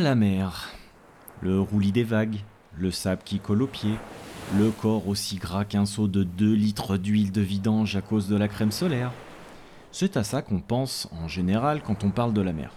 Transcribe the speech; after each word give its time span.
La 0.00 0.14
mer. 0.14 0.70
Le 1.42 1.60
roulis 1.60 1.92
des 1.92 2.04
vagues, 2.04 2.38
le 2.74 2.90
sable 2.90 3.20
qui 3.22 3.38
colle 3.38 3.60
aux 3.60 3.66
pieds, 3.66 3.98
le 4.56 4.70
corps 4.70 5.06
aussi 5.08 5.36
gras 5.36 5.66
qu'un 5.66 5.84
seau 5.84 6.08
de 6.08 6.24
2 6.24 6.54
litres 6.54 6.96
d'huile 6.96 7.32
de 7.32 7.42
vidange 7.42 7.96
à 7.96 8.00
cause 8.00 8.26
de 8.26 8.36
la 8.36 8.48
crème 8.48 8.70
solaire. 8.70 9.12
C'est 9.92 10.16
à 10.16 10.24
ça 10.24 10.40
qu'on 10.40 10.60
pense 10.60 11.06
en 11.12 11.28
général 11.28 11.82
quand 11.82 12.02
on 12.02 12.08
parle 12.08 12.32
de 12.32 12.40
la 12.40 12.54
mer. 12.54 12.72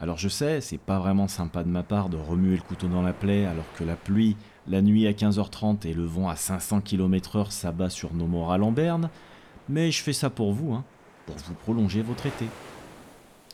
Alors 0.00 0.16
je 0.16 0.30
sais, 0.30 0.62
c'est 0.62 0.78
pas 0.78 0.98
vraiment 0.98 1.28
sympa 1.28 1.64
de 1.64 1.68
ma 1.68 1.82
part 1.82 2.08
de 2.08 2.16
remuer 2.16 2.56
le 2.56 2.62
couteau 2.62 2.88
dans 2.88 3.02
la 3.02 3.12
plaie 3.12 3.44
alors 3.44 3.70
que 3.76 3.84
la 3.84 3.96
pluie, 3.96 4.36
la 4.68 4.80
nuit 4.80 5.06
à 5.06 5.12
15h30 5.12 5.86
et 5.86 5.92
le 5.92 6.06
vent 6.06 6.30
à 6.30 6.36
500 6.36 6.80
km/h 6.80 7.50
s'abat 7.50 7.90
sur 7.90 8.14
nos 8.14 8.26
morales 8.26 8.62
en 8.62 8.72
berne, 8.72 9.10
mais 9.68 9.90
je 9.90 10.02
fais 10.02 10.14
ça 10.14 10.30
pour 10.30 10.54
vous, 10.54 10.72
hein, 10.72 10.84
pour 11.26 11.36
vous 11.36 11.54
prolonger 11.54 12.00
votre 12.00 12.24
été. 12.24 12.46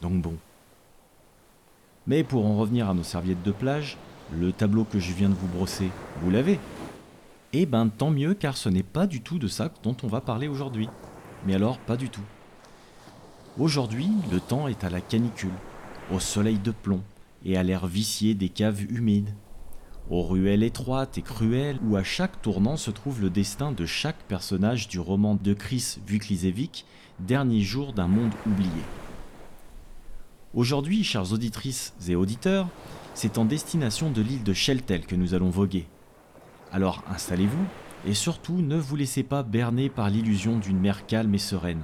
Donc 0.00 0.22
bon. 0.22 0.36
Mais 2.06 2.22
pour 2.22 2.46
en 2.46 2.56
revenir 2.56 2.88
à 2.88 2.94
nos 2.94 3.02
serviettes 3.02 3.42
de 3.42 3.52
plage, 3.52 3.96
le 4.32 4.52
tableau 4.52 4.84
que 4.84 4.98
je 4.98 5.12
viens 5.12 5.28
de 5.28 5.34
vous 5.34 5.48
brosser, 5.48 5.90
vous 6.20 6.30
l'avez 6.30 6.58
Eh 7.52 7.66
ben 7.66 7.88
tant 7.88 8.10
mieux 8.10 8.34
car 8.34 8.56
ce 8.56 8.68
n'est 8.68 8.82
pas 8.82 9.06
du 9.06 9.22
tout 9.22 9.38
de 9.38 9.48
ça 9.48 9.70
dont 9.82 9.96
on 10.02 10.08
va 10.08 10.20
parler 10.20 10.48
aujourd'hui. 10.48 10.88
Mais 11.46 11.54
alors 11.54 11.78
pas 11.78 11.96
du 11.96 12.10
tout. 12.10 12.24
Aujourd'hui, 13.58 14.08
le 14.32 14.40
temps 14.40 14.68
est 14.68 14.84
à 14.84 14.90
la 14.90 15.00
canicule 15.00 15.54
au 16.12 16.20
soleil 16.20 16.58
de 16.58 16.72
plomb 16.72 17.02
et 17.44 17.56
à 17.56 17.62
l'air 17.62 17.86
vicié 17.86 18.34
des 18.34 18.48
caves 18.48 18.82
humides, 18.82 19.30
aux 20.10 20.22
ruelles 20.22 20.62
étroites 20.62 21.16
et 21.16 21.22
cruelles 21.22 21.78
où 21.86 21.96
à 21.96 22.02
chaque 22.02 22.42
tournant 22.42 22.77
se 22.77 22.91
trouve 22.91 23.22
le 23.22 23.30
destin 23.30 23.72
de 23.72 23.86
chaque 23.86 24.22
personnage 24.28 24.88
du 24.88 24.98
roman 24.98 25.38
de 25.41 25.55
Chris 25.55 25.98
Vuklizevic, 26.06 26.84
Dernier 27.20 27.60
jour 27.60 27.92
d'un 27.92 28.08
monde 28.08 28.32
oublié. 28.44 28.82
Aujourd'hui, 30.55 31.05
chères 31.05 31.33
auditrices 31.33 31.94
et 32.08 32.16
auditeurs, 32.16 32.69
c'est 33.14 33.38
en 33.38 33.44
destination 33.44 34.10
de 34.10 34.22
l'île 34.22 34.44
de 34.44 34.52
Sheltel 34.52 35.06
que 35.06 35.16
nous 35.16 35.34
allons 35.34 35.50
voguer. 35.50 35.86
Alors 36.72 37.02
installez-vous 37.08 37.66
et 38.06 38.14
surtout 38.14 38.62
ne 38.62 38.77
vous 38.77 38.97
laissez 38.97 39.22
pas 39.22 39.42
berner 39.42 39.88
par 39.88 40.10
l'illusion 40.10 40.58
d'une 40.58 40.78
mer 40.78 41.06
calme 41.06 41.34
et 41.34 41.38
sereine 41.38 41.82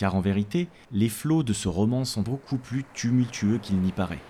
car 0.00 0.14
en 0.14 0.22
vérité, 0.22 0.68
les 0.92 1.10
flots 1.10 1.42
de 1.42 1.52
ce 1.52 1.68
roman 1.68 2.06
sont 2.06 2.22
beaucoup 2.22 2.56
plus 2.56 2.84
tumultueux 2.94 3.58
qu'il 3.58 3.78
n'y 3.80 3.92
paraît. 3.92 4.22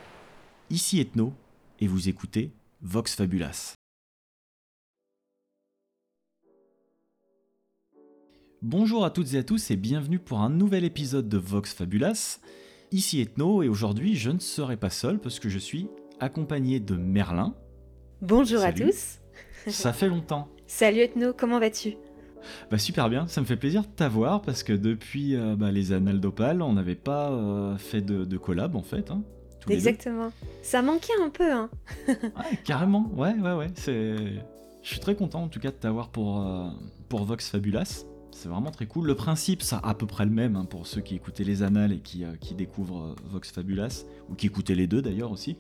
Ici 0.69 0.99
Ethno, 0.99 1.33
et 1.79 1.87
vous 1.87 2.09
écoutez 2.09 2.51
Vox 2.83 3.15
Fabulas. 3.15 3.75
Bonjour 8.63 9.05
à 9.05 9.11
toutes 9.11 9.33
et 9.35 9.39
à 9.39 9.45
tous 9.45 9.71
et 9.71 9.77
bienvenue 9.77 10.19
pour 10.19 10.41
un 10.41 10.51
nouvel 10.51 10.83
épisode 10.83 11.29
de 11.29 11.39
Vox 11.39 11.73
Fabulas. 11.73 12.41
Ici 12.93 13.21
Ethno 13.21 13.63
et 13.63 13.69
aujourd'hui 13.69 14.17
je 14.17 14.31
ne 14.31 14.41
serai 14.41 14.77
pas 14.77 14.91
seul 14.91 15.21
parce 15.21 15.39
que 15.39 15.49
je 15.49 15.59
suis 15.59 15.87
accompagné 16.19 16.81
de 16.81 16.97
Merlin. 16.97 17.55
Bonjour 18.21 18.63
à 18.63 18.73
tous. 18.73 19.21
Ça 19.69 19.93
fait 19.93 20.09
longtemps. 20.09 20.49
Salut 20.67 20.99
Ethno, 20.99 21.33
comment 21.33 21.61
vas-tu? 21.61 21.95
Bah 22.69 22.79
super 22.79 23.09
bien, 23.09 23.29
ça 23.29 23.43
me 23.43 23.47
fait 23.47 23.57
plaisir 23.57 23.83
de 23.83 23.89
t'avoir 23.89 24.41
parce 24.41 24.63
que 24.63 24.73
depuis 24.73 25.37
euh, 25.37 25.57
bah, 25.57 25.71
les 25.71 25.93
Annales 25.93 26.21
d'Opale, 26.21 26.63
on 26.63 26.73
n'avait 26.73 26.95
pas 26.95 27.31
euh, 27.31 27.77
fait 27.77 28.01
de, 28.01 28.37
collab 28.39 28.75
en 28.75 28.83
fait. 28.83 29.11
Hein, 29.11 29.23
Exactement. 29.69 30.33
Ça 30.63 30.81
manquait 30.81 31.13
un 31.23 31.29
peu. 31.29 31.53
Hein. 31.53 31.69
ouais, 32.09 32.57
carrément, 32.65 33.11
ouais, 33.15 33.35
ouais, 33.35 33.53
ouais. 33.53 33.67
C'est... 33.75 34.17
Je 34.83 34.89
suis 34.89 35.01
très 35.01 35.15
content 35.15 35.43
en 35.43 35.49
tout 35.49 35.61
cas 35.61 35.71
de 35.71 35.77
t'avoir 35.77 36.09
pour, 36.09 36.41
euh, 36.41 36.71
pour 37.09 37.25
Vox 37.25 37.51
Fabulas. 37.51 38.05
C'est 38.33 38.49
vraiment 38.49 38.71
très 38.71 38.87
cool. 38.87 39.07
Le 39.07 39.15
principe, 39.15 39.63
c'est 39.63 39.77
à 39.83 39.95
peu 39.95 40.07
près 40.07 40.25
le 40.25 40.31
même 40.31 40.57
hein, 40.57 40.65
pour 40.65 40.87
ceux 40.87 41.01
qui 41.01 41.15
écoutaient 41.15 41.45
les 41.45 41.63
Annales 41.63 41.93
et 41.93 42.01
qui, 42.01 42.25
qui 42.41 42.55
découvrent 42.55 43.15
Vox 43.31 43.51
Fabulas, 43.51 44.05
ou 44.29 44.35
qui 44.35 44.47
écoutaient 44.47 44.75
les 44.75 44.87
deux 44.87 45.03
d'ailleurs 45.03 45.31
aussi. 45.31 45.57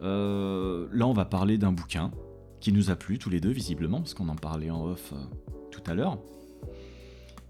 là, 0.00 1.06
on 1.06 1.12
va 1.12 1.24
parler 1.24 1.58
d'un 1.58 1.72
bouquin 1.72 2.10
qui 2.60 2.72
nous 2.72 2.90
a 2.90 2.96
plu 2.96 3.18
tous 3.18 3.30
les 3.30 3.40
deux 3.40 3.50
visiblement, 3.50 3.98
parce 3.98 4.14
qu'on 4.14 4.28
en 4.28 4.36
parlait 4.36 4.70
en 4.70 4.84
off 4.84 5.14
tout 5.70 5.82
à 5.86 5.94
l'heure. 5.94 6.18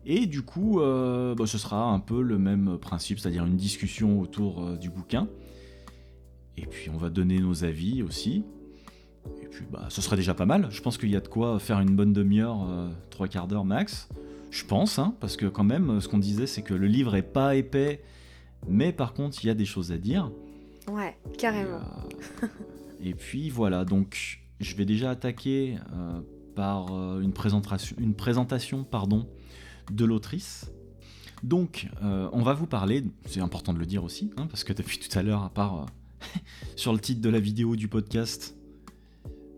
Et 0.06 0.26
du 0.26 0.42
coup, 0.42 0.80
euh, 0.80 1.34
bah, 1.34 1.46
ce 1.46 1.58
sera 1.58 1.84
un 1.84 2.00
peu 2.00 2.22
le 2.22 2.38
même 2.38 2.78
principe, 2.78 3.18
c'est-à-dire 3.18 3.44
une 3.44 3.56
discussion 3.56 4.20
autour 4.20 4.64
euh, 4.64 4.76
du 4.76 4.90
bouquin. 4.90 5.28
Et 6.56 6.66
puis 6.66 6.90
on 6.90 6.96
va 6.96 7.10
donner 7.10 7.38
nos 7.38 7.64
avis 7.64 8.02
aussi. 8.02 8.44
Et 9.42 9.46
puis 9.46 9.64
bah, 9.70 9.86
ce 9.90 10.00
serait 10.00 10.16
déjà 10.16 10.34
pas 10.34 10.46
mal. 10.46 10.68
Je 10.70 10.80
pense 10.80 10.96
qu'il 10.96 11.10
y 11.10 11.16
a 11.16 11.20
de 11.20 11.28
quoi 11.28 11.58
faire 11.58 11.80
une 11.80 11.94
bonne 11.94 12.12
demi-heure, 12.12 12.66
euh, 12.68 12.88
trois 13.10 13.28
quarts 13.28 13.46
d'heure 13.46 13.64
max. 13.64 14.08
Je 14.50 14.64
pense, 14.64 14.98
hein, 14.98 15.14
parce 15.20 15.36
que 15.36 15.46
quand 15.46 15.64
même, 15.64 16.00
ce 16.00 16.08
qu'on 16.08 16.18
disait, 16.18 16.46
c'est 16.46 16.62
que 16.62 16.74
le 16.74 16.86
livre 16.86 17.14
est 17.14 17.22
pas 17.22 17.54
épais, 17.54 18.02
mais 18.68 18.92
par 18.92 19.14
contre, 19.14 19.44
il 19.44 19.46
y 19.46 19.50
a 19.50 19.54
des 19.54 19.64
choses 19.64 19.92
à 19.92 19.98
dire. 19.98 20.30
Ouais, 20.90 21.16
carrément. 21.38 21.80
Et, 23.02 23.14
puis 23.14 23.48
voilà, 23.48 23.84
donc 23.84 24.40
je 24.58 24.74
vais 24.74 24.84
déjà 24.84 25.10
attaquer 25.10 25.76
par 26.54 26.92
euh, 26.92 27.20
une 27.20 27.32
présentation, 27.32 27.96
une 27.98 28.14
présentation 28.14 28.84
pardon, 28.84 29.26
de 29.90 30.04
l'autrice. 30.04 30.70
Donc, 31.42 31.88
euh, 32.02 32.28
on 32.32 32.42
va 32.42 32.52
vous 32.52 32.66
parler, 32.66 33.04
c'est 33.24 33.40
important 33.40 33.72
de 33.72 33.78
le 33.78 33.86
dire 33.86 34.04
aussi, 34.04 34.30
hein, 34.36 34.46
parce 34.46 34.64
que 34.64 34.72
depuis 34.72 34.98
tout 34.98 35.18
à 35.18 35.22
l'heure, 35.22 35.42
à 35.42 35.48
part 35.48 35.80
euh, 35.80 36.38
sur 36.76 36.92
le 36.92 36.98
titre 36.98 37.22
de 37.22 37.30
la 37.30 37.40
vidéo 37.40 37.76
du 37.76 37.88
podcast, 37.88 38.54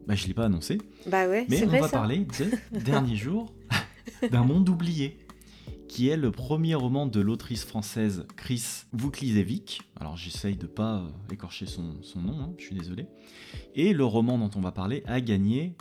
bah, 0.06 0.14
je 0.14 0.22
ne 0.22 0.28
l'ai 0.28 0.34
pas 0.34 0.44
annoncé. 0.44 0.78
Bah 1.06 1.28
ouais, 1.28 1.47
Mais 1.48 1.64
on 1.64 1.81
va 1.81 1.88
parler 1.88 2.19
de 2.19 2.78
Dernier 2.84 3.16
jour 3.16 3.52
d'un 4.30 4.44
monde 4.44 4.68
oublié, 4.68 5.18
qui 5.88 6.08
est 6.08 6.16
le 6.16 6.30
premier 6.30 6.74
roman 6.74 7.06
de 7.06 7.20
l'autrice 7.20 7.64
française 7.64 8.26
Chris 8.36 8.84
Vuklizevic. 8.92 9.82
Alors 10.00 10.16
j'essaye 10.16 10.56
de 10.56 10.66
pas 10.66 11.04
écorcher 11.30 11.66
son, 11.66 11.94
nom, 12.16 12.40
hein, 12.40 12.54
je 12.58 12.64
suis 12.64 12.76
désolé. 12.76 13.06
Et 13.74 13.92
le 13.92 14.04
roman 14.04 14.38
dont 14.38 14.50
on 14.56 14.60
va 14.60 14.72
parler 14.72 15.02
a 15.06 15.20
gagné 15.20 15.76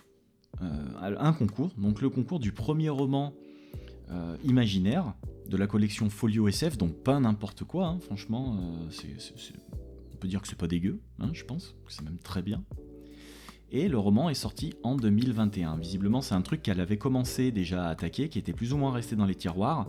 euh, 0.62 1.16
un 1.18 1.34
concours, 1.34 1.72
donc 1.78 2.02
le 2.02 2.10
concours 2.10 2.40
du 2.40 2.52
premier 2.52 2.90
roman 2.90 3.34
euh, 4.12 4.36
imaginaire 4.44 5.14
de 5.48 5.56
la 5.56 5.68
collection 5.68 6.10
Folio 6.10 6.48
SF, 6.48 6.78
donc 6.78 6.96
pas 7.04 7.20
n'importe 7.20 7.64
quoi, 7.64 7.88
hein, 7.88 8.00
franchement, 8.02 8.58
euh, 8.60 9.14
on 10.14 10.18
peut 10.18 10.28
dire 10.28 10.42
que 10.42 10.48
c'est 10.48 10.58
pas 10.58 10.68
dégueu, 10.68 11.00
hein, 11.20 11.30
je 11.34 11.46
pense, 11.46 11.76
que 11.86 11.94
c'est 11.94 12.04
même 12.04 12.18
très 12.18 12.42
bien. 12.42 12.64
Et 13.72 13.88
le 13.88 13.98
roman 13.98 14.30
est 14.30 14.36
sorti 14.36 14.74
en 14.84 14.96
2021. 14.96 15.78
Visiblement, 15.78 16.22
c'est 16.22 16.36
un 16.36 16.42
truc 16.42 16.62
qu'elle 16.62 16.82
avait 16.82 16.98
commencé 16.98 17.52
déjà 17.52 17.86
à 17.86 17.90
attaquer, 17.90 18.30
qui 18.30 18.38
était 18.40 18.54
plus 18.54 18.74
ou 18.74 18.78
moins 18.78 18.92
resté 18.92 19.16
dans 19.16 19.26
les 19.26 19.36
tiroirs. 19.36 19.88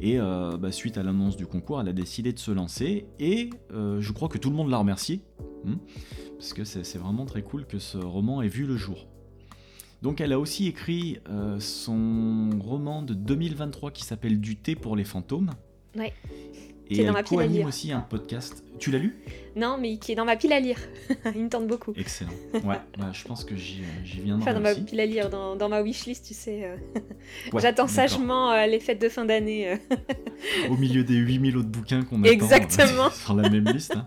Et 0.00 0.18
bah, 0.18 0.72
suite 0.72 0.98
à 0.98 1.02
l'annonce 1.02 1.36
du 1.36 1.46
concours, 1.46 1.80
elle 1.80 1.88
a 1.88 1.92
décidé 1.92 2.32
de 2.32 2.38
se 2.38 2.50
lancer. 2.50 3.06
Et 3.18 3.50
je 3.70 4.12
crois 4.12 4.28
que 4.28 4.38
tout 4.38 4.50
le 4.50 4.56
monde 4.56 4.68
l'a 4.68 4.78
remercié. 4.78 5.22
Hein, 5.66 5.78
parce 6.36 6.52
que 6.52 6.64
c'est 6.64 6.98
vraiment 6.98 7.24
très 7.24 7.42
cool 7.42 7.66
que 7.66 7.78
ce 7.78 7.96
roman 7.96 8.42
ait 8.42 8.48
vu 8.48 8.66
le 8.66 8.76
jour. 8.76 9.06
Donc 10.04 10.20
elle 10.20 10.34
a 10.34 10.38
aussi 10.38 10.66
écrit 10.66 11.18
euh, 11.30 11.58
son 11.60 12.50
roman 12.60 13.00
de 13.00 13.14
2023 13.14 13.90
qui 13.90 14.04
s'appelle 14.04 14.38
Du 14.38 14.56
thé 14.56 14.74
pour 14.74 14.96
les 14.96 15.04
fantômes. 15.04 15.52
Ouais. 15.96 16.12
Et 16.90 17.00
elle 17.00 17.24
co-anime 17.24 17.66
aussi 17.66 17.92
un 17.92 18.00
podcast. 18.00 18.64
Tu 18.78 18.90
l'as 18.90 18.98
lu? 18.98 19.16
Non, 19.56 19.78
mais 19.80 19.96
qui 19.98 20.12
est 20.12 20.14
dans 20.14 20.24
ma 20.24 20.36
pile 20.36 20.52
à 20.52 20.60
lire. 20.60 20.78
Il 21.34 21.44
me 21.44 21.48
tente 21.48 21.66
beaucoup. 21.66 21.92
Excellent. 21.96 22.32
Ouais, 22.52 22.78
bah, 22.98 23.10
je 23.12 23.24
pense 23.24 23.44
que 23.44 23.56
j'y 23.56 23.82
viendrai. 24.04 24.42
Enfin, 24.42 24.54
dans 24.54 24.60
ma 24.60 24.74
pile 24.74 25.00
à 25.00 25.06
lire, 25.06 25.30
dans, 25.30 25.56
dans 25.56 25.68
ma 25.68 25.82
wishlist, 25.82 26.26
tu 26.26 26.34
sais. 26.34 26.64
Euh. 26.64 27.00
J'attends 27.58 27.88
sagement 27.88 28.50
euh, 28.50 28.66
les 28.66 28.80
fêtes 28.80 29.00
de 29.00 29.08
fin 29.08 29.24
d'année. 29.24 29.78
Au 30.68 30.76
milieu 30.76 31.04
des 31.04 31.14
8000 31.14 31.56
autres 31.56 31.68
bouquins 31.68 32.02
qu'on 32.02 32.22
a 32.22 32.26
Exactement. 32.26 33.10
sur 33.10 33.34
la 33.34 33.48
même 33.48 33.64
liste. 33.68 33.96
Hein. 33.96 34.06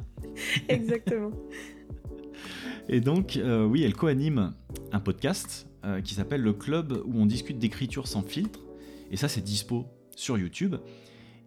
Exactement. 0.69 1.31
Et 2.89 3.01
donc, 3.01 3.39
oui, 3.69 3.83
elle 3.83 3.93
co-anime 3.93 4.53
un 4.91 4.99
podcast 4.99 5.67
euh, 5.87 6.01
qui 6.01 6.15
s'appelle 6.15 6.41
le 6.41 6.53
club 6.53 7.01
où 7.05 7.21
on 7.21 7.25
discute 7.25 7.59
d'écriture 7.59 8.07
sans 8.07 8.21
filtre. 8.21 8.59
Et 9.11 9.15
ça, 9.15 9.29
c'est 9.29 9.41
dispo 9.41 9.85
sur 10.15 10.37
YouTube. 10.37 10.75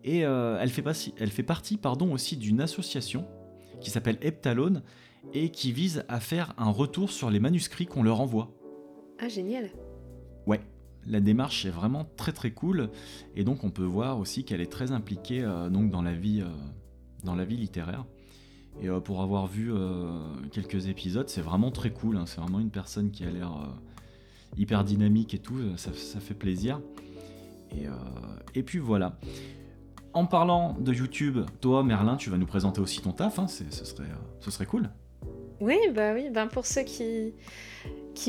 Et 0.04 0.24
euh, 0.24 0.58
elle, 0.60 0.70
fait 0.70 0.84
elle 1.18 1.30
fait 1.30 1.42
partie 1.42 1.76
pardon, 1.76 2.12
aussi 2.12 2.36
d'une 2.36 2.60
association 2.60 3.26
qui 3.80 3.90
s'appelle 3.90 4.18
Eptalone 4.22 4.82
et 5.34 5.50
qui 5.50 5.72
vise 5.72 6.04
à 6.08 6.20
faire 6.20 6.54
un 6.58 6.70
retour 6.70 7.10
sur 7.10 7.30
les 7.30 7.40
manuscrits 7.40 7.86
qu'on 7.86 8.02
leur 8.02 8.20
envoie. 8.20 8.50
Ah, 9.18 9.28
génial! 9.28 9.70
Ouais, 10.46 10.60
la 11.06 11.20
démarche 11.20 11.66
est 11.66 11.70
vraiment 11.70 12.06
très 12.16 12.32
très 12.32 12.50
cool 12.50 12.90
et 13.36 13.44
donc 13.44 13.64
on 13.64 13.70
peut 13.70 13.84
voir 13.84 14.18
aussi 14.18 14.44
qu'elle 14.44 14.60
est 14.60 14.72
très 14.72 14.92
impliquée 14.92 15.42
euh, 15.42 15.68
donc 15.68 15.90
dans 15.90 16.02
la 16.02 16.14
vie 16.14 16.42
dans 17.24 17.34
la 17.34 17.44
vie 17.44 17.56
littéraire 17.56 18.06
et 18.80 18.88
pour 19.04 19.20
avoir 19.20 19.46
vu 19.46 19.70
quelques 20.52 20.86
épisodes 20.86 21.28
c'est 21.28 21.42
vraiment 21.42 21.70
très 21.70 21.90
cool 21.90 22.16
hein. 22.16 22.24
c'est 22.24 22.40
vraiment 22.40 22.60
une 22.60 22.70
personne 22.70 23.10
qui 23.10 23.24
a 23.24 23.30
l'air 23.30 23.52
hyper 24.56 24.84
dynamique 24.84 25.34
et 25.34 25.38
tout, 25.38 25.58
ça, 25.76 25.90
fait 25.92 26.34
plaisir. 26.34 26.80
Et, 27.76 27.86
euh, 27.86 27.92
et, 28.54 28.62
puis 28.62 28.78
voilà. 28.78 29.18
En 30.12 30.26
parlant 30.26 30.76
de 30.80 30.92
YouTube, 30.92 31.38
toi 31.60 31.84
Merlin, 31.84 32.16
tu 32.16 32.30
vas 32.30 32.36
nous 32.36 32.46
présenter 32.46 32.80
aussi 32.80 33.00
ton 33.00 33.12
taf, 33.12 33.38
hein, 33.38 33.46
ce, 33.46 33.64
serait, 33.84 34.02
euh, 34.02 34.16
ce 34.40 34.50
serait 34.50 34.66
cool. 34.66 34.90
Oui, 35.60 35.76
bah 35.94 36.14
oui, 36.14 36.30
ben 36.30 36.48
pour 36.48 36.66
ceux 36.66 36.82
qui, 36.82 37.32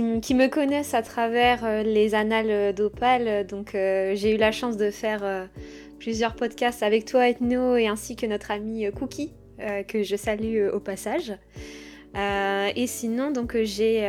me 0.04 0.48
connaissent 0.48 0.94
à 0.94 1.02
travers 1.02 1.66
euh, 1.66 1.82
les 1.82 2.14
annales 2.14 2.76
d'Opal, 2.76 3.48
donc 3.48 3.72
j'ai 3.72 4.36
eu 4.36 4.38
la 4.38 4.52
chance 4.52 4.78
de 4.78 4.92
faire 4.92 5.50
plusieurs 5.98 6.36
podcasts 6.36 6.84
avec 6.84 7.06
toi, 7.06 7.28
Ethno, 7.28 7.76
et 7.76 7.88
ainsi 7.88 8.16
que 8.16 8.28
notre 8.28 8.52
ami 8.52 8.86
Cookie, 8.92 9.34
que 9.88 10.04
je 10.04 10.16
salue 10.16 10.68
au 10.72 10.80
passage. 10.80 11.34
et 12.16 12.88
sinon, 12.88 13.32
donc 13.32 13.58
j'ai 13.64 14.06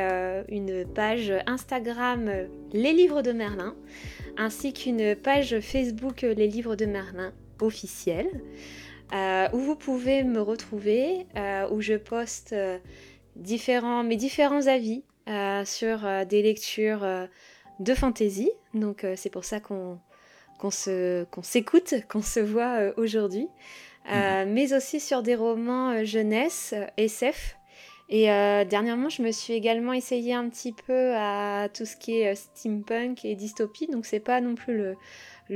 une 0.49 0.85
page 0.85 1.33
Instagram 1.47 2.29
Les 2.73 2.93
Livres 2.93 3.23
de 3.23 3.33
Merlin, 3.33 3.75
ainsi 4.37 4.75
qu'une 4.75 5.15
page 5.15 5.61
Facebook 5.61 6.23
Les 6.23 6.49
Livres 6.49 6.77
de 6.77 6.87
Merlin 6.87 7.33
officielle, 7.61 8.43
où 9.53 9.59
vous 9.59 9.77
pouvez 9.77 10.25
me 10.25 10.41
retrouver, 10.41 11.27
où 11.71 11.81
je 11.81 11.95
poste 11.95 12.55
différents, 13.37 14.03
mes 14.05 14.17
différents 14.17 14.67
avis 14.67 15.05
sur 15.65 16.27
des 16.27 16.43
lectures 16.43 17.07
de 17.81 17.95
fantasy. 17.95 18.51
Donc 18.75 19.07
c'est 19.17 19.31
pour 19.31 19.45
ça 19.45 19.61
qu'on 19.61 19.99
qu'on 20.59 21.43
s'écoute, 21.43 21.95
qu'on 22.09 22.23
se 22.23 22.41
voit 22.41 22.93
aujourd'hui. 22.97 23.49
Euh, 24.11 24.45
mhm. 24.45 24.53
mais 24.53 24.75
aussi 24.75 24.99
sur 24.99 25.23
des 25.23 25.37
romans 25.37 25.91
euh, 25.91 26.05
jeunesse, 26.05 26.75
euh, 26.77 26.87
SF. 26.97 27.57
Et 28.09 28.25
dernièrement, 28.25 29.09
je 29.09 29.23
me 29.23 29.33
suis 29.33 29.55
également 29.55 29.95
essayé 29.95 30.35
un 30.35 30.47
petit 30.51 30.75
peu 30.75 31.15
à 31.17 31.71
tout 31.73 31.87
ce 31.87 31.97
qui 31.97 32.19
est 32.19 32.35
steampunk 32.35 33.25
et 33.25 33.35
dystopie, 33.35 33.87
donc 33.87 34.05
c'est 34.05 34.21
pas 34.21 34.43
non 34.43 34.55
plus 34.55 34.77
le, 34.77 34.97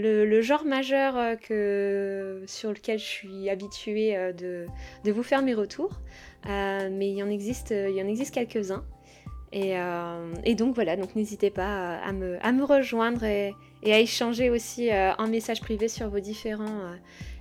le, 0.00 0.40
genre 0.42 0.64
majeur 0.64 1.38
que, 1.40 2.42
sur 2.46 2.70
lequel 2.70 2.98
je 2.98 3.04
suis 3.04 3.50
habituée 3.50 4.32
de, 4.36 4.66
de 5.04 5.12
vous 5.12 5.22
faire 5.22 5.42
mes 5.42 5.54
retours, 5.54 6.00
mais 6.46 7.08
il 7.08 7.16
y 7.16 7.22
en 7.22 7.28
existe, 7.28 7.74
quelques-uns. 8.32 8.84
Et, 9.52 9.74
donc 10.54 10.74
voilà, 10.74 10.96
donc 10.96 11.16
n'hésitez 11.16 11.50
pas 11.50 11.96
à 11.96 12.12
me, 12.12 12.64
rejoindre 12.64 13.24
et, 13.24 13.54
à 13.84 14.00
échanger 14.00 14.50
aussi 14.50 14.90
en 14.92 15.28
message 15.28 15.60
privé 15.60 15.88
sur 15.88 16.08
vos 16.10 16.20
différents 16.20 16.90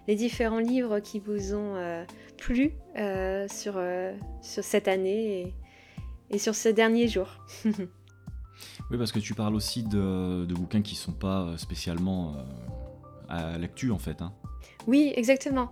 les 0.07 0.15
différents 0.15 0.59
livres 0.59 0.99
qui 0.99 1.19
vous 1.19 1.53
ont 1.53 1.75
euh, 1.75 2.03
plu 2.37 2.73
euh, 2.97 3.47
sur, 3.47 3.73
euh, 3.77 4.13
cette 4.41 4.87
année 4.87 5.53
et, 6.29 6.37
sur 6.37 6.55
ces 6.55 6.73
derniers 6.73 7.07
jours. 7.07 7.29
oui, 8.91 8.97
parce 8.97 9.11
que 9.11 9.19
tu 9.19 9.33
parles 9.33 9.55
aussi 9.55 9.83
de, 9.83 10.45
bouquins 10.53 10.81
qui 10.81 10.95
ne 10.95 10.99
sont 10.99 11.13
pas 11.13 11.53
spécialement 11.57 12.35
à 13.29 13.57
l'actu 13.57 13.91
en 13.91 13.97
fait. 13.97 14.21
Hein. 14.21 14.31
Oui, 14.87 15.11
exactement. 15.15 15.71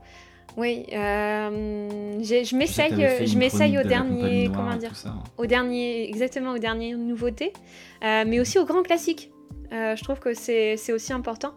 Oui, 0.57 0.86
je 0.89 2.56
m'essaye, 2.56 3.27
je 3.27 3.38
m'essaye 3.38 3.77
au 3.77 3.83
dernier, 3.83 4.50
comment 4.54 4.75
dire, 4.75 4.92
hein. 5.06 5.24
au 5.38 5.45
dernier, 5.45 6.07
exactement 6.07 6.51
aux 6.54 6.60
dernières 6.60 6.98
nouveautés, 6.98 7.54
mais 8.01 8.39
aussi 8.39 8.60
aux 8.60 8.65
grands 8.65 8.83
classiques. 8.83 9.31
je 9.71 10.04
trouve 10.04 10.19
que 10.19 10.33
c'est 10.33 10.92
aussi 10.92 11.13
important. 11.13 11.54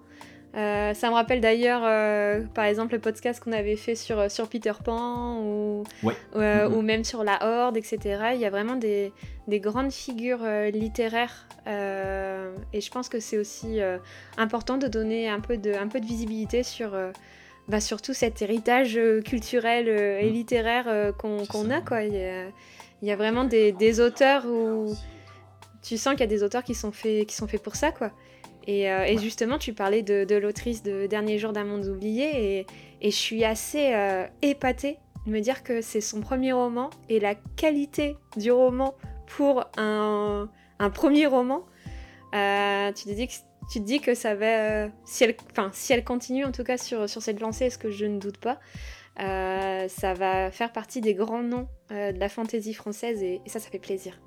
Euh, 0.56 0.94
ça 0.94 1.10
me 1.10 1.14
rappelle 1.14 1.40
d'ailleurs, 1.40 1.82
euh, 1.84 2.40
par 2.54 2.64
exemple, 2.64 2.94
le 2.94 3.00
podcast 3.00 3.42
qu'on 3.42 3.52
avait 3.52 3.76
fait 3.76 3.94
sur, 3.94 4.18
euh, 4.18 4.28
sur 4.30 4.48
Peter 4.48 4.72
Pan 4.82 5.38
ou, 5.42 5.84
mm-hmm. 6.02 6.72
ou 6.72 6.80
même 6.80 7.04
sur 7.04 7.24
la 7.24 7.38
Horde, 7.42 7.76
etc. 7.76 8.30
Il 8.34 8.40
y 8.40 8.46
a 8.46 8.50
vraiment 8.50 8.76
des, 8.76 9.12
des 9.48 9.60
grandes 9.60 9.92
figures 9.92 10.44
littéraires 10.72 11.46
et 11.66 12.80
je 12.80 12.90
pense 12.90 13.08
que 13.08 13.18
c'est 13.18 13.36
aussi 13.38 13.80
important 14.36 14.78
de 14.78 14.86
donner 14.86 15.28
un 15.28 15.40
peu 15.40 15.56
de, 15.56 15.72
un 15.72 15.88
peu 15.88 16.00
de 16.00 16.06
visibilité 16.06 16.62
sur, 16.62 16.92
bah, 17.68 17.78
tout 17.80 18.14
cet 18.14 18.40
héritage 18.40 18.98
culturel 19.24 19.88
et 19.88 20.30
mm. 20.30 20.32
littéraire 20.32 21.12
qu'on 21.18 21.70
a. 21.70 21.80
Quoi. 21.80 22.04
Il, 22.04 22.52
y 23.02 23.10
a, 23.10 23.16
vraiment 23.16 23.44
des, 23.44 23.72
des 23.72 24.00
auteurs 24.00 24.46
où 24.46 24.94
tu 25.82 25.98
sens 25.98 26.12
qu'il 26.12 26.20
y 26.20 26.24
a 26.24 26.28
des 26.28 26.42
auteurs 26.42 26.64
qui 26.64 26.74
sont 26.74 26.92
faits, 26.92 27.26
qui 27.26 27.34
sont 27.34 27.48
faits 27.48 27.62
pour 27.62 27.74
ça. 27.74 27.90
quoi. 27.90 28.12
Euh, 28.68 29.04
et, 29.04 29.18
justement, 29.18 29.58
tu 29.58 29.72
parlais 29.72 30.02
de, 30.02 30.34
l'autrice 30.36 30.82
de 30.82 31.06
Dernier 31.06 31.38
jour 31.38 31.52
d'un 31.52 31.64
monde 31.64 31.86
oublié, 31.86 32.66
et, 33.00 33.10
je 33.10 33.16
suis 33.16 33.44
assez 33.44 33.92
euh, 33.94 34.26
épatée 34.42 34.98
de 35.26 35.30
me 35.30 35.40
dire 35.40 35.62
que 35.62 35.80
c'est 35.80 36.00
son 36.00 36.20
premier 36.20 36.52
roman, 36.52 36.90
et 37.08 37.20
la 37.20 37.34
qualité 37.34 38.16
du 38.36 38.50
roman 38.50 38.94
pour 39.26 39.64
un, 39.76 40.48
premier 40.94 41.26
roman, 41.26 41.64
euh, 42.34 42.92
tu, 42.92 43.04
te 43.04 43.10
dis 43.10 43.28
que, 43.28 43.32
tu 43.72 43.80
dis 43.80 44.00
que 44.00 44.14
ça 44.14 44.34
va... 44.34 44.88
si, 45.04 45.24
elle, 45.24 45.36
si 45.72 45.92
elle 45.92 46.04
continue 46.04 46.44
en 46.44 46.52
tout 46.52 46.64
cas 46.64 46.76
sur, 46.76 47.08
sur 47.08 47.22
cette 47.22 47.40
lancée, 47.40 47.70
ce 47.70 47.78
que 47.78 47.90
je 47.90 48.06
ne 48.06 48.18
doute 48.18 48.38
pas, 48.38 48.58
ça 49.16 50.14
va 50.14 50.50
faire 50.50 50.72
partie 50.72 51.00
des 51.00 51.14
grands 51.14 51.42
noms 51.42 51.68
de 51.90 52.18
la 52.18 52.28
fantaisie 52.28 52.74
française, 52.74 53.22
et 53.22 53.40
ça, 53.46 53.60
ça 53.60 53.70
fait 53.70 53.78
plaisir. 53.78 54.18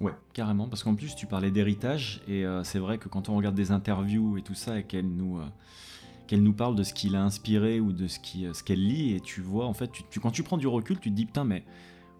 Ouais, 0.00 0.12
carrément, 0.34 0.68
parce 0.68 0.82
qu'en 0.82 0.94
plus 0.94 1.14
tu 1.14 1.26
parlais 1.26 1.50
d'héritage, 1.50 2.20
et 2.28 2.44
euh, 2.44 2.62
c'est 2.64 2.78
vrai 2.78 2.98
que 2.98 3.08
quand 3.08 3.28
on 3.28 3.36
regarde 3.36 3.54
des 3.54 3.72
interviews 3.72 4.36
et 4.36 4.42
tout 4.42 4.54
ça, 4.54 4.78
et 4.78 4.84
qu'elle 4.84 5.08
nous, 5.08 5.38
euh, 5.38 6.52
parle 6.52 6.76
de 6.76 6.82
ce 6.82 6.92
qui 6.92 7.08
l'a 7.08 7.22
inspiré 7.22 7.80
ou 7.80 7.92
de 7.92 8.06
ce 8.06 8.20
qu'elle 8.20 8.54
ce 8.54 8.62
qu'elle 8.62 8.84
lit, 8.86 9.14
et 9.14 9.20
tu 9.20 9.40
vois, 9.40 9.66
en 9.66 9.72
fait, 9.72 9.90
quand 10.20 10.30
tu 10.30 10.42
prends 10.42 10.58
du 10.58 10.66
recul, 10.66 10.98
tu 10.98 11.10
te 11.10 11.14
dis, 11.14 11.24
putain, 11.24 11.44
mais 11.44 11.64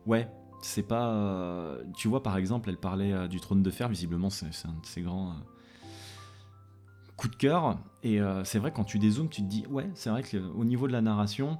ouais, 0.06 0.28
c'est 0.62 0.84
pas... 0.84 1.10
Euh, 1.10 1.82
tu 1.96 2.08
vois, 2.08 2.22
par 2.22 2.38
exemple, 2.38 2.70
elle 2.70 2.78
parlait 2.78 3.28
du 3.28 3.40
trône 3.40 3.62
de 3.62 3.70
fer, 3.70 3.88
visiblement 3.88 4.30
c'est 4.30 4.46
un 4.46 4.80
de 4.80 4.86
ses 4.86 5.02
grands 5.02 5.34
coups 7.16 7.32
de 7.32 7.38
cœur, 7.38 7.78
et 8.02 8.20
c'est 8.44 8.58
vrai, 8.58 8.72
quand 8.72 8.84
tu 8.84 8.98
dézoomes, 8.98 9.28
tu 9.28 9.42
te 9.42 9.46
dis, 9.46 9.66
ouais, 9.68 9.90
c'est 9.94 10.10
vrai 10.10 10.22
qu'au 10.22 10.64
niveau 10.64 10.86
de 10.86 10.92
la 10.92 11.02
narration... 11.02 11.58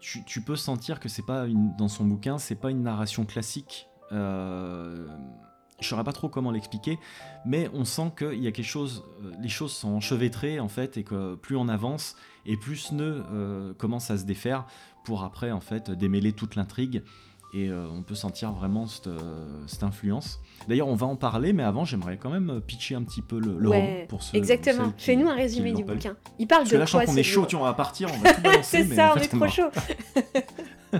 tu, 0.00 0.42
peux 0.42 0.56
sentir 0.56 1.00
que 1.00 1.08
c'est 1.08 1.26
pas 1.26 1.46
dans 1.76 1.88
son 1.88 2.04
bouquin, 2.04 2.38
c'est 2.38 2.54
pas 2.54 2.70
une 2.70 2.82
narration 2.82 3.24
classique. 3.24 3.88
euh, 3.91 3.91
je 5.82 5.88
saurais 5.88 6.04
pas 6.04 6.12
trop 6.12 6.28
comment 6.28 6.50
l'expliquer, 6.50 6.98
mais 7.44 7.68
on 7.74 7.84
sent 7.84 8.12
qu'il 8.16 8.42
y 8.42 8.46
a 8.46 8.52
quelque 8.52 8.64
chose, 8.64 9.04
euh, 9.22 9.32
les 9.40 9.48
choses 9.48 9.72
sont 9.72 9.90
enchevêtrées 9.90 10.60
en 10.60 10.68
fait, 10.68 10.96
et 10.96 11.02
que 11.02 11.34
plus 11.34 11.56
on 11.56 11.68
avance, 11.68 12.16
et 12.46 12.56
plus 12.56 12.76
ce 12.76 12.94
nœud 12.94 13.24
euh, 13.32 13.74
commence 13.74 14.10
à 14.10 14.16
se 14.16 14.24
défaire 14.24 14.64
pour 15.04 15.24
après 15.24 15.50
en 15.50 15.60
fait 15.60 15.90
démêler 15.90 16.32
toute 16.32 16.56
l'intrigue. 16.56 17.02
Et 17.54 17.70
on 17.70 18.02
peut 18.02 18.14
sentir 18.14 18.50
vraiment 18.52 18.86
cette, 18.86 19.82
influence. 19.82 20.40
D'ailleurs, 20.68 20.88
on 20.88 20.94
va 20.94 21.06
en 21.06 21.16
parler, 21.16 21.52
mais 21.52 21.62
avant, 21.62 21.84
j'aimerais 21.84 22.16
quand 22.16 22.30
même 22.30 22.62
pitcher 22.66 22.94
un 22.94 23.02
petit 23.02 23.20
peu 23.20 23.38
le, 23.38 23.68
roman 23.68 24.06
pour 24.08 24.22
ceux 24.22 24.38
Exactement. 24.38 24.94
Fais-nous 24.96 25.28
un 25.28 25.34
résumé 25.34 25.74
du 25.74 25.84
bouquin. 25.84 26.16
Il 26.38 26.46
parle 26.46 26.62
Parce 26.62 26.70
de 26.70 26.76
que 26.76 26.80
là, 26.80 26.86
quoi 26.90 27.04
qu'on 27.04 27.14
est 27.14 27.22
chaud, 27.22 27.46
on 27.52 27.58
va 27.64 27.74
partir, 27.74 28.08
on 28.10 28.16
va 28.20 28.32
tout 28.32 28.40
balancer. 28.40 28.62
C'est 28.86 28.94
ça, 28.94 29.12
on 29.14 29.20
est 29.20 29.28
trop 29.28 29.48
chaud. 29.48 29.68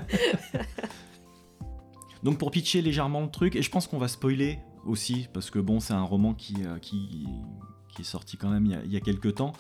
Donc 2.22 2.38
pour 2.38 2.50
pitcher 2.50 2.82
légèrement 2.82 3.22
le 3.22 3.30
truc, 3.30 3.56
et 3.56 3.62
je 3.62 3.70
pense 3.70 3.86
qu'on 3.86 3.98
va 3.98 4.08
spoiler 4.08 4.58
aussi, 4.86 5.28
parce 5.32 5.50
que 5.50 5.58
bon, 5.58 5.80
c'est 5.80 5.94
un 5.94 6.02
roman 6.02 6.34
qui, 6.34 6.56
euh, 6.64 6.78
qui, 6.78 7.26
est 7.98 8.04
sorti 8.04 8.36
quand 8.36 8.48
même 8.48 8.66
il 8.66 8.92
y 8.92 8.96
a, 8.96 9.00
quelques 9.00 9.34
temps. 9.34 9.52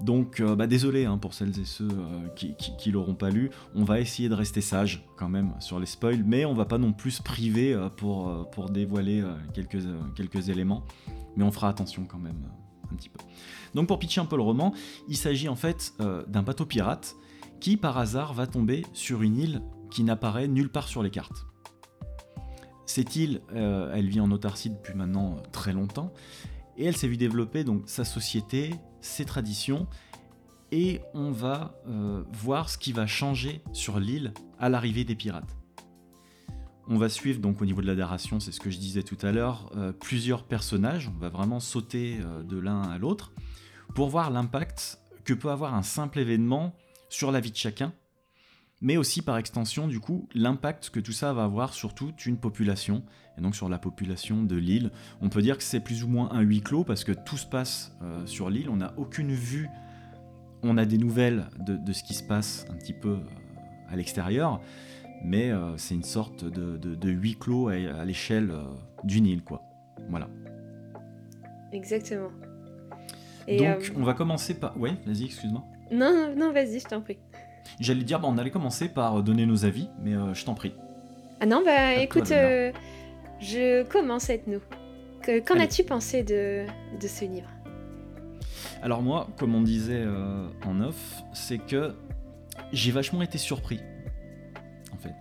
Donc 0.00 0.40
euh, 0.40 0.56
bah, 0.56 0.66
désolé 0.66 1.04
hein, 1.04 1.16
pour 1.18 1.32
celles 1.32 1.58
et 1.60 1.64
ceux 1.64 1.88
euh, 1.88 2.28
qui, 2.34 2.54
qui, 2.56 2.90
l'auront 2.90 3.14
pas 3.14 3.30
lu. 3.30 3.50
On 3.74 3.84
va 3.84 4.00
essayer 4.00 4.28
de 4.28 4.34
rester 4.34 4.60
sage 4.60 5.06
quand 5.16 5.28
même 5.28 5.54
sur 5.60 5.78
les 5.78 5.86
spoils, 5.86 6.24
mais 6.24 6.44
on 6.44 6.54
va 6.54 6.64
pas 6.64 6.78
non 6.78 6.92
plus 6.92 7.12
se 7.12 7.22
priver 7.22 7.78
pour, 7.98 8.50
pour 8.50 8.70
dévoiler 8.70 9.22
quelques, 9.54 9.82
quelques 10.16 10.48
éléments. 10.48 10.84
Mais 11.36 11.44
on 11.44 11.52
fera 11.52 11.68
attention 11.68 12.04
quand 12.04 12.18
même 12.18 12.42
un 12.90 12.96
petit 12.96 13.08
peu. 13.08 13.20
Donc 13.74 13.86
pour 13.86 13.98
pitcher 13.98 14.20
un 14.20 14.26
peu 14.26 14.36
le 14.36 14.42
roman, 14.42 14.74
il 15.08 15.16
s'agit 15.16 15.48
en 15.48 15.56
fait 15.56 15.94
d'un 16.26 16.42
bateau 16.42 16.66
pirate 16.66 17.16
qui 17.60 17.76
par 17.76 17.96
hasard 17.96 18.34
va 18.34 18.46
tomber 18.46 18.84
sur 18.92 19.22
une 19.22 19.38
île 19.38 19.62
qui 19.90 20.02
n'apparaît 20.02 20.48
nulle 20.48 20.68
part 20.70 20.88
sur 20.88 21.02
les 21.02 21.10
cartes. 21.10 21.46
Cette 22.94 23.16
île, 23.16 23.40
euh, 23.54 23.90
elle 23.94 24.06
vit 24.06 24.20
en 24.20 24.30
autarcie 24.30 24.68
depuis 24.68 24.92
maintenant 24.92 25.42
très 25.50 25.72
longtemps, 25.72 26.12
et 26.76 26.84
elle 26.84 26.94
s'est 26.94 27.08
vue 27.08 27.16
développer 27.16 27.64
donc 27.64 27.84
sa 27.86 28.04
société, 28.04 28.74
ses 29.00 29.24
traditions, 29.24 29.86
et 30.72 31.00
on 31.14 31.30
va 31.30 31.80
euh, 31.88 32.22
voir 32.34 32.68
ce 32.68 32.76
qui 32.76 32.92
va 32.92 33.06
changer 33.06 33.62
sur 33.72 33.98
l'île 33.98 34.34
à 34.58 34.68
l'arrivée 34.68 35.04
des 35.04 35.14
pirates. 35.14 35.56
On 36.86 36.98
va 36.98 37.08
suivre 37.08 37.40
donc 37.40 37.62
au 37.62 37.64
niveau 37.64 37.80
de 37.80 37.86
la 37.86 37.94
narration, 37.94 38.40
c'est 38.40 38.52
ce 38.52 38.60
que 38.60 38.68
je 38.68 38.76
disais 38.76 39.02
tout 39.02 39.16
à 39.22 39.32
l'heure, 39.32 39.72
euh, 39.74 39.92
plusieurs 39.92 40.44
personnages, 40.44 41.08
on 41.08 41.18
va 41.18 41.30
vraiment 41.30 41.60
sauter 41.60 42.18
de 42.46 42.58
l'un 42.58 42.82
à 42.82 42.98
l'autre 42.98 43.32
pour 43.94 44.10
voir 44.10 44.30
l'impact 44.30 44.98
que 45.24 45.32
peut 45.32 45.50
avoir 45.50 45.74
un 45.74 45.82
simple 45.82 46.18
événement 46.18 46.76
sur 47.08 47.32
la 47.32 47.40
vie 47.40 47.52
de 47.52 47.56
chacun 47.56 47.94
mais 48.82 48.96
aussi 48.96 49.22
par 49.22 49.38
extension 49.38 49.86
du 49.86 50.00
coup 50.00 50.28
l'impact 50.34 50.90
que 50.90 51.00
tout 51.00 51.12
ça 51.12 51.32
va 51.32 51.44
avoir 51.44 51.72
sur 51.72 51.94
toute 51.94 52.26
une 52.26 52.36
population, 52.36 53.02
et 53.38 53.40
donc 53.40 53.56
sur 53.56 53.68
la 53.68 53.78
population 53.78 54.42
de 54.42 54.56
l'île. 54.56 54.90
On 55.22 55.28
peut 55.28 55.40
dire 55.40 55.56
que 55.56 55.62
c'est 55.62 55.80
plus 55.80 56.04
ou 56.04 56.08
moins 56.08 56.30
un 56.32 56.40
huis 56.40 56.60
clos 56.60 56.84
parce 56.84 57.04
que 57.04 57.12
tout 57.12 57.38
se 57.38 57.46
passe 57.46 57.96
euh, 58.02 58.26
sur 58.26 58.50
l'île, 58.50 58.68
on 58.68 58.76
n'a 58.76 58.92
aucune 58.96 59.32
vue, 59.32 59.68
on 60.62 60.76
a 60.76 60.84
des 60.84 60.98
nouvelles 60.98 61.46
de, 61.60 61.92
ce 61.92 62.02
qui 62.02 62.14
se 62.14 62.22
passe 62.22 62.66
un 62.70 62.74
petit 62.74 62.92
peu 62.92 63.10
euh, 63.10 63.88
à 63.88 63.96
l'extérieur, 63.96 64.60
mais 65.24 65.50
euh, 65.50 65.76
c'est 65.76 65.94
une 65.94 66.02
sorte 66.02 66.44
de, 66.44 67.08
huis 67.08 67.36
clos 67.36 67.68
à, 67.68 68.04
l'échelle 68.04 68.52
d'une 69.04 69.26
île, 69.26 69.42
quoi. 69.42 69.62
Voilà. 70.10 70.28
Exactement. 71.72 72.30
donc 73.48 73.92
on 73.96 74.02
va 74.02 74.14
commencer 74.14 74.54
par... 74.54 74.78
Ouais, 74.78 74.94
vas-y, 75.06 75.24
excuse-moi. 75.26 75.64
Non, 75.92 76.34
non, 76.36 76.52
vas-y, 76.52 76.80
je 76.80 76.86
t'en 76.86 77.00
prie. 77.00 77.18
J'allais 77.80 78.04
dire, 78.04 78.20
bah, 78.20 78.28
on 78.30 78.38
allait 78.38 78.50
commencer 78.50 78.88
par 78.88 79.22
donner 79.22 79.46
nos 79.46 79.64
avis, 79.64 79.88
mais 80.02 80.14
euh, 80.14 80.34
je 80.34 80.44
t'en 80.44 80.54
prie. 80.54 80.74
Ah 81.40 81.46
non, 81.46 81.62
bah 81.64 81.94
écoute, 81.96 82.30
euh, 82.30 82.72
je 83.40 83.82
commence 83.84 84.30
avec 84.30 84.46
nous. 84.46 84.60
Qu'en 85.46 85.58
as-tu 85.58 85.84
pensé 85.84 86.22
de, 86.22 86.66
de, 87.00 87.08
ce 87.08 87.24
livre? 87.24 87.48
Alors 88.82 89.02
moi, 89.02 89.28
comme 89.38 89.54
on 89.54 89.62
disait 89.62 90.02
euh, 90.04 90.46
en 90.66 90.80
off, 90.80 91.22
c'est 91.32 91.58
que 91.58 91.94
j'ai 92.72 92.90
vachement 92.90 93.22
été 93.22 93.38
surpris, 93.38 93.80
en 94.92 94.96
fait. 94.96 95.14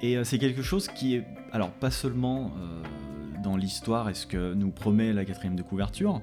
Et 0.00 0.22
c'est 0.24 0.38
quelque 0.38 0.62
chose 0.62 0.88
qui 0.88 1.16
est, 1.16 1.24
alors 1.52 1.70
pas 1.70 1.90
seulement 1.90 2.52
dans 3.42 3.56
l'histoire 3.56 4.08
et 4.08 4.14
ce 4.14 4.26
que 4.26 4.54
nous 4.54 4.70
promet 4.70 5.12
la 5.12 5.24
quatrième 5.24 5.56
de 5.56 5.62
couverture, 5.62 6.22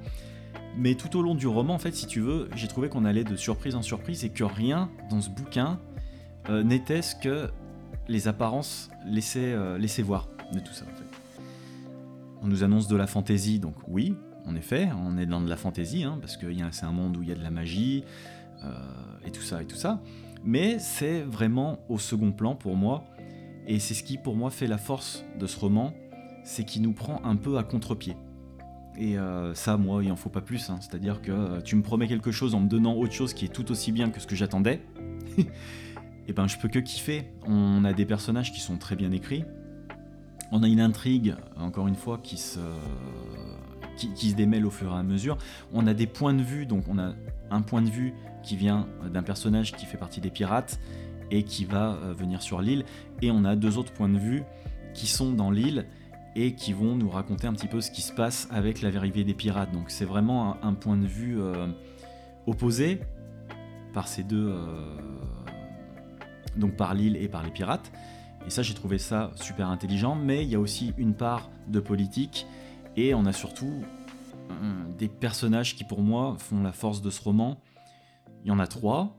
mais 0.78 0.96
tout 0.96 1.18
au 1.18 1.22
long 1.22 1.36
du 1.36 1.48
roman, 1.48 1.76
en 1.76 1.80
fait, 1.80 1.96
si 1.96 2.08
tu 2.08 2.20
veux, 2.20 2.50
j'ai 2.56 2.68
trouvé 2.68 2.90
qu'on 2.90 3.06
allait 3.06 3.24
de 3.24 3.36
surprise 3.36 3.76
en 3.76 3.82
surprise 3.82 4.24
et 4.26 4.30
que 4.30 4.44
rien 4.44 4.90
dans 5.10 5.22
ce 5.22 5.30
bouquin 5.30 5.80
n'était 6.50 7.02
ce 7.02 7.16
que 7.16 7.50
les 8.08 8.28
apparences 8.28 8.90
laissaient, 9.06 9.56
laissaient 9.80 10.04
voir 10.04 10.28
de 10.54 10.60
tout 10.60 10.74
ça. 10.74 10.86
On 12.42 12.48
nous 12.48 12.64
annonce 12.64 12.88
de 12.88 12.96
la 12.96 13.08
fantaisie, 13.08 13.60
donc 13.60 13.76
oui, 13.88 14.16
en 14.46 14.56
effet, 14.56 14.90
on 15.04 15.18
est 15.18 15.26
dans 15.26 15.42
de 15.42 15.50
la 15.50 15.58
fantaisie, 15.58 16.04
hein, 16.04 16.18
parce 16.22 16.38
que 16.38 16.46
c'est 16.72 16.86
un 16.86 16.92
monde 16.92 17.18
où 17.18 17.24
il 17.24 17.30
y 17.30 17.32
a 17.32 17.36
de 17.36 17.42
la 17.42 17.50
magie, 17.50 18.04
euh, 18.64 18.70
et 19.26 19.32
tout 19.32 19.42
ça, 19.42 19.62
et 19.62 19.66
tout 19.66 19.76
ça. 19.76 20.02
Mais 20.44 20.78
c'est 20.80 21.22
vraiment 21.22 21.80
au 21.90 21.98
second 21.98 22.32
plan 22.32 22.56
pour 22.56 22.76
moi, 22.76 23.04
et 23.68 23.80
c'est 23.80 23.96
ce 23.96 24.04
qui 24.04 24.18
pour 24.18 24.36
moi 24.36 24.52
fait 24.52 24.68
la 24.68 24.78
force 24.78 25.26
de 25.40 25.48
ce 25.48 25.60
roman, 25.60 25.94
c'est 26.44 26.64
qu'il 26.64 26.84
nous 26.84 26.94
prend 26.94 27.22
un 27.24 27.36
peu 27.36 27.58
à 27.58 27.64
contre-pied. 27.64 28.16
Et 28.98 29.18
euh, 29.18 29.54
ça, 29.54 29.78
moi, 29.78 30.04
il 30.04 30.12
en 30.12 30.16
faut 30.16 30.30
pas 30.30 30.42
plus. 30.42 30.70
Hein. 30.70 30.78
C'est-à-dire 30.80 31.22
que 31.22 31.32
euh, 31.32 31.62
tu 31.62 31.76
me 31.76 31.82
promets 31.82 32.08
quelque 32.08 32.32
chose 32.32 32.56
en 32.56 32.62
me 32.62 32.68
donnant 32.68 32.96
autre 32.96 33.14
chose 33.14 33.34
qui 33.34 33.46
est 33.46 33.50
tout 33.54 33.72
aussi 33.72 33.92
bien 33.92 34.10
que 34.10 34.20
ce 34.20 34.28
que 34.28 34.36
j'attendais. 34.36 34.82
et 36.28 36.34
ben, 36.34 36.48
je 36.48 36.58
peux 36.58 36.70
que 36.70 36.80
kiffer. 36.80 37.32
On 37.46 37.84
a 37.84 37.94
des 37.94 38.06
personnages 38.06 38.52
qui 38.52 38.60
sont 38.60 38.78
très 38.78 38.96
bien 38.96 39.12
écrits. 39.12 39.44
On 40.52 40.64
a 40.64 40.68
une 40.68 40.80
intrigue, 40.80 41.36
encore 41.58 41.88
une 41.88 41.96
fois, 41.96 42.20
qui 42.22 42.38
se, 42.38 42.60
qui, 43.98 44.30
se 44.30 44.36
démêle 44.36 44.66
au 44.66 44.70
fur 44.70 44.94
et 44.94 44.98
à 44.98 45.04
mesure. 45.04 45.38
On 45.74 45.88
a 45.88 45.94
des 45.94 46.08
points 46.08 46.34
de 46.34 46.44
vue, 46.44 46.66
donc 46.66 46.86
on 46.88 47.00
a 47.00 47.14
un 47.50 47.62
point 47.62 47.82
de 47.82 47.90
vue 47.90 48.14
qui 48.44 48.56
vient 48.56 48.88
d'un 49.12 49.24
personnage 49.24 49.74
qui 49.74 49.86
fait 49.86 49.98
partie 49.98 50.22
des 50.22 50.30
pirates 50.30 50.80
et 51.32 51.44
qui 51.44 51.66
va 51.66 51.94
euh, 51.94 52.14
venir 52.14 52.42
sur 52.42 52.62
l'île, 52.62 52.86
et 53.22 53.32
on 53.32 53.44
a 53.46 53.56
deux 53.56 53.78
autres 53.78 53.92
points 53.92 54.10
de 54.10 54.20
vue 54.20 54.44
qui 54.94 55.08
sont 55.08 55.34
dans 55.34 55.50
l'île 55.50 55.86
et 56.36 56.54
qui 56.54 56.74
vont 56.74 56.96
nous 56.96 57.10
raconter 57.10 57.48
un 57.48 57.54
petit 57.54 57.68
peu 57.68 57.82
ce 57.82 57.92
qui 57.92 58.02
se 58.02 58.12
passe 58.12 58.48
avec 58.52 58.82
la 58.82 58.92
l'arrivée 58.92 59.24
des 59.24 59.34
pirates. 59.34 59.72
Donc 59.72 59.90
c'est 59.90 60.06
vraiment 60.06 60.62
un, 60.64 60.74
point 60.74 60.98
de 60.98 61.08
vue 61.08 61.42
euh, 61.42 61.68
opposé 62.46 63.00
par 63.94 64.08
ces 64.08 64.24
deux, 64.24 64.50
euh, 64.50 64.98
donc 66.58 66.76
par 66.76 66.94
l'île 66.94 67.16
et 67.16 67.30
par 67.30 67.44
les 67.44 67.52
pirates. 67.52 67.92
Et 68.46 68.50
ça, 68.50 68.62
j'ai 68.62 68.74
trouvé 68.74 68.98
ça 68.98 69.32
super 69.36 69.70
intelligent, 69.70 70.16
mais 70.16 70.44
il 70.44 70.50
y 70.50 70.56
a 70.56 70.60
aussi 70.60 70.94
une 70.98 71.16
part 71.16 71.50
de 71.68 71.80
politique, 71.80 72.46
et 72.96 73.16
on 73.16 73.26
a 73.26 73.34
surtout 73.34 73.82
euh, 74.52 74.74
des 74.98 75.08
personnages 75.08 75.76
qui, 75.76 75.84
pour 75.84 76.02
moi, 76.02 76.36
font 76.38 76.62
la 76.62 76.72
force 76.72 77.02
de 77.02 77.10
ce 77.10 77.22
roman. 77.22 77.58
Il 78.44 78.50
y 78.50 78.52
en 78.52 78.60
a 78.60 78.68
trois, 78.68 79.16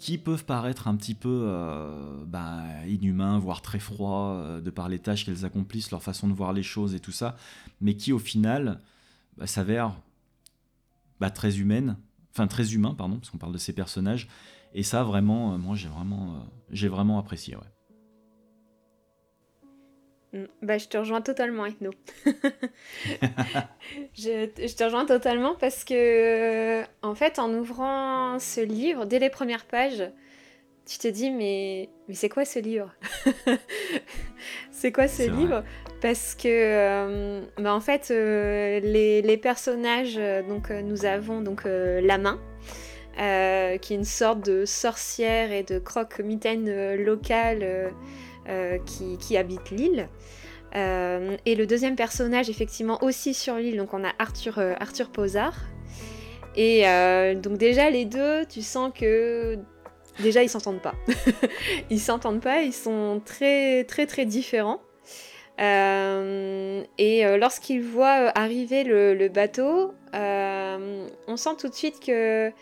qui 0.00 0.16
peuvent 0.16 0.46
paraître 0.46 0.88
un 0.88 0.96
petit 0.96 1.14
peu 1.14 1.42
euh, 1.44 2.24
bah, 2.26 2.62
inhumains, 2.88 3.38
voire 3.38 3.60
très 3.60 3.78
froids, 3.78 4.32
euh, 4.32 4.60
de 4.62 4.70
par 4.70 4.88
les 4.88 4.98
tâches 4.98 5.26
qu'elles 5.26 5.44
accomplissent, 5.44 5.90
leur 5.90 6.02
façon 6.02 6.26
de 6.26 6.32
voir 6.32 6.54
les 6.54 6.62
choses 6.62 6.94
et 6.94 7.00
tout 7.00 7.12
ça, 7.12 7.36
mais 7.82 7.94
qui, 7.94 8.10
au 8.10 8.18
final, 8.18 8.80
bah, 9.36 9.46
s'avèrent 9.46 9.94
bah, 11.20 11.28
très 11.28 11.58
humaines, 11.58 11.98
enfin 12.32 12.46
très 12.46 12.72
humains, 12.72 12.94
pardon, 12.94 13.18
parce 13.18 13.28
qu'on 13.28 13.36
parle 13.36 13.52
de 13.52 13.58
ces 13.58 13.74
personnages, 13.74 14.26
et 14.72 14.82
ça, 14.82 15.04
vraiment, 15.04 15.52
euh, 15.52 15.58
moi, 15.58 15.76
j'ai 15.76 15.88
vraiment, 15.88 16.46
j'ai 16.70 16.88
vraiment 16.88 17.18
apprécié. 17.18 17.56
Mm, 20.32 20.44
bah, 20.62 20.78
je 20.78 20.86
te 20.86 20.96
rejoins 20.96 21.20
totalement, 21.20 21.66
Ethno. 21.66 21.90
je, 24.14 24.48
je, 24.58 24.74
te 24.74 24.84
rejoins 24.84 25.06
totalement 25.06 25.54
parce 25.58 25.84
que, 25.84 25.94
euh, 25.94 26.84
en 27.02 27.14
fait, 27.14 27.38
en 27.38 27.52
ouvrant 27.52 28.38
ce 28.38 28.60
livre, 28.60 29.06
dès 29.06 29.18
les 29.18 29.30
premières 29.30 29.64
pages, 29.64 30.04
tu 30.86 30.98
te 30.98 31.08
dis, 31.08 31.30
mais, 31.30 31.88
mais 32.08 32.14
c'est 32.14 32.28
quoi 32.28 32.44
ce 32.44 32.58
livre? 32.58 32.92
C'est 34.72 34.92
quoi 34.92 35.08
ce 35.08 35.22
livre? 35.30 35.62
Parce 36.00 36.34
que, 36.34 37.42
bah, 37.60 37.74
en 37.74 37.80
fait, 37.80 38.08
les, 38.08 39.20
les, 39.20 39.36
personnages, 39.36 40.18
donc, 40.48 40.70
nous 40.70 41.04
avons 41.04 41.42
donc 41.42 41.64
la 41.66 42.16
main, 42.16 42.40
euh, 43.18 43.76
qui 43.76 43.92
est 43.92 43.96
une 43.96 44.04
sorte 44.04 44.40
de 44.46 44.64
sorcière 44.64 45.52
et 45.52 45.62
de 45.62 45.78
croque-mitaine 45.78 46.68
euh, 46.68 46.96
locale 46.96 47.92
euh, 48.48 48.78
qui, 49.18 49.36
habite 49.36 49.70
l'île. 49.70 50.08
Et 50.72 51.54
le 51.54 51.66
deuxième 51.66 51.96
personnage, 51.96 52.48
effectivement, 52.48 53.02
aussi 53.02 53.34
sur 53.34 53.56
l'île, 53.56 53.76
donc 53.76 53.92
on 53.92 54.04
a 54.04 54.12
Arthur, 54.18 54.58
Arthur 54.78 55.10
Posard. 55.10 55.56
Et 56.56 56.84
donc 57.36 57.58
déjà, 57.58 57.90
les 57.90 58.04
deux, 58.04 58.44
tu 58.46 58.62
sens 58.62 58.92
que 58.94 59.58
déjà, 60.20 60.42
ils 60.42 60.48
s'entendent 60.48 60.82
pas. 60.82 60.94
ils 61.90 62.00
s'entendent 62.00 62.40
pas, 62.40 62.62
ils 62.62 62.72
sont 62.72 63.20
très, 63.24 63.84
très, 63.84 64.06
très 64.06 64.26
différents. 64.26 64.80
et 65.58 67.24
lorsqu'ils 67.38 67.82
voient 67.82 68.30
arriver 68.38 68.84
le 68.84 69.28
bateau, 69.28 69.92
on 70.12 71.36
sent 71.36 71.56
tout 71.58 71.68
de 71.68 71.74
suite 71.74 71.98
que 72.00 72.52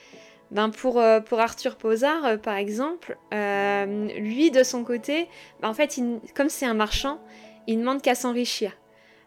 ben 0.50 0.70
pour, 0.70 0.98
euh, 0.98 1.20
pour 1.20 1.40
Arthur 1.40 1.76
Posard, 1.76 2.24
euh, 2.24 2.36
par 2.36 2.56
exemple, 2.56 3.18
euh, 3.34 4.08
lui, 4.18 4.50
de 4.50 4.62
son 4.62 4.82
côté, 4.82 5.28
ben 5.60 5.68
en 5.68 5.74
fait, 5.74 6.00
comme 6.34 6.48
c'est 6.48 6.66
un 6.66 6.74
marchand, 6.74 7.20
il 7.68 7.78
demande 7.78 8.02
qu'à 8.02 8.14
s'enrichir. 8.14 8.72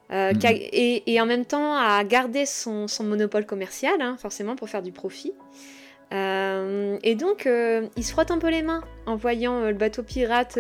Mhm. 0.10 0.42
et, 0.44 1.22
en 1.22 1.26
même 1.26 1.46
temps 1.46 1.74
à 1.74 2.04
garder 2.04 2.46
son, 2.46 2.90
son 2.90 3.06
monopole 3.06 3.46
commercial, 3.46 4.02
hein, 4.02 4.18
forcément 4.20 4.58
pour 4.58 4.68
faire 4.68 4.82
du 4.82 4.92
profit. 4.92 5.32
et 6.12 7.16
donc, 7.16 7.48
il 7.96 8.04
se 8.04 8.12
frotte 8.12 8.30
un 8.30 8.38
peu 8.38 8.50
les 8.50 8.62
mains 8.62 8.84
en 9.06 9.16
voyant 9.16 9.62
le 9.62 9.74
bateau 9.74 10.04
pirate 10.04 10.60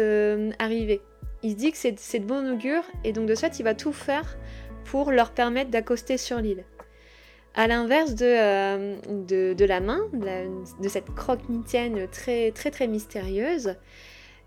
arriver. 0.57 1.01
Il 1.43 1.51
se 1.51 1.55
dit 1.57 1.71
que 1.71 1.77
c'est 1.77 2.19
de 2.19 2.25
bon 2.25 2.53
augure, 2.53 2.83
et 3.03 3.11
donc 3.11 3.27
de 3.27 3.35
fait, 3.35 3.59
il 3.59 3.63
va 3.63 3.73
tout 3.73 3.91
faire 3.91 4.37
pour 4.85 5.11
leur 5.11 5.31
permettre 5.31 5.71
d'accoster 5.71 6.17
sur 6.17 6.37
l'île. 6.37 6.63
À 7.53 7.67
l'inverse 7.67 8.15
de, 8.15 8.25
euh, 8.25 9.53
de, 9.53 9.65
la 9.65 9.81
main, 9.81 9.99
de, 10.13 10.87
cette 10.87 11.13
croque-mitaine 11.13 12.07
très 12.09 12.51
très 12.51 12.71
très 12.71 12.87
mystérieuse, 12.87 13.75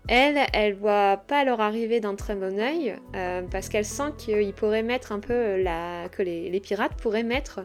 elle, 0.07 0.39
elle 0.53 0.75
voit 0.75 1.17
pas 1.27 1.43
leur 1.43 1.61
arriver 1.61 1.99
d'un 1.99 2.15
très 2.15 2.35
bon 2.35 2.59
oeil 2.59 2.95
euh, 3.15 3.41
parce 3.49 3.69
qu'elle 3.69 3.85
sent 3.85 4.11
qu'il 4.17 4.53
pourrait 4.53 4.83
mettre 4.83 5.11
un 5.11 5.19
peu 5.19 5.61
la, 5.61 6.09
que 6.09 6.21
les, 6.21 6.59
pirates 6.59 6.95
pourraient 6.95 7.23
mettre 7.23 7.61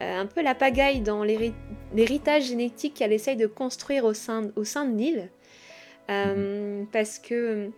euh, 0.00 0.20
un 0.20 0.26
peu 0.26 0.42
la 0.42 0.54
pagaille 0.54 1.00
dans 1.00 1.24
l'héritage 1.94 2.44
génétique 2.44 2.94
qu'elle 2.94 3.12
essaye 3.12 3.36
de 3.36 3.46
construire 3.46 4.04
au 4.04 4.14
sein, 4.14 4.50
au 4.56 4.64
sein 4.64 4.86
de 4.86 4.96
l'île. 4.96 5.30
Mhm. 6.08 6.86
Parce 6.92 7.18
que 7.18 7.70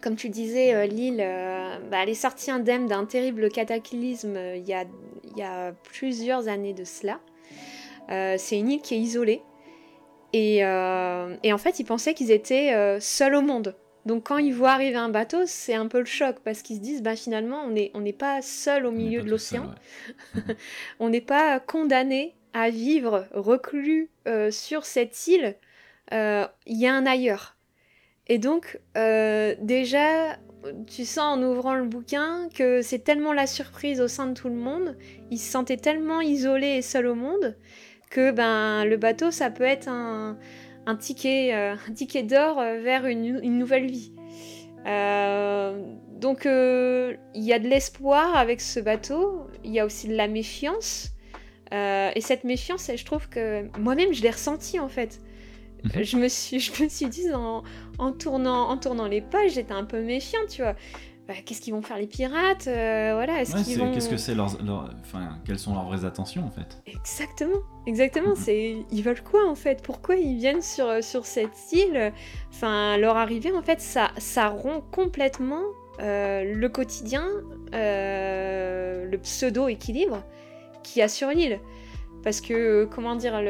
comme 0.00 0.16
tu 0.16 0.28
disais, 0.28 0.74
euh, 0.74 0.86
l'île, 0.86 1.20
euh, 1.20 1.76
bah, 1.90 1.98
elle 2.02 2.08
est 2.08 2.14
sortie 2.14 2.50
indemne 2.50 2.86
d'un 2.86 3.04
terrible 3.04 3.50
cataclysme 3.50 4.34
euh, 4.36 4.56
il, 4.56 4.66
y 4.66 5.42
a, 5.42 5.72
plusieurs 5.84 6.48
années 6.48 6.72
de 6.72 6.84
cela. 6.84 7.20
c'est 8.08 8.58
une 8.58 8.70
île 8.70 8.80
qui 8.80 8.94
est 8.94 8.98
isolée. 8.98 9.42
Et, 10.32 10.64
en 10.64 11.58
fait, 11.58 11.80
ils 11.80 11.84
pensaient 11.84 12.14
qu'ils 12.14 12.30
étaient 12.30 12.98
seuls 13.00 13.34
au 13.34 13.42
monde. 13.42 13.74
Donc 14.06 14.28
quand 14.28 14.38
ils 14.38 14.54
voient 14.54 14.70
arriver 14.70 14.96
un 14.96 15.10
bateau, 15.10 15.42
c'est 15.44 15.74
un 15.74 15.86
peu 15.86 15.98
le 15.98 16.06
choc 16.06 16.36
parce 16.42 16.62
qu'ils 16.62 16.76
se 16.76 16.80
disent, 16.80 17.02
bah, 17.02 17.16
finalement, 17.16 17.62
on 17.64 17.70
n'est 17.70 17.90
on 17.92 18.02
pas 18.12 18.40
seul 18.40 18.86
au 18.86 18.92
milieu 18.92 19.22
de 19.22 19.28
l'océan. 19.28 19.74
on 21.00 21.10
n'est 21.10 21.20
pas 21.20 21.60
condamné 21.66 22.34
à 22.54 22.70
vivre 22.70 23.26
reclus 23.32 24.08
sur 24.50 24.86
cette 24.86 25.26
île. 25.26 25.56
Il 26.12 26.48
y 26.66 26.86
a 26.86 26.94
un 26.94 27.06
ailleurs. 27.06 27.56
Et 28.30 28.38
donc, 28.38 28.78
euh, 28.96 29.56
déjà, 29.60 30.36
tu 30.86 31.04
sens 31.04 31.36
en 31.36 31.42
ouvrant 31.42 31.74
le 31.74 31.84
bouquin 31.84 32.48
que 32.54 32.80
c'est 32.80 33.00
tellement 33.00 33.32
la 33.32 33.48
surprise 33.48 34.00
au 34.00 34.06
sein 34.06 34.28
de 34.28 34.34
tout 34.34 34.48
le 34.48 34.54
monde, 34.54 34.96
ils 35.32 35.38
se 35.38 35.50
sentaient 35.50 35.76
tellement 35.76 36.20
isolés 36.20 36.76
et 36.76 36.82
seuls 36.82 37.08
au 37.08 37.16
monde, 37.16 37.56
que 38.10 38.32
ben, 38.32 38.84
le 38.84 38.96
bateau, 38.96 39.30
ça 39.30 39.50
peut 39.50 39.64
être 39.64 39.88
un, 39.88 40.36
ticket, 40.98 41.54
euh, 41.54 41.74
un 41.88 41.92
ticket 41.92 42.22
d'or 42.22 42.56
vers 42.60 43.06
une, 43.06 43.40
nouvelle 43.58 43.86
vie. 43.86 44.12
Euh, 44.86 45.80
donc, 46.20 46.44
il 46.44 47.42
y 47.42 47.52
a 47.52 47.58
de 47.58 47.68
l'espoir 47.68 48.36
avec 48.36 48.60
ce 48.60 48.80
bateau, 48.80 49.46
il 49.64 49.72
y 49.72 49.80
a 49.80 49.86
aussi 49.86 50.08
de 50.08 50.14
la 50.14 50.28
méfiance. 50.28 51.12
et 51.72 52.20
cette 52.20 52.44
méfiance, 52.44 52.90
je 52.94 53.04
trouve 53.04 53.28
que 53.28 53.66
moi-même, 53.78 54.12
je 54.12 54.22
l'ai 54.22 54.30
ressentie 54.30 54.78
en 54.78 54.88
fait. 54.88 55.20
Mhm. 55.84 56.02
je, 56.02 56.16
me 56.16 56.28
suis, 56.28 56.60
je 56.60 56.82
me 56.82 56.88
suis 56.88 57.06
dit, 57.06 57.32
en, 57.32 57.62
en, 57.98 58.12
tournant, 58.12 58.68
en 58.68 58.76
tournant 58.76 59.06
les 59.06 59.20
pages, 59.20 59.52
j'étais 59.52 59.72
un 59.72 59.84
peu 59.84 60.02
méfiante, 60.02 60.48
tu 60.48 60.62
vois. 60.62 60.74
Bah, 61.30 61.36
qu'est-ce 61.46 61.60
qu'ils 61.60 61.72
vont 61.72 61.80
faire 61.80 61.96
les 61.96 62.08
pirates 62.08 62.66
euh, 62.66 63.12
Voilà, 63.14 63.40
est-ce 63.40 63.54
qu'ils 63.62 63.78
vont... 63.78 63.92
Qu'est-ce 63.94 64.08
que 64.08 64.16
c'est 64.16 64.34
leur, 64.34 64.58
enfin, 65.00 65.38
quelles 65.46 65.60
sont 65.60 65.72
leurs 65.74 65.84
vraies 65.84 66.04
intentions 66.04 66.44
en 66.44 66.50
fait? 66.50 66.82
Exactement, 66.88 67.60
exactement. 67.86 68.30
Mhm. 68.30 68.36
C'est, 68.36 68.76
ils 68.90 69.02
veulent 69.02 69.22
quoi 69.22 69.48
en 69.48 69.54
fait? 69.54 69.80
Pourquoi 69.80 70.16
ils 70.16 70.38
viennent 70.38 70.60
sur 70.60 71.04
sur 71.04 71.26
cette 71.26 71.70
île? 71.70 72.12
Enfin, 72.50 72.96
leur 72.96 73.16
arrivée 73.16 73.52
en 73.52 73.62
fait, 73.62 73.80
ça 73.80 74.10
ça 74.18 74.48
rompt 74.48 74.82
complètement 74.90 75.62
euh, 76.00 76.52
le 76.52 76.68
quotidien, 76.68 77.28
euh, 77.74 79.04
le 79.04 79.18
pseudo 79.18 79.68
équilibre 79.68 80.24
qu'il 80.82 80.98
y 80.98 81.02
a 81.02 81.08
sur 81.08 81.28
l'île. 81.28 81.60
Parce 82.24 82.40
que, 82.40 82.86
comment 82.86 83.14
dire, 83.14 83.40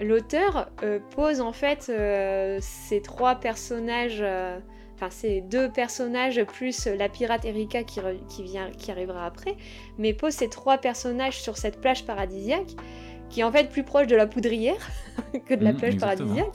l'auteur 0.00 0.68
euh, 0.82 0.98
pose 1.14 1.40
en 1.40 1.52
fait 1.52 1.86
euh, 1.88 2.58
ces 2.60 3.00
trois 3.00 3.36
personnages 3.36 4.18
euh, 4.20 4.58
Enfin, 4.94 5.08
c'est 5.10 5.40
deux 5.40 5.70
personnages 5.70 6.42
plus 6.44 6.86
la 6.86 7.08
pirate 7.08 7.44
Erika 7.44 7.82
qui, 7.82 8.00
vient, 8.42 8.70
qui 8.70 8.90
arrivera 8.90 9.26
après, 9.26 9.56
mais 9.98 10.14
pose 10.14 10.34
ces 10.34 10.48
trois 10.48 10.78
personnages 10.78 11.40
sur 11.40 11.56
cette 11.56 11.80
plage 11.80 12.04
paradisiaque 12.04 12.76
qui 13.34 13.40
est 13.40 13.44
en 13.44 13.50
fait 13.50 13.68
plus 13.68 13.82
proche 13.82 14.06
de 14.06 14.14
la 14.14 14.28
poudrière 14.28 14.76
que 15.46 15.54
de 15.54 15.64
la 15.64 15.72
mmh, 15.72 15.76
plage 15.76 15.96
paradisiaque. 15.96 16.54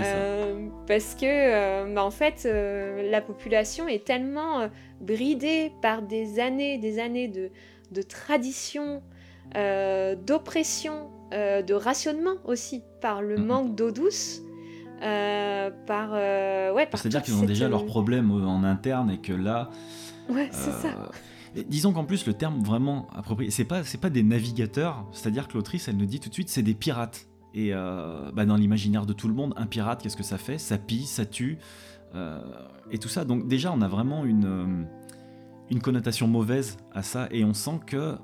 Euh, 0.00 0.66
parce 0.86 1.14
que, 1.14 1.24
euh, 1.24 1.94
bah, 1.94 2.04
en 2.04 2.10
fait, 2.10 2.44
euh, 2.44 3.08
la 3.08 3.20
population 3.20 3.86
est 3.86 4.04
tellement 4.04 4.68
bridée 5.00 5.70
par 5.80 6.02
des 6.02 6.40
années, 6.40 6.78
des 6.78 6.98
années 6.98 7.28
de, 7.28 7.50
de 7.92 8.02
tradition, 8.02 9.02
d'oppression, 9.54 11.10
de 11.32 11.74
rationnement 11.74 12.34
aussi, 12.44 12.82
par 13.00 13.22
le 13.22 13.36
mmh. 13.36 13.46
manque 13.46 13.74
d'eau 13.76 13.92
douce. 13.92 14.42
Par 15.00 16.12
ouais, 16.12 16.88
c'est-à-dire 16.94 17.22
qu'ils 17.22 17.34
ont 17.34 17.44
déjà 17.44 17.68
leurs 17.68 17.86
problèmes 17.86 18.30
en 18.30 18.64
interne 18.64 19.10
et 19.10 19.18
que 19.18 19.32
là 19.32 19.70
ouais 20.28 20.48
c'est 20.52 20.72
ça 20.72 21.10
disons 21.66 21.92
qu'en 21.92 22.04
plus, 22.04 22.26
le 22.26 22.34
terme 22.34 22.62
vraiment 22.62 23.08
approprié, 23.14 23.50
c'est 23.50 23.64
pas, 23.64 23.84
c'est 23.84 24.00
pas 24.00 24.10
des 24.10 24.22
navigateurs, 24.22 25.06
c'est-à-dire 25.12 25.48
que 25.48 25.54
l'autrice, 25.54 25.88
elle 25.88 25.96
nous 25.96 26.06
dit 26.06 26.20
tout 26.20 26.28
de 26.28 26.34
suite, 26.34 26.48
c'est 26.48 26.62
des 26.62 26.74
pirates. 26.74 27.26
Et 27.54 27.70
euh, 27.72 28.30
bah, 28.32 28.44
dans 28.44 28.56
l'imaginaire 28.56 29.06
de 29.06 29.12
tout 29.12 29.28
le 29.28 29.34
monde, 29.34 29.54
un 29.56 29.66
pirate, 29.66 30.02
qu'est-ce 30.02 30.16
que 30.16 30.22
ça 30.22 30.38
fait? 30.38 30.58
Ça 30.58 30.78
pille, 30.78 31.06
ça 31.06 31.24
tue, 31.24 31.58
euh, 32.14 32.40
et 32.90 32.98
tout 32.98 33.08
ça. 33.08 33.24
Donc 33.24 33.48
déjà, 33.48 33.72
on 33.72 33.80
a 33.80 33.88
vraiment 33.88 34.24
une, 34.24 34.44
euh, 34.44 34.84
une 35.70 35.80
connotation 35.80 36.28
mauvaise 36.28 36.76
à 36.92 37.02
ça, 37.02 37.28
et 37.30 37.44
on 37.44 37.54
sent 37.54 37.80
que 37.86 38.16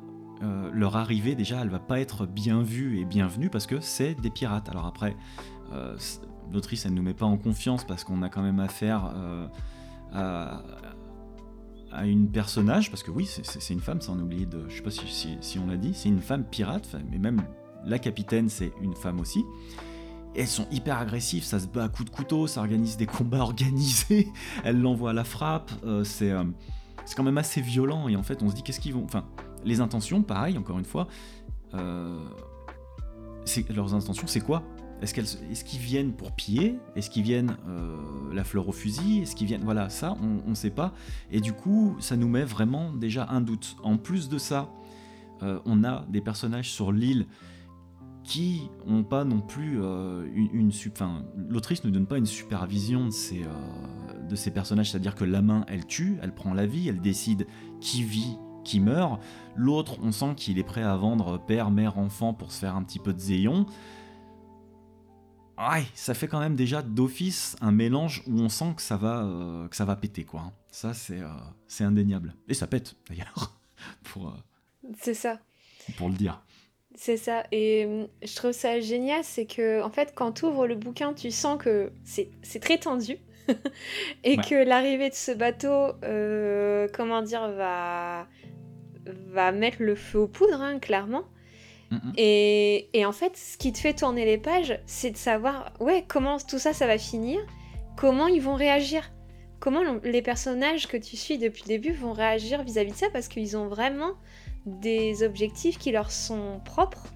leur 0.74 0.96
arrivée, 0.96 1.34
déjà, 1.34 1.62
elle 1.62 1.70
va 1.70 1.78
pas 1.78 2.00
être 2.00 2.26
bien 2.26 2.60
vue 2.60 3.00
et 3.00 3.06
bienvenue 3.06 3.48
parce 3.48 3.66
que 3.66 3.80
c'est 3.80 4.14
des 4.20 4.28
pirates. 4.28 4.68
Alors 4.68 4.84
après, 4.84 5.16
l'autrice, 6.52 6.86
elle 6.86 6.94
nous 6.94 7.02
met 7.02 7.14
pas 7.14 7.26
en 7.26 7.36
confiance 7.36 7.84
parce 7.84 8.04
qu'on 8.04 8.22
a 8.22 8.28
quand 8.28 8.42
même 8.42 8.60
affaire 8.60 9.12
à, 10.12 10.62
à 11.94 12.06
une 12.06 12.28
personnage, 12.28 12.90
parce 12.90 13.02
que 13.02 13.10
oui, 13.10 13.26
c'est 13.26 13.72
une 13.72 13.80
femme, 13.80 14.00
ça 14.00 14.12
on 14.12 14.18
oublie 14.18 14.46
de. 14.46 14.68
Je 14.68 14.76
sais 14.76 14.82
pas 14.82 14.90
si, 14.90 15.58
on 15.58 15.66
l'a 15.66 15.76
dit, 15.76 15.94
c'est 15.94 16.08
une 16.08 16.20
femme 16.20 16.44
pirate, 16.44 16.96
mais 17.10 17.18
même 17.18 17.42
la 17.84 17.98
capitaine, 17.98 18.48
c'est 18.48 18.72
une 18.82 18.94
femme 18.94 19.20
aussi. 19.20 19.44
elles 20.34 20.48
sont 20.48 20.66
hyper 20.72 20.98
agressives, 20.98 21.44
ça 21.44 21.60
se 21.60 21.68
bat 21.68 21.84
à 21.84 21.88
coups 21.88 22.10
de 22.10 22.14
couteau, 22.14 22.46
ça 22.48 22.60
organise 22.60 22.96
des 22.96 23.06
combats 23.06 23.38
organisés, 23.42 24.28
elle 24.64 24.80
l'envoie 24.80 25.10
à 25.10 25.12
la 25.12 25.24
frappe, 25.24 25.70
euh, 25.84 26.02
c'est 26.02 26.32
euh, 26.32 26.44
c'est 27.04 27.14
quand 27.14 27.22
même 27.22 27.38
assez 27.38 27.60
violent, 27.60 28.08
et 28.08 28.16
en 28.16 28.22
fait 28.22 28.42
on 28.42 28.50
se 28.50 28.54
dit 28.54 28.62
qu'est-ce 28.62 28.80
qu'ils 28.80 28.94
vont. 28.94 29.04
Enfin, 29.04 29.24
les 29.64 29.80
intentions, 29.80 30.22
pareil, 30.22 30.58
encore 30.58 30.78
une 30.78 30.84
fois, 30.84 31.06
euh, 31.74 32.18
leurs 33.70 33.94
intentions, 33.94 34.26
c'est 34.26 34.40
quoi? 34.40 34.64
Est-ce 35.02 35.64
qu'ils 35.64 35.80
viennent 35.80 36.12
pour 36.12 36.32
piller? 36.32 36.78
Est-ce 36.96 37.10
qu'ils 37.10 37.22
viennent 37.22 37.56
euh, 37.68 37.96
la 38.32 38.44
fleur 38.44 38.68
au 38.68 38.72
fusil? 38.72 39.20
Est-ce 39.20 39.36
qu'ils 39.36 39.46
viennent 39.46 39.64
Voilà, 39.64 39.88
ça, 39.88 40.16
on 40.22 40.48
ne 40.48 40.54
sait 40.54 40.70
pas. 40.70 40.94
Et 41.30 41.40
du 41.40 41.52
coup, 41.52 41.96
ça 42.00 42.16
nous 42.16 42.28
met 42.28 42.44
vraiment 42.44 42.92
déjà 42.92 43.26
un 43.30 43.40
doute. 43.40 43.76
En 43.82 43.98
plus 43.98 44.28
de 44.28 44.38
ça, 44.38 44.70
euh, 45.42 45.58
on 45.66 45.84
a 45.84 46.06
des 46.08 46.20
personnages 46.20 46.70
sur 46.70 46.92
l'île 46.92 47.26
qui 48.22 48.70
n'ont 48.86 49.04
pas 49.04 49.24
non 49.24 49.40
plus 49.42 49.78
euh, 49.82 50.26
une, 50.34 50.48
une 50.54 50.72
l'autrice 51.50 51.84
ne 51.84 51.90
donne 51.90 52.06
pas 52.06 52.16
une 52.16 52.24
supervision 52.24 53.06
de 53.06 53.10
ces, 53.10 53.42
de 54.26 54.36
ces 54.36 54.50
personnages, 54.50 54.90
c'est-à-dire 54.90 55.14
que 55.14 55.24
la 55.24 55.42
main, 55.42 55.66
elle 55.68 55.84
tue, 55.84 56.16
elle 56.22 56.34
prend 56.34 56.54
la 56.54 56.64
vie, 56.64 56.88
elle 56.88 57.02
décide 57.02 57.46
qui 57.82 58.02
vit, 58.02 58.38
qui 58.64 58.80
meurt. 58.80 59.20
L'autre, 59.54 59.98
on 60.02 60.10
sent 60.10 60.34
qu'il 60.36 60.58
est 60.58 60.64
prêt 60.64 60.82
à 60.82 60.96
vendre 60.96 61.38
père, 61.38 61.70
mère, 61.70 61.98
enfant 61.98 62.32
pour 62.32 62.50
se 62.50 62.60
faire 62.60 62.74
un 62.74 62.82
petit 62.82 62.98
peu 62.98 63.12
de 63.12 63.20
zéon 63.20 63.66
ouais, 65.58 65.84
ça 65.94 66.14
fait 66.14 66.28
quand 66.28 66.40
même 66.40 66.56
déjà 66.56 66.82
d'office 66.82 67.56
un 67.60 67.72
mélange 67.72 68.22
où 68.26 68.40
on 68.40 68.48
sent 68.48 68.74
que 68.76 68.82
ça 68.82 68.96
va, 68.96 69.24
euh, 69.24 69.68
que 69.68 69.76
ça 69.76 69.84
va 69.84 69.96
péter, 69.96 70.24
quoi. 70.24 70.52
Ça, 70.70 70.92
euh, 71.10 71.28
c'est 71.66 71.84
indéniable. 71.84 72.34
Et 72.48 72.54
ça 72.54 72.66
pète, 72.66 72.96
d'ailleurs, 73.08 73.58
pour... 74.04 74.28
Euh, 74.28 74.88
c'est 75.00 75.14
ça. 75.14 75.38
Pour 75.96 76.08
le 76.08 76.14
dire. 76.14 76.42
C'est 76.96 77.16
ça. 77.16 77.44
Et 77.50 78.06
je 78.22 78.36
trouve 78.36 78.52
ça 78.52 78.80
génial, 78.80 79.24
c'est 79.24 79.46
que, 79.46 79.82
en 79.82 79.90
fait, 79.90 80.12
quand 80.14 80.32
tu 80.32 80.44
ouvres 80.44 80.66
le 80.66 80.76
bouquin, 80.76 81.12
tu 81.12 81.30
sens 81.30 81.60
que 81.60 81.92
c'est 82.04 82.60
très 82.60 82.78
tendu. 82.78 83.18
et 84.24 84.36
que 84.38 84.64
l'arrivée 84.64 85.10
de 85.10 85.14
ce 85.14 85.32
bateau, 85.32 85.92
comment 86.94 87.20
dire, 87.22 87.50
va, 87.50 88.26
va 89.04 89.52
mettre 89.52 89.82
le 89.82 89.94
feu 89.94 90.20
aux 90.20 90.28
poudres, 90.28 90.62
hein, 90.62 90.78
clairement. 90.78 91.24
Et, 92.16 93.04
en 93.04 93.12
fait, 93.12 93.36
ce 93.36 93.56
qui 93.56 93.72
te 93.72 93.78
fait 93.78 93.94
tourner 93.94 94.24
les 94.24 94.38
pages, 94.38 94.80
c'est 94.86 95.10
de 95.10 95.16
savoir, 95.16 95.72
ouais, 95.80 96.04
comment 96.06 96.38
tout 96.38 96.58
ça, 96.58 96.72
ça 96.72 96.86
va 96.86 96.98
finir, 96.98 97.40
comment 97.96 98.26
ils 98.26 98.42
vont 98.42 98.54
réagir, 98.54 99.12
comment 99.60 99.80
les 100.02 100.22
personnages 100.22 100.88
que 100.88 100.96
tu 100.96 101.16
suis 101.16 101.38
depuis 101.38 101.62
le 101.62 101.68
début 101.68 101.92
vont 101.92 102.12
réagir 102.12 102.62
vis-à-vis 102.62 102.92
de 102.92 102.96
ça, 102.96 103.06
parce 103.12 103.28
qu'ils 103.28 103.56
ont 103.56 103.68
vraiment 103.68 104.12
des 104.66 105.22
objectifs 105.22 105.78
qui 105.78 105.92
leur 105.92 106.10
sont 106.10 106.60
propres. 106.64 107.06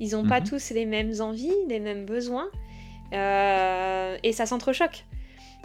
Ils 0.00 0.12
n'ont 0.12 0.26
pas 0.26 0.40
mhm. 0.40 0.48
tous 0.48 0.70
les 0.70 0.86
mêmes 0.86 1.12
envies, 1.20 1.54
les 1.68 1.80
mêmes 1.80 2.04
besoins, 2.04 2.48
euh, 3.12 4.16
et 4.22 4.32
ça 4.32 4.46
s'entrechoque. 4.46 5.04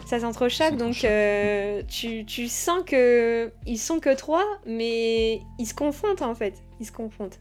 Ça 0.06 0.20
s'entrechoque, 0.20 0.76
donc 0.76 1.04
euh, 1.04 1.82
tu, 1.88 2.24
tu, 2.24 2.46
sens 2.46 2.82
que 2.86 3.52
ils 3.66 3.78
sont 3.78 3.98
que 3.98 4.14
trois, 4.14 4.44
mais 4.64 5.40
ils 5.58 5.66
se 5.66 5.74
confondent 5.74 6.22
en 6.22 6.34
fait. 6.34 6.54
Ils 6.78 6.86
se 6.86 6.92
confondent. 6.92 7.34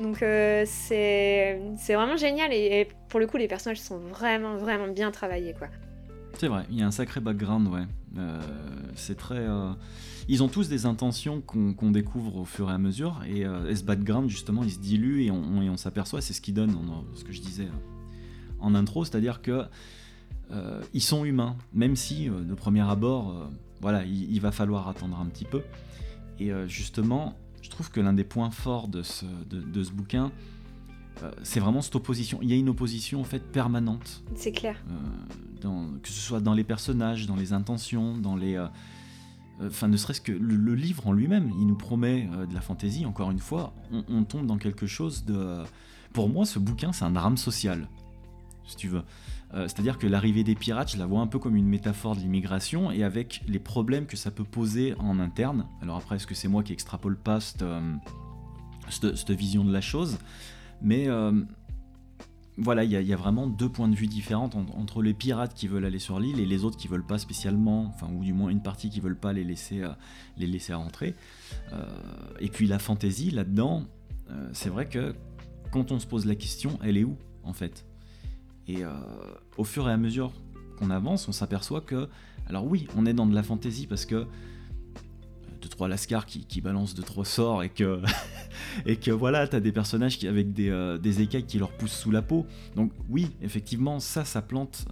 Donc 0.00 0.22
euh, 0.22 0.64
c'est 0.66 1.60
vraiment 1.88 2.16
génial 2.16 2.52
et, 2.52 2.88
pour 3.08 3.20
le 3.20 3.26
coup 3.26 3.36
les 3.36 3.46
personnages 3.46 3.80
sont 3.80 3.98
vraiment 3.98 4.56
vraiment 4.56 4.88
bien 4.88 5.10
travaillés 5.10 5.54
quoi. 5.54 5.68
C'est 6.36 6.48
vrai, 6.48 6.64
il 6.68 6.80
y 6.80 6.82
a 6.82 6.86
un 6.86 6.90
sacré 6.90 7.20
background 7.20 7.68
ouais. 7.68 7.84
Euh, 8.18 8.40
c'est 8.96 9.16
très... 9.16 9.38
Euh, 9.38 9.72
ils 10.26 10.42
ont 10.42 10.48
tous 10.48 10.68
des 10.68 10.86
intentions 10.86 11.40
qu'on 11.40 11.90
découvre 11.90 12.36
au 12.36 12.44
fur 12.44 12.70
et 12.70 12.72
à 12.72 12.78
mesure 12.78 13.22
et, 13.28 13.44
ce 13.44 13.84
background 13.84 14.28
justement 14.28 14.64
il 14.64 14.72
se 14.72 14.78
dilue 14.78 15.22
et 15.22 15.30
on, 15.30 15.76
s'aperçoit, 15.76 16.20
c'est 16.20 16.32
ce 16.32 16.40
qui 16.40 16.52
donne 16.52 16.76
ce 17.14 17.24
que 17.24 17.32
je 17.32 17.40
disais 17.40 17.68
en 18.58 18.74
intro, 18.74 19.04
c'est-à-dire 19.04 19.42
que 19.42 19.64
ils 20.94 21.02
sont 21.02 21.24
humains, 21.24 21.56
même 21.74 21.94
si 21.94 22.30
de 22.30 22.54
premier 22.54 22.88
abord, 22.88 23.50
voilà, 23.82 24.04
il, 24.04 24.40
va 24.40 24.50
falloir 24.50 24.88
attendre 24.88 25.20
un 25.20 25.26
petit 25.26 25.44
peu. 25.44 25.60
Et 26.40 26.50
justement, 26.68 27.36
je 27.64 27.70
trouve 27.70 27.90
que 27.90 27.98
l'un 27.98 28.12
des 28.12 28.24
points 28.24 28.50
forts 28.50 28.88
de 28.88 29.02
ce, 29.02 29.24
de, 29.48 29.82
ce 29.82 29.90
bouquin, 29.90 30.30
euh, 31.22 31.30
c'est 31.42 31.60
vraiment 31.60 31.80
cette 31.80 31.96
opposition. 31.96 32.38
Il 32.42 32.50
y 32.50 32.52
a 32.52 32.56
une 32.56 32.68
opposition 32.68 33.22
en 33.22 33.24
fait 33.24 33.38
permanente. 33.38 34.22
C'est 34.34 34.52
clair. 34.52 34.76
Euh, 35.64 35.86
que 36.02 36.08
ce 36.08 36.20
soit 36.20 36.40
dans 36.40 36.52
les 36.52 36.62
personnages, 36.62 37.26
dans 37.26 37.36
les 37.36 37.54
intentions, 37.54 38.18
dans 38.18 38.36
les. 38.36 38.56
Euh, 38.56 38.66
enfin, 39.62 39.88
ne 39.88 39.96
serait-ce 39.96 40.20
que 40.20 40.32
le, 40.32 40.74
livre 40.74 41.06
en 41.06 41.12
lui-même, 41.12 41.50
il 41.58 41.66
nous 41.66 41.74
promet 41.74 42.28
de 42.48 42.52
la 42.52 42.60
fantaisie. 42.60 43.06
Encore 43.06 43.30
une 43.30 43.38
fois, 43.38 43.72
on, 43.90 44.04
on, 44.08 44.24
tombe 44.24 44.46
dans 44.46 44.58
quelque 44.58 44.86
chose 44.86 45.24
de. 45.24 45.64
Pour 46.12 46.28
moi, 46.28 46.44
ce 46.44 46.58
bouquin, 46.58 46.92
c'est 46.92 47.06
un 47.06 47.12
drame 47.12 47.38
social, 47.38 47.88
si 48.66 48.76
tu 48.76 48.88
veux. 48.88 49.04
Euh, 49.54 49.68
c'est-à-dire 49.68 49.98
que 49.98 50.06
l'arrivée 50.06 50.42
des 50.42 50.54
pirates, 50.54 50.92
je 50.92 50.98
la 50.98 51.06
vois 51.06 51.20
un 51.20 51.26
peu 51.26 51.38
comme 51.38 51.54
une 51.54 51.68
métaphore 51.68 52.16
de 52.16 52.20
l'immigration 52.20 52.90
et 52.90 53.04
avec 53.04 53.42
les 53.46 53.60
problèmes 53.60 54.06
que 54.06 54.16
ça 54.16 54.30
peut 54.30 54.44
poser 54.44 54.94
en 54.98 55.20
interne. 55.20 55.66
Alors 55.80 55.96
après, 55.96 56.16
est-ce 56.16 56.26
que 56.26 56.34
c'est 56.34 56.48
moi 56.48 56.62
qui 56.62 56.72
extrapole 56.72 57.16
pas 57.16 57.40
cette, 57.40 57.62
euh, 57.62 57.94
vision 59.28 59.64
de 59.64 59.72
la 59.72 59.80
chose? 59.80 60.18
Mais 60.82 61.08
euh, 61.08 61.32
voilà, 62.58 62.82
il 62.82 62.90
y, 62.90 63.12
a 63.12 63.16
vraiment 63.16 63.46
deux 63.46 63.68
points 63.68 63.88
de 63.88 63.94
vue 63.94 64.08
différents 64.08 64.50
entre 64.76 65.02
les 65.02 65.14
pirates 65.14 65.54
qui 65.54 65.68
veulent 65.68 65.84
aller 65.84 66.00
sur 66.00 66.18
l'île 66.18 66.40
et 66.40 66.46
les 66.46 66.64
autres 66.64 66.76
qui 66.76 66.88
veulent 66.88 67.06
pas 67.06 67.18
spécialement, 67.18 67.86
enfin 67.86 68.08
ou 68.12 68.24
du 68.24 68.32
moins 68.32 68.50
une 68.50 68.62
partie 68.62 68.90
qui 68.90 69.00
veulent 69.00 69.18
pas 69.18 69.32
les 69.32 69.44
laisser, 69.44 69.82
les 70.36 70.46
laisser 70.46 70.72
rentrer. 70.72 71.16
et 72.38 72.48
puis 72.48 72.68
la 72.68 72.78
fantaisie 72.78 73.32
là-dedans, 73.32 73.84
c'est 74.52 74.68
vrai 74.68 74.88
que 74.88 75.16
quand 75.72 75.90
on 75.90 75.98
se 75.98 76.06
pose 76.06 76.26
la 76.26 76.36
question, 76.36 76.78
elle 76.84 76.96
est 76.96 77.04
où 77.04 77.16
en 77.42 77.54
fait? 77.54 77.84
Et 78.68 78.84
euh, 78.84 78.90
au 79.56 79.64
fur 79.64 79.88
et 79.88 79.92
à 79.92 79.96
mesure 79.96 80.32
qu'on 80.78 80.90
avance, 80.90 81.28
on 81.28 81.32
s'aperçoit 81.32 81.80
que, 81.80 82.08
alors 82.48 82.66
oui, 82.66 82.86
on 82.96 83.06
est 83.06 83.12
dans 83.12 83.26
de 83.26 83.34
la 83.34 83.42
fantaisie 83.42 83.86
parce 83.86 84.06
que 84.06 84.14
euh, 84.14 84.24
deux 85.60 85.68
trois 85.68 85.88
lascars 85.88 86.26
qui, 86.26 86.44
qui 86.44 86.60
balancent 86.60 86.94
deux 86.94 87.02
trois 87.02 87.24
sorts 87.24 87.62
et 87.62 87.68
que 87.68 88.00
et 88.86 88.96
que 88.96 89.10
voilà 89.10 89.46
t'as 89.46 89.60
des 89.60 89.72
personnages 89.72 90.18
qui 90.18 90.28
avec 90.28 90.52
des, 90.52 90.70
euh, 90.70 90.98
des, 90.98 91.22
écailles 91.22 91.46
qui 91.46 91.58
leur 91.58 91.72
poussent 91.72 91.96
sous 91.96 92.10
la 92.10 92.22
peau. 92.22 92.46
Donc 92.76 92.90
oui 93.08 93.28
effectivement 93.42 94.00
ça 94.00 94.24
ça 94.24 94.42
plante 94.42 94.86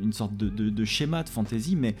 une 0.00 0.12
sorte 0.12 0.36
de, 0.36 0.48
de, 0.48 0.84
schéma 0.84 1.22
de 1.22 1.28
fantaisie 1.28 1.76
mais 1.76 1.94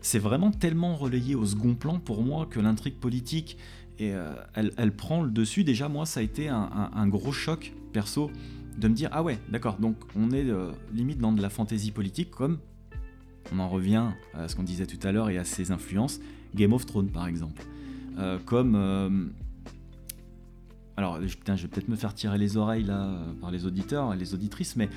c'est 0.00 0.18
vraiment 0.18 0.50
tellement 0.50 0.96
relayé 0.96 1.34
au 1.34 1.46
second 1.46 1.74
plan 1.74 1.98
pour 1.98 2.22
moi 2.22 2.46
que 2.46 2.60
l'intrigue 2.60 2.96
politique 2.96 3.56
et 3.98 4.12
elle, 4.54 4.72
elle, 4.76 4.92
prend 4.92 5.22
le 5.22 5.30
dessus. 5.30 5.64
Déjà 5.64 5.88
moi 5.88 6.04
ça 6.04 6.20
a 6.20 6.22
été 6.22 6.48
un, 6.48 6.90
un 6.92 7.06
gros 7.06 7.32
choc 7.32 7.72
perso 7.92 8.30
de 8.78 8.88
me 8.88 8.94
dire 8.94 9.08
ah 9.12 9.22
ouais 9.22 9.38
d'accord 9.48 9.78
donc 9.78 9.96
on 10.16 10.30
est 10.30 10.48
euh, 10.48 10.70
limite 10.92 11.18
dans 11.18 11.32
de 11.32 11.42
la 11.42 11.50
fantaisie 11.50 11.90
politique 11.90 12.30
comme 12.30 12.58
on 13.52 13.58
en 13.58 13.68
revient 13.68 14.06
à 14.34 14.48
ce 14.48 14.56
qu'on 14.56 14.62
disait 14.62 14.86
tout 14.86 14.98
à 15.06 15.12
l'heure 15.12 15.30
et 15.30 15.38
à 15.38 15.44
ses 15.44 15.70
influences 15.70 16.20
Game 16.54 16.72
of 16.72 16.86
Thrones 16.86 17.10
par 17.10 17.26
exemple 17.26 17.62
euh, 18.18 18.38
comme 18.44 18.74
euh, 18.74 19.26
alors 20.96 21.18
putain 21.20 21.56
je 21.56 21.62
vais 21.62 21.68
peut-être 21.68 21.88
me 21.88 21.96
faire 21.96 22.14
tirer 22.14 22.38
les 22.38 22.56
oreilles 22.56 22.84
là 22.84 23.18
par 23.40 23.50
les 23.50 23.66
auditeurs 23.66 24.12
et 24.12 24.16
les 24.16 24.34
auditrices 24.34 24.76
mais 24.76 24.88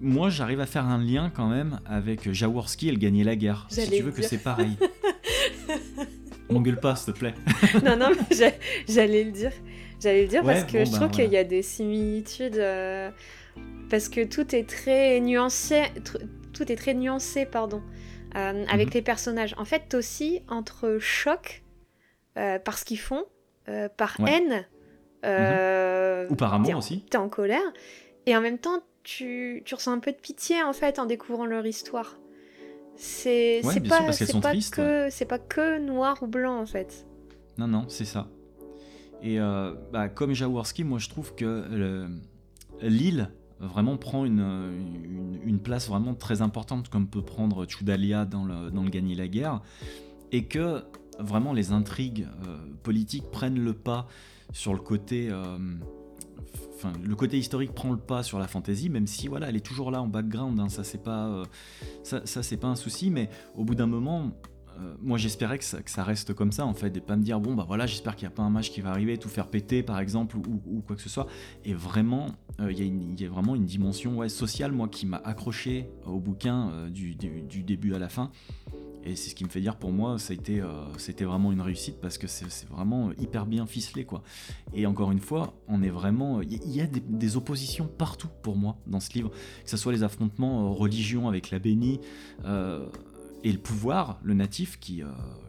moi, 0.00 0.30
j'arrive 0.30 0.60
à 0.60 0.66
faire 0.66 0.84
un 0.84 1.02
lien 1.02 1.30
quand 1.34 1.48
même 1.48 1.80
avec 1.86 2.32
Jaworski, 2.32 2.88
elle 2.88 2.98
gagnait 2.98 3.24
la 3.24 3.36
guerre. 3.36 3.66
Si 3.68 3.88
tu 3.90 4.02
veux 4.02 4.12
que 4.12 4.22
c'est 4.22 4.38
pareil. 4.38 4.76
M'engueule 6.50 6.80
pas, 6.80 6.96
s'il 6.96 7.12
te 7.12 7.18
plaît. 7.18 7.34
non, 7.84 7.96
non, 7.96 8.10
mais 8.12 8.58
j'allais 8.88 9.24
le 9.24 9.32
dire. 9.32 9.52
J'allais 10.00 10.22
le 10.22 10.28
dire 10.28 10.44
parce 10.44 10.64
que 10.64 10.84
je 10.84 10.90
bah, 10.90 10.96
trouve 10.96 11.10
qu'il 11.10 11.32
y 11.32 11.36
a 11.36 11.44
des 11.44 11.62
similitudes. 11.62 12.58
Euh, 12.58 13.10
parce 13.90 14.08
que 14.08 14.24
tout 14.24 14.54
est 14.54 14.68
très 14.68 15.20
nuancé. 15.20 15.82
Tout 16.52 16.70
est 16.70 16.76
très 16.76 16.94
nuancé, 16.94 17.46
pardon. 17.46 17.82
Euh, 18.36 18.64
avec 18.68 18.88
mhm. 18.88 18.94
les 18.94 19.02
personnages. 19.02 19.54
En 19.58 19.64
fait, 19.64 19.94
aussi, 19.94 20.42
entre 20.48 20.98
choc 21.00 21.62
euh, 22.36 22.58
par 22.58 22.78
ce 22.78 22.84
qu'ils 22.84 23.00
font, 23.00 23.24
par 23.96 24.16
haine. 24.20 24.66
Mhm. 25.24 26.30
Ou 26.30 26.36
par 26.36 26.54
amour 26.54 26.76
aussi. 26.76 27.04
T'es 27.10 27.18
en 27.18 27.28
colère. 27.28 27.72
Et 28.26 28.36
en 28.36 28.40
même 28.40 28.58
temps, 28.58 28.82
tu, 29.02 29.62
tu, 29.64 29.74
ressens 29.74 29.92
un 29.92 29.98
peu 30.00 30.12
de 30.12 30.18
pitié 30.18 30.62
en 30.62 30.74
fait 30.74 30.98
en 30.98 31.06
découvrant 31.06 31.46
leur 31.46 31.66
histoire. 31.66 32.18
C'est 32.96 33.60
pas, 33.88 34.12
c'est 34.12 34.40
pas, 34.40 34.52
que, 34.52 35.08
c'est 35.08 35.24
pas 35.24 35.38
que 35.38 35.78
noir 35.78 36.22
ou 36.22 36.26
blanc 36.26 36.60
en 36.60 36.66
fait. 36.66 37.06
Non, 37.56 37.68
non, 37.68 37.84
c'est 37.88 38.04
ça. 38.04 38.28
Et 39.22 39.40
euh, 39.40 39.74
bah, 39.92 40.08
comme 40.08 40.32
Jaworski, 40.32 40.84
moi 40.84 40.98
je 40.98 41.08
trouve 41.08 41.34
que 41.34 42.08
l'île 42.82 43.30
vraiment 43.60 43.96
prend 43.96 44.24
une, 44.24 45.60
place 45.62 45.88
vraiment 45.88 46.14
très 46.14 46.42
importante 46.42 46.88
comme 46.88 47.08
peut 47.08 47.22
prendre 47.22 47.66
Chudalia 47.68 48.24
dans 48.24 48.44
le, 48.44 48.90
Gagner 48.90 49.14
la 49.14 49.28
guerre. 49.28 49.60
Et 50.30 50.44
que 50.44 50.82
vraiment 51.18 51.52
les 51.52 51.72
intrigues 51.72 52.28
euh, 52.46 52.58
politiques 52.82 53.30
prennent 53.30 53.58
le 53.58 53.72
pas 53.72 54.06
sur 54.52 54.72
le 54.72 54.78
côté. 54.78 55.28
Euh, 55.30 55.58
enfin, 56.76 56.92
le 57.02 57.16
côté 57.16 57.38
historique 57.38 57.72
prend 57.72 57.90
le 57.90 57.98
pas 57.98 58.22
sur 58.22 58.38
la 58.38 58.46
fantasy, 58.46 58.88
même 58.88 59.06
si 59.06 59.26
voilà, 59.26 59.48
elle 59.48 59.56
est 59.56 59.66
toujours 59.66 59.90
là 59.90 60.02
en 60.02 60.06
background. 60.06 60.60
Hein, 60.60 60.68
ça 60.68 60.84
c'est 60.84 61.02
pas, 61.02 61.42
ça, 62.02 62.22
c'est 62.24 62.56
pas 62.56 62.68
un 62.68 62.76
souci, 62.76 63.10
mais 63.10 63.30
au 63.56 63.64
bout 63.64 63.74
d'un 63.74 63.86
moment, 63.86 64.30
euh, 64.78 64.94
moi 65.00 65.18
j'espérais 65.18 65.58
que 65.58 65.64
ça, 65.64 66.04
reste 66.04 66.34
comme 66.34 66.52
ça 66.52 66.66
en 66.66 66.74
fait, 66.74 66.96
et 66.96 67.00
pas 67.00 67.16
me 67.16 67.22
dire 67.22 67.40
bon 67.40 67.54
bah 67.54 67.64
voilà, 67.66 67.86
j'espère 67.86 68.16
qu'il 68.16 68.28
n'y 68.28 68.32
a 68.32 68.36
pas 68.36 68.42
un 68.42 68.50
match 68.50 68.70
qui 68.70 68.80
va 68.80 68.90
arriver, 68.90 69.18
tout 69.18 69.28
faire 69.28 69.48
péter 69.48 69.82
par 69.82 69.98
exemple 70.00 70.36
ou, 70.36 70.82
quoi 70.86 70.96
que 70.96 71.02
ce 71.02 71.08
soit. 71.08 71.26
Et 71.64 71.74
vraiment, 71.74 72.26
euh, 72.60 72.72
il 72.72 73.20
y, 73.20 73.24
a 73.24 73.28
vraiment 73.28 73.54
une 73.54 73.64
dimension 73.64 74.16
ouais, 74.16 74.28
sociale 74.28 74.72
moi 74.72 74.88
qui 74.88 75.06
m'a 75.06 75.18
accroché 75.18 75.90
au 76.06 76.18
bouquin 76.18 76.88
du, 76.90 77.14
début 77.14 77.94
à 77.94 77.98
la 77.98 78.08
fin. 78.08 78.30
Et 79.04 79.16
c'est 79.16 79.30
ce 79.30 79.34
qui 79.34 79.44
me 79.44 79.48
fait 79.48 79.60
dire 79.60 79.76
pour 79.76 79.92
moi, 79.92 80.18
ça 80.18 80.32
a 80.32 80.34
été, 80.34 80.60
euh, 80.60 80.68
c'était 80.98 81.24
vraiment 81.24 81.52
une 81.52 81.60
réussite 81.60 82.00
parce 82.00 82.18
que 82.18 82.26
c'est 82.26 82.68
vraiment 82.68 83.10
hyper 83.18 83.46
bien 83.46 83.66
ficelé 83.66 84.04
quoi. 84.04 84.22
Et 84.74 84.86
encore 84.86 85.12
une 85.12 85.20
fois, 85.20 85.54
on 85.68 85.82
est 85.82 85.88
vraiment, 85.88 86.42
il 86.42 86.70
y, 86.70 86.80
a 86.80 86.86
des, 86.86 87.36
oppositions 87.36 87.86
partout 87.86 88.28
pour 88.42 88.56
moi 88.56 88.76
dans 88.86 89.00
ce 89.00 89.12
livre, 89.14 89.30
que 89.30 89.70
ce 89.70 89.76
soit 89.76 89.92
les 89.92 90.02
affrontements 90.02 90.66
euh, 90.66 90.68
religion 90.70 91.28
avec 91.28 91.50
la 91.50 91.58
bénie 91.58 92.00
euh, 92.44 92.86
et 93.44 93.52
le 93.52 93.58
pouvoir, 93.58 94.20
le 94.22 94.34
natif 94.34 94.78
qui, 94.78 95.02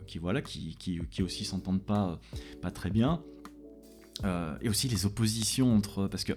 qui 0.07 0.19
voilà, 0.19 0.41
qui, 0.41 0.75
qui, 0.77 0.99
qui 1.09 1.23
aussi 1.23 1.45
s'entendent 1.45 1.83
pas, 1.83 2.19
pas 2.61 2.71
très 2.71 2.89
bien, 2.89 3.21
et 4.61 4.69
aussi 4.69 4.87
les 4.87 5.05
oppositions 5.05 5.73
entre, 5.73 6.07
parce 6.07 6.23
que 6.23 6.33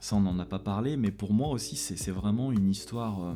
ça 0.00 0.16
on 0.16 0.20
n'en 0.20 0.38
a 0.38 0.44
pas 0.44 0.58
parlé, 0.58 0.96
mais 0.96 1.10
pour 1.10 1.32
moi 1.32 1.48
aussi 1.48 1.76
c'est 1.76 2.10
vraiment 2.10 2.52
une 2.52 2.68
histoire 2.68 3.34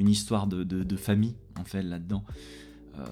une 0.00 0.08
histoire 0.08 0.46
de, 0.46 0.96
famille, 0.96 1.36
en 1.58 1.64
fait, 1.64 1.82
là-dedans. 1.82 2.24
Euh, 2.98 3.06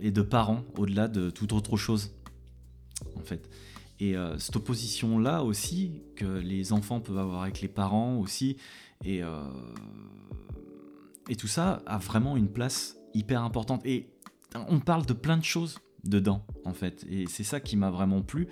et 0.00 0.10
de 0.10 0.22
parents, 0.22 0.62
au-delà 0.76 1.08
de 1.08 1.30
toute 1.30 1.52
autre 1.52 1.76
chose, 1.76 2.12
en 3.16 3.22
fait. 3.22 3.48
Et 3.98 4.16
euh, 4.16 4.38
cette 4.38 4.56
opposition-là 4.56 5.42
aussi, 5.42 6.02
que 6.16 6.26
les 6.26 6.72
enfants 6.72 7.00
peuvent 7.00 7.18
avoir 7.18 7.42
avec 7.42 7.62
les 7.62 7.68
parents 7.68 8.18
aussi, 8.18 8.58
et, 9.02 9.22
euh, 9.22 9.42
et 11.30 11.36
tout 11.36 11.48
ça 11.48 11.82
a 11.86 11.96
vraiment 11.96 12.36
une 12.36 12.48
place 12.48 12.98
hyper 13.14 13.42
importante. 13.42 13.84
Et 13.84 14.08
on 14.68 14.80
parle 14.80 15.06
de 15.06 15.12
plein 15.12 15.36
de 15.36 15.44
choses 15.44 15.78
dedans, 16.04 16.44
en 16.64 16.72
fait. 16.72 17.06
Et 17.08 17.26
c'est 17.26 17.44
ça 17.44 17.60
qui 17.60 17.76
m'a 17.76 17.90
vraiment 17.90 18.22
plu. 18.22 18.48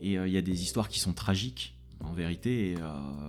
Et 0.00 0.14
il 0.14 0.28
y 0.28 0.38
a 0.38 0.42
des 0.42 0.62
histoires 0.62 0.88
qui 0.88 1.00
sont 1.00 1.12
tragiques, 1.12 1.76
en 2.02 2.12
vérité. 2.12 2.76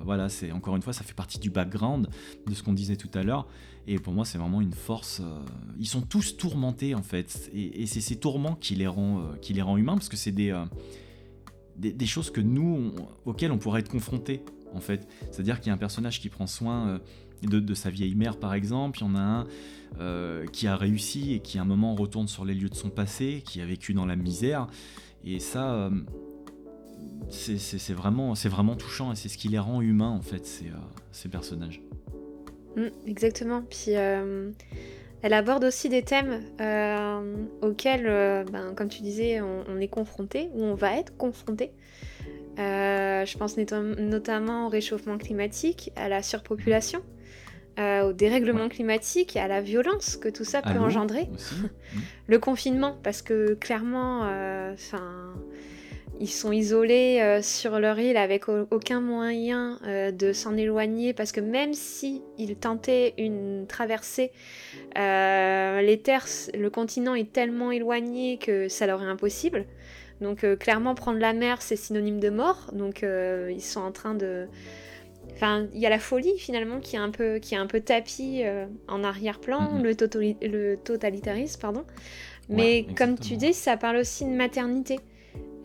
voilà, 0.06 0.30
c'est 0.30 0.52
encore 0.52 0.76
une 0.76 0.82
fois, 0.82 0.94
ça 0.94 1.04
fait 1.04 1.14
partie 1.14 1.40
du 1.40 1.50
background 1.50 2.08
de 2.48 2.54
ce 2.54 2.64
qu'on 2.64 2.74
disait 2.74 2.96
tout 2.96 3.10
à 3.14 3.24
l'heure. 3.24 3.48
Et 3.88 3.98
pour 3.98 4.14
moi, 4.14 4.26
c'est 4.26 4.38
vraiment 4.38 4.62
une 4.62 4.74
force. 4.74 5.22
Euh, 5.22 5.44
ils 5.80 5.88
sont 5.88 6.02
tous 6.02 6.38
tourmentés 6.38 6.94
en 6.96 7.02
fait, 7.02 7.50
et, 7.54 7.86
c'est 7.88 8.02
ces 8.02 8.18
tourments 8.18 8.56
qui 8.56 8.76
les 8.76 8.88
rend, 8.88 9.20
euh, 9.20 9.36
qui 9.42 9.54
les 9.54 9.62
rend 9.62 9.78
humains, 9.78 9.94
parce 9.94 10.10
que 10.10 10.18
c'est 10.18 10.32
des, 10.32 10.52
euh, 10.52 10.66
des, 11.78 12.06
choses 12.06 12.30
que 12.30 12.42
nous, 12.42 12.94
auxquelles 13.26 13.52
on 13.52 13.58
pourrait 13.58 13.80
être 13.80 13.90
confrontés 13.90 14.44
en 14.74 14.80
fait. 14.80 15.08
C'est-à-dire 15.32 15.60
qu'il 15.60 15.68
y 15.68 15.72
a 15.72 15.74
un 15.74 15.80
personnage 15.80 16.22
qui 16.22 16.30
prend 16.30 16.48
soin 16.48 17.02
de, 17.48 17.74
sa 17.74 17.90
vieille 17.90 18.16
mère 18.16 18.38
par 18.38 18.54
exemple, 18.54 19.00
il 19.00 19.06
y 19.06 19.10
en 19.10 19.16
a 19.16 19.46
un 20.00 20.46
qui 20.52 20.68
a 20.68 20.76
réussi 20.76 21.34
et 21.34 21.40
qui 21.40 21.58
à 21.60 21.62
un 21.62 21.66
moment 21.66 21.96
retourne 21.96 22.28
sur 22.28 22.46
les 22.46 22.54
lieux 22.54 22.70
de 22.70 22.76
son 22.76 22.90
passé, 22.90 23.44
qui 23.46 23.62
a 23.62 23.66
vécu 23.66 23.94
dans 23.94 24.06
la 24.06 24.16
misère, 24.16 24.68
et 25.26 25.40
ça. 25.40 25.90
c'est 27.30 27.94
vraiment, 27.94 28.34
vraiment 28.34 28.76
touchant 28.76 29.12
et 29.12 29.16
c'est 29.16 29.30
ce 29.30 29.38
qui 29.38 29.50
les 29.50 29.60
rend 29.60 29.82
humains 29.82 30.10
en 30.10 30.22
fait, 30.22 30.46
ces, 30.46 30.72
ces 31.12 31.30
personnages. 31.30 31.82
Mm, 32.76 32.88
exactement. 33.08 33.64
Puis 33.70 33.96
euh, 33.96 34.52
elle 35.22 35.34
aborde 35.34 35.64
aussi 35.64 35.90
des 35.90 36.04
thèmes 36.04 36.42
euh, 36.60 37.46
auxquels, 37.62 38.08
euh, 38.08 38.44
ben, 38.52 38.74
comme 38.76 38.90
tu 38.90 39.02
disais, 39.02 39.42
on, 39.42 39.80
est 39.80 39.88
confronté 39.88 40.50
ou 40.54 40.64
on 40.64 40.76
va 40.76 40.98
être 40.98 41.16
confronté. 41.18 41.72
je 42.58 43.38
pense 43.38 43.58
notamment 43.58 44.68
au 44.68 44.70
réchauffement 44.70 45.18
climatique, 45.18 45.92
à 45.96 46.10
la 46.10 46.22
surpopulation, 46.22 47.02
au 47.80 48.14
dérèglement 48.14 48.70
climatique 48.70 49.36
et 49.36 49.40
à 49.40 49.48
la 49.48 49.62
violence 49.62 50.18
que 50.18 50.30
tout 50.30 50.44
ça 50.44 50.62
peut 50.62 50.78
engendrer. 50.78 51.30
Le 52.28 52.40
confinement, 52.40 52.98
parce 53.04 53.22
que 53.22 53.54
clairement, 53.56 54.22
enfin 54.74 55.34
ils 56.22 56.30
sont 56.30 56.52
isolés 56.52 57.20
euh, 57.20 57.42
sur 57.42 57.80
leur 57.80 57.98
île 57.98 58.16
avec 58.16 58.48
aucun 58.48 59.02
moyen 59.02 59.80
euh, 59.88 60.12
de 60.12 60.34
s'en 60.34 60.56
éloigner 60.56 61.14
parce 61.14 61.32
que 61.32 61.42
même 61.42 61.74
si 61.74 62.22
ils 62.38 62.56
tentaient 62.56 63.16
une 63.18 63.66
traversée, 63.68 64.32
euh, 65.00 65.82
les 65.82 66.00
terres, 66.00 66.28
le 66.54 66.70
continent 66.70 67.16
est 67.16 67.34
tellement 67.34 67.72
éloigné 67.72 68.38
que 68.38 68.70
ça 68.70 68.86
leur 68.86 69.02
est 69.02 69.08
impossible. 69.08 69.66
Donc 70.22 70.46
clairement 70.60 70.94
prendre 70.94 71.18
la 71.18 71.34
mer 71.34 71.64
c'est 71.64 71.76
synonyme 71.76 72.20
de 72.20 72.30
mort. 72.30 72.70
Donc 72.74 73.04
ils 73.04 73.64
sont 73.64 73.82
en 73.82 73.92
train 73.92 74.14
de, 74.14 74.46
enfin 75.42 75.68
il 75.74 75.80
y 75.80 75.86
a 75.86 75.90
la 75.90 76.00
folie 76.00 76.38
finalement 76.38 76.80
qui 76.80 76.96
est 76.96 77.00
un 77.00 77.10
peu 77.10 77.40
qui 77.40 77.56
est 77.56 77.58
un 77.58 77.66
peu 77.66 77.82
tapis 77.82 78.44
en 78.88 79.04
arrière-plan, 79.04 79.82
mm-hmm. 79.82 80.48
le, 80.48 80.76
totalitarisme 80.76 81.60
pardon. 81.60 81.84
Mais 82.50 82.86
comme 82.98 83.18
tu 83.18 83.38
dis, 83.38 83.54
ça 83.54 83.78
parle 83.78 83.98
aussi 83.98 84.26
de 84.26 84.32
maternité. 84.32 85.00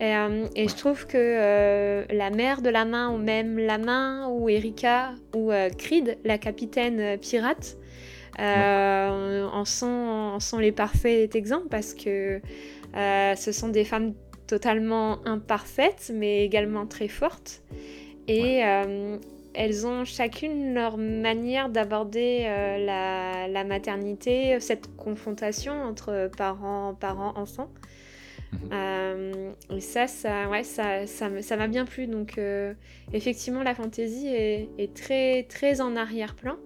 Euh, 0.01 0.47
et, 0.55 0.67
je 0.67 0.75
trouve 0.75 1.07
que 1.07 1.17
euh, 1.17 2.05
la 2.11 2.29
mère 2.29 2.61
de 2.61 2.69
la 2.69 2.85
main, 2.85 3.09
ou 3.09 3.17
même 3.17 3.57
la 3.57 3.77
main, 3.77 4.27
ou 4.29 4.47
Erika, 4.49 5.13
ou 5.35 5.51
euh, 5.51 5.69
Creed, 5.69 6.17
la 6.23 6.37
capitaine 6.37 7.17
pirate, 7.19 7.77
en, 8.39 9.65
sont, 9.65 10.39
sont, 10.39 10.59
les 10.59 10.71
parfaits 10.71 11.35
exemples 11.35 11.69
parce 11.69 11.95
que 11.95 12.39
ce 12.93 13.51
sont 13.51 13.69
des 13.69 13.83
femmes 13.83 14.13
totalement 14.45 15.25
imparfaites, 15.25 16.11
mais 16.13 16.45
également 16.45 16.85
très 16.85 17.07
fortes. 17.07 17.63
Et 18.27 18.61
elles 19.57 19.87
ont 19.87 20.05
chacune 20.05 20.73
leur 20.73 20.97
manière 20.97 21.69
d'aborder 21.69 22.43
la, 22.43 23.47
la, 23.47 23.63
maternité, 23.63 24.59
cette 24.59 24.95
confrontation 24.95 25.73
entre 25.73 26.29
parents, 26.37 26.93
parents, 26.93 27.33
enfants. 27.35 27.69
Mhm. 28.51 28.69
Euh, 28.71 29.51
et 29.75 29.81
ça, 29.81 30.07
ça, 30.07 30.49
ouais, 30.49 30.63
ça, 30.63 31.05
ça, 31.05 31.41
ça 31.41 31.57
m'a 31.57 31.67
bien 31.67 31.85
plu. 31.85 32.07
Donc, 32.07 32.37
euh, 32.37 32.73
effectivement, 33.13 33.63
la 33.63 33.75
fantaisie 33.75 34.27
est, 34.27 34.93
très, 34.93 35.43
très 35.43 35.81
en 35.81 35.95
arrière-plan. 35.95 36.57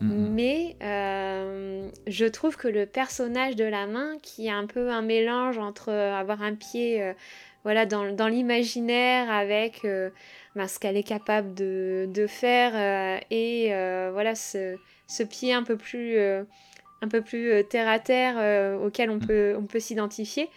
Mhm. 0.00 0.30
Mais 0.32 0.76
euh, 0.82 1.88
je 2.06 2.24
trouve 2.24 2.56
que 2.56 2.68
le 2.68 2.86
personnage 2.86 3.56
de 3.56 3.64
la 3.64 3.86
main, 3.86 4.16
qui 4.22 4.46
est 4.46 4.50
un 4.50 4.66
peu 4.66 4.90
un 4.90 5.02
mélange 5.02 5.58
entre 5.58 5.92
avoir 5.92 6.42
un 6.42 6.54
pied 6.54 7.14
voilà, 7.64 7.84
dans, 7.84 8.14
dans 8.14 8.28
l'imaginaire 8.28 9.30
avec 9.30 9.86
ben, 10.56 10.66
ce 10.66 10.78
qu'elle 10.78 10.96
est 10.96 11.02
capable 11.04 11.54
de, 11.54 12.08
de 12.12 12.26
faire 12.26 13.22
et 13.30 13.68
voilà, 14.12 14.34
ce, 14.34 14.76
ce, 15.06 15.22
pied 15.22 15.52
un 15.52 15.62
peu 15.62 15.76
plus, 15.76 16.18
un 16.18 17.08
peu 17.08 17.22
plus 17.22 17.64
terre 17.68 17.88
à 17.88 17.98
terre 17.98 18.80
auquel 18.82 19.10
on 19.10 19.14
mhm. 19.14 19.26
peut, 19.26 19.56
on 19.58 19.66
peut 19.66 19.80
s'identifier, 19.80 20.50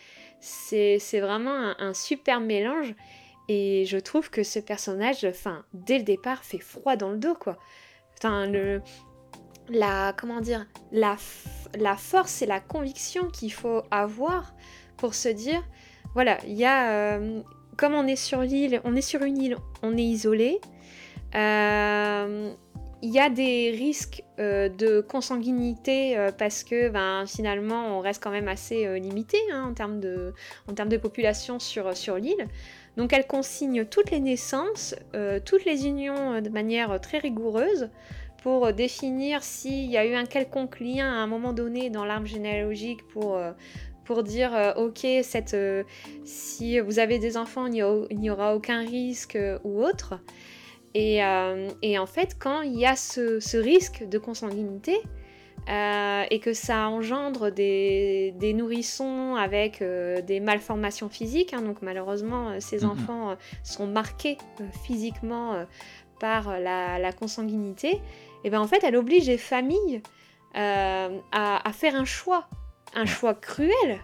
c'est 0.43 1.19
vraiment 1.19 1.73
un, 1.79 1.93
super 1.93 2.39
mélange. 2.39 2.93
Et 3.49 3.85
je 3.85 3.97
trouve 3.97 4.29
que 4.29 4.43
ce 4.43 4.59
personnage, 4.59 5.25
enfin, 5.25 5.65
dès 5.73 5.97
le 5.97 6.03
départ, 6.03 6.43
fait 6.43 6.59
froid 6.59 6.95
dans 6.95 7.11
le 7.11 7.17
dos, 7.17 7.35
quoi. 7.35 7.57
Enfin, 8.17 8.45
le, 8.47 8.81
la, 9.69 10.13
comment 10.17 10.39
dire, 10.39 10.65
la, 10.91 11.17
la 11.77 11.95
force 11.95 12.41
et 12.41 12.45
la 12.45 12.59
conviction 12.59 13.29
qu'il 13.29 13.51
faut 13.51 13.83
avoir 13.91 14.53
pour 14.97 15.13
se 15.13 15.29
dire, 15.29 15.63
voilà, 16.13 16.37
il 16.45 16.53
y 16.53 16.65
a, 16.65 16.91
euh, 16.91 17.41
comme 17.77 17.93
on 17.93 18.07
est 18.07 18.15
sur 18.15 18.41
l'île, 18.41 18.81
on 18.83 18.95
est 18.95 19.01
sur 19.01 19.23
une 19.23 19.37
île, 19.37 19.57
on 19.81 19.97
est 19.97 20.03
isolé. 20.03 20.59
Euh, 21.35 22.51
il 23.01 23.11
y 23.11 23.19
a 23.19 23.29
des 23.29 23.71
risques 23.71 24.23
de 24.37 25.01
consanguinité 25.01 26.15
parce 26.37 26.63
que 26.63 26.87
ben, 26.87 27.25
finalement 27.27 27.97
on 27.97 27.99
reste 27.99 28.23
quand 28.23 28.31
même 28.31 28.47
assez 28.47 28.97
limité 28.97 29.37
hein, 29.51 29.71
en, 29.71 29.73
termes 29.73 29.99
de, 29.99 30.97
population 30.97 31.59
sur, 31.59 31.97
sur 31.97 32.15
l'île. 32.15 32.47
Donc 32.95 33.11
elle 33.11 33.27
consigne 33.27 33.83
toutes 33.83 34.09
les 34.09 34.21
naissances, 34.21 34.95
toutes 35.43 35.65
les 35.65 35.85
unions 35.85 36.39
de 36.39 36.47
manière 36.47 37.01
très 37.01 37.17
rigoureuse 37.17 37.89
pour 38.41 38.71
définir 38.71 39.43
s'il 39.43 39.91
y 39.91 39.97
a 39.97 40.05
eu 40.05 40.13
un 40.13 40.25
quelconque 40.25 40.79
lien 40.79 41.11
à 41.11 41.15
un 41.15 41.27
moment 41.27 41.51
donné 41.51 41.89
dans 41.89 42.05
l'arbre 42.05 42.27
généalogique 42.27 43.05
pour, 43.09 43.37
pour 44.05 44.23
dire 44.23 44.53
euh, 44.53 44.73
ok 44.75 45.05
cette, 45.23 45.53
euh, 45.53 45.83
si 46.23 46.79
vous 46.79 46.99
avez 46.99 47.19
des 47.19 47.37
enfants 47.37 47.67
il 47.67 48.19
n'y 48.19 48.29
aura 48.29 48.55
aucun 48.55 48.79
risque 48.79 49.35
euh, 49.35 49.59
ou 49.63 49.83
autre. 49.83 50.19
Et, 50.95 51.21
et, 51.81 51.97
en 51.97 52.05
fait 52.05 52.35
quand 52.37 52.61
il 52.61 52.77
y 52.77 52.85
a 52.85 52.95
ce, 52.95 53.57
risque 53.57 54.07
de 54.07 54.19
consanguinité 54.19 54.95
et 55.67 56.39
que 56.39 56.53
ça 56.53 56.87
engendre 56.87 57.49
des, 57.51 58.31
des 58.37 58.53
nourrissons 58.53 59.33
avec 59.33 59.79
des 59.81 60.39
malformations 60.39 61.09
physiques, 61.09 61.55
hein, 61.55 61.63
donc 61.63 61.81
malheureusement 61.81 62.59
ces 62.59 62.85
enfants 62.85 63.35
sont 63.63 63.87
marqués 63.87 64.37
physiquement 64.85 65.65
par 66.19 66.59
la, 66.59 66.99
la, 66.99 67.11
consanguinité, 67.11 67.99
et 68.43 68.51
bien 68.51 68.61
en 68.61 68.67
fait 68.67 68.83
elle 68.83 68.95
oblige 68.95 69.25
les 69.25 69.39
familles 69.39 70.03
à, 70.53 71.09
à, 71.31 71.73
faire 71.73 71.95
un 71.95 72.05
choix 72.05 72.47
un 72.95 73.05
choix 73.05 73.33
cruel 73.33 73.99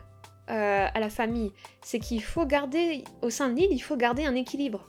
euh, 0.50 0.88
à 0.92 1.00
la 1.00 1.10
famille. 1.10 1.52
C'est 1.82 2.00
qu'il 2.00 2.24
faut 2.24 2.46
garder, 2.46 3.04
au 3.22 3.30
sein 3.30 3.50
de 3.50 3.56
l'île, 3.56 3.72
il 3.72 3.80
faut 3.80 3.96
garder 3.96 4.26
un 4.26 4.36
équilibre. 4.36 4.88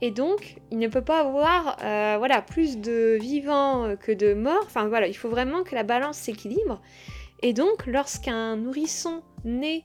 Et 0.00 0.10
donc, 0.10 0.56
il 0.70 0.78
ne 0.78 0.88
peut 0.88 1.02
pas 1.02 1.20
avoir 1.20 1.76
euh, 1.82 2.16
voilà, 2.18 2.42
plus 2.42 2.78
de 2.78 3.16
vivants 3.20 3.96
que 4.00 4.12
de 4.12 4.34
morts. 4.34 4.64
Enfin 4.64 4.88
voilà, 4.88 5.08
il 5.08 5.14
faut 5.14 5.28
vraiment 5.28 5.62
que 5.62 5.74
la 5.74 5.82
balance 5.82 6.18
s'équilibre. 6.18 6.80
Et 7.42 7.52
donc, 7.52 7.86
lorsqu'un 7.86 8.56
nourrisson 8.56 9.22
naît 9.44 9.84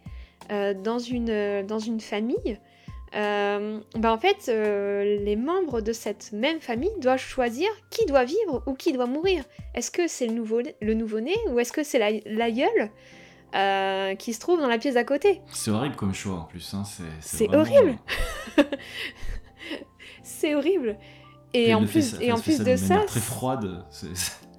euh, 0.51 0.73
dans, 0.73 0.99
une, 0.99 1.63
dans 1.65 1.79
une 1.79 1.99
famille, 1.99 2.59
ben 3.13 3.81
en 4.05 4.17
fait, 4.17 4.47
les 4.47 5.35
membres 5.35 5.81
de 5.81 5.93
cette 5.93 6.31
même 6.31 6.59
famille 6.59 6.93
doivent 6.99 7.19
choisir 7.19 7.69
qui 7.91 8.07
doit 8.07 8.23
vivre 8.23 8.63
ou 8.65 8.73
qui 8.73 8.91
doit 8.91 9.05
mourir. 9.05 9.43
Est-ce 9.75 9.91
que 9.91 10.07
c'est 10.07 10.25
le 10.25 10.33
nouveau-né 10.33 10.75
le 10.81 10.95
nouveau 10.95 11.19
ou 11.51 11.59
est-ce 11.59 11.71
que 11.71 11.83
c'est 11.83 11.99
l'aïeul? 12.25 12.89
Euh, 13.55 14.15
qui 14.15 14.33
se 14.33 14.39
trouve 14.39 14.59
dans 14.59 14.67
la 14.67 14.77
pièce 14.77 14.95
à 14.95 15.03
côté. 15.03 15.41
C'est 15.51 15.71
horrible 15.71 15.95
comme 15.95 16.13
choix 16.13 16.39
en 16.39 16.45
plus. 16.45 16.73
Hein. 16.73 16.83
C'est 17.19 17.53
horrible. 17.53 17.97
c'est 20.23 20.55
horrible. 20.55 20.97
Et, 21.53 21.73
en 21.75 21.85
plus, 21.85 22.15
et 22.19 22.31
en 22.31 22.39
plus 22.39 22.59
de 22.59 22.75
ça, 22.75 22.99
très 23.05 23.19
froide. 23.19 23.85
C'est 23.91 24.07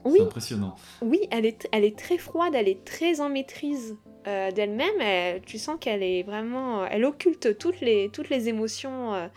oui, 0.05 0.21
impressionnant. 0.21 0.77
Oui, 1.03 1.21
elle 1.31 1.45
est, 1.45 1.69
elle 1.73 1.85
est 1.85 1.99
très 1.99 2.19
froide, 2.19 2.55
elle 2.55 2.69
est 2.69 2.85
très 2.85 3.21
en 3.21 3.29
maîtrise 3.31 3.97
euh, 4.29 4.51
d'elle-même. 4.53 5.41
Tu 5.45 5.59
sens 5.59 5.77
qu'elle 5.81 6.03
est 6.03 6.23
vraiment, 6.23 6.85
elle 6.87 7.05
occulte 7.05 7.59
toutes 7.59 7.81
les, 7.81 8.11
toutes 8.13 8.29
les 8.29 8.49
émotions 8.49 9.29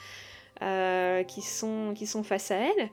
euh, 0.63 1.23
qui 1.23 1.43
sont, 1.43 1.93
qui 1.95 2.07
sont 2.07 2.23
face 2.23 2.49
à 2.49 2.55
elle. 2.55 2.89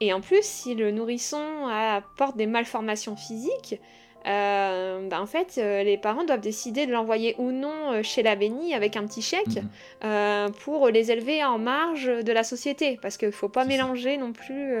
Et 0.00 0.12
en 0.12 0.20
plus, 0.20 0.42
si 0.42 0.74
le 0.74 0.90
nourrisson 0.90 1.66
apporte 1.68 2.36
des 2.36 2.46
malformations 2.46 3.14
physiques, 3.14 3.80
euh, 4.26 5.08
bah, 5.08 5.20
en 5.22 5.26
fait, 5.26 5.58
euh, 5.58 5.82
les 5.82 5.96
parents 5.96 6.24
doivent 6.24 6.40
décider 6.40 6.86
de 6.86 6.92
l'envoyer 6.92 7.34
ou 7.38 7.50
non 7.50 7.92
euh, 7.92 8.02
chez 8.02 8.22
la 8.22 8.36
bénie 8.36 8.74
avec 8.74 8.96
un 8.96 9.06
petit 9.06 9.22
chèque 9.22 9.62
mhm. 10.02 10.52
pour 10.60 10.88
les 10.88 11.10
élever 11.10 11.44
en 11.44 11.58
marge 11.58 12.06
de 12.06 12.32
la 12.32 12.44
société. 12.44 12.98
Parce 13.00 13.16
qu'il 13.16 13.28
ne 13.28 13.32
faut 13.32 13.48
pas 13.48 13.64
mélanger 13.64 14.16
non 14.16 14.32
plus 14.32 14.72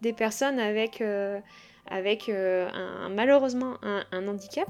des 0.00 0.12
personnes 0.12 0.58
avec, 0.58 1.02
avec 1.86 2.28
un, 2.28 3.08
malheureusement 3.10 3.76
un, 3.82 4.28
handicap. 4.28 4.68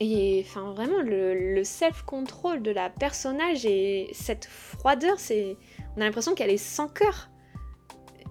et, 0.00 0.44
enfin, 0.46 0.72
vraiment, 0.72 1.00
le, 1.02 1.54
le 1.54 1.64
self-control 1.64 2.62
de 2.62 2.70
la 2.70 2.90
personnage 2.90 3.64
et 3.66 4.08
cette 4.12 4.46
froideur, 4.46 5.18
c'est, 5.18 5.56
on 5.96 6.00
a 6.00 6.04
l'impression 6.04 6.34
qu'elle 6.34 6.50
est 6.50 6.56
sans 6.56 6.88
cœur. 6.88 7.28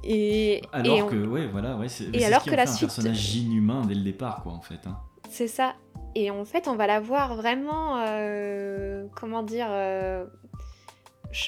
Et, 0.08 0.62
alors 0.72 1.08
que, 1.08 1.16
ouais, 1.16 1.48
voilà, 1.48 1.76
ouais, 1.78 1.90
c'est, 1.90 2.16
et 2.16 2.26
alors 2.26 2.44
que 2.44 2.52
la 2.52 2.68
suite, 2.68 2.84
un 2.84 2.94
personnage 2.94 3.36
inhumain 3.36 3.84
dès 3.86 3.96
le 3.96 4.04
départ, 4.04 4.44
quoi, 4.44 4.52
en 4.54 4.62
fait. 4.62 4.86
Hein. 4.86 5.00
C'est 5.30 5.48
ça. 5.48 5.76
Et 6.14 6.30
en 6.30 6.46
fait, 6.46 6.68
on 6.68 6.76
va 6.76 6.86
la 6.86 7.00
voir 7.00 7.36
vraiment, 7.36 7.98
euh, 7.98 9.08
comment 9.16 9.42
dire, 9.42 9.68
euh, 9.70 10.26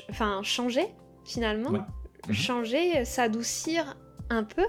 enfin, 0.09 0.41
changer 0.43 0.87
finalement, 1.23 1.71
mhm. 1.71 2.33
changer, 2.33 3.05
s'adoucir 3.05 3.95
un 4.29 4.43
peu. 4.43 4.65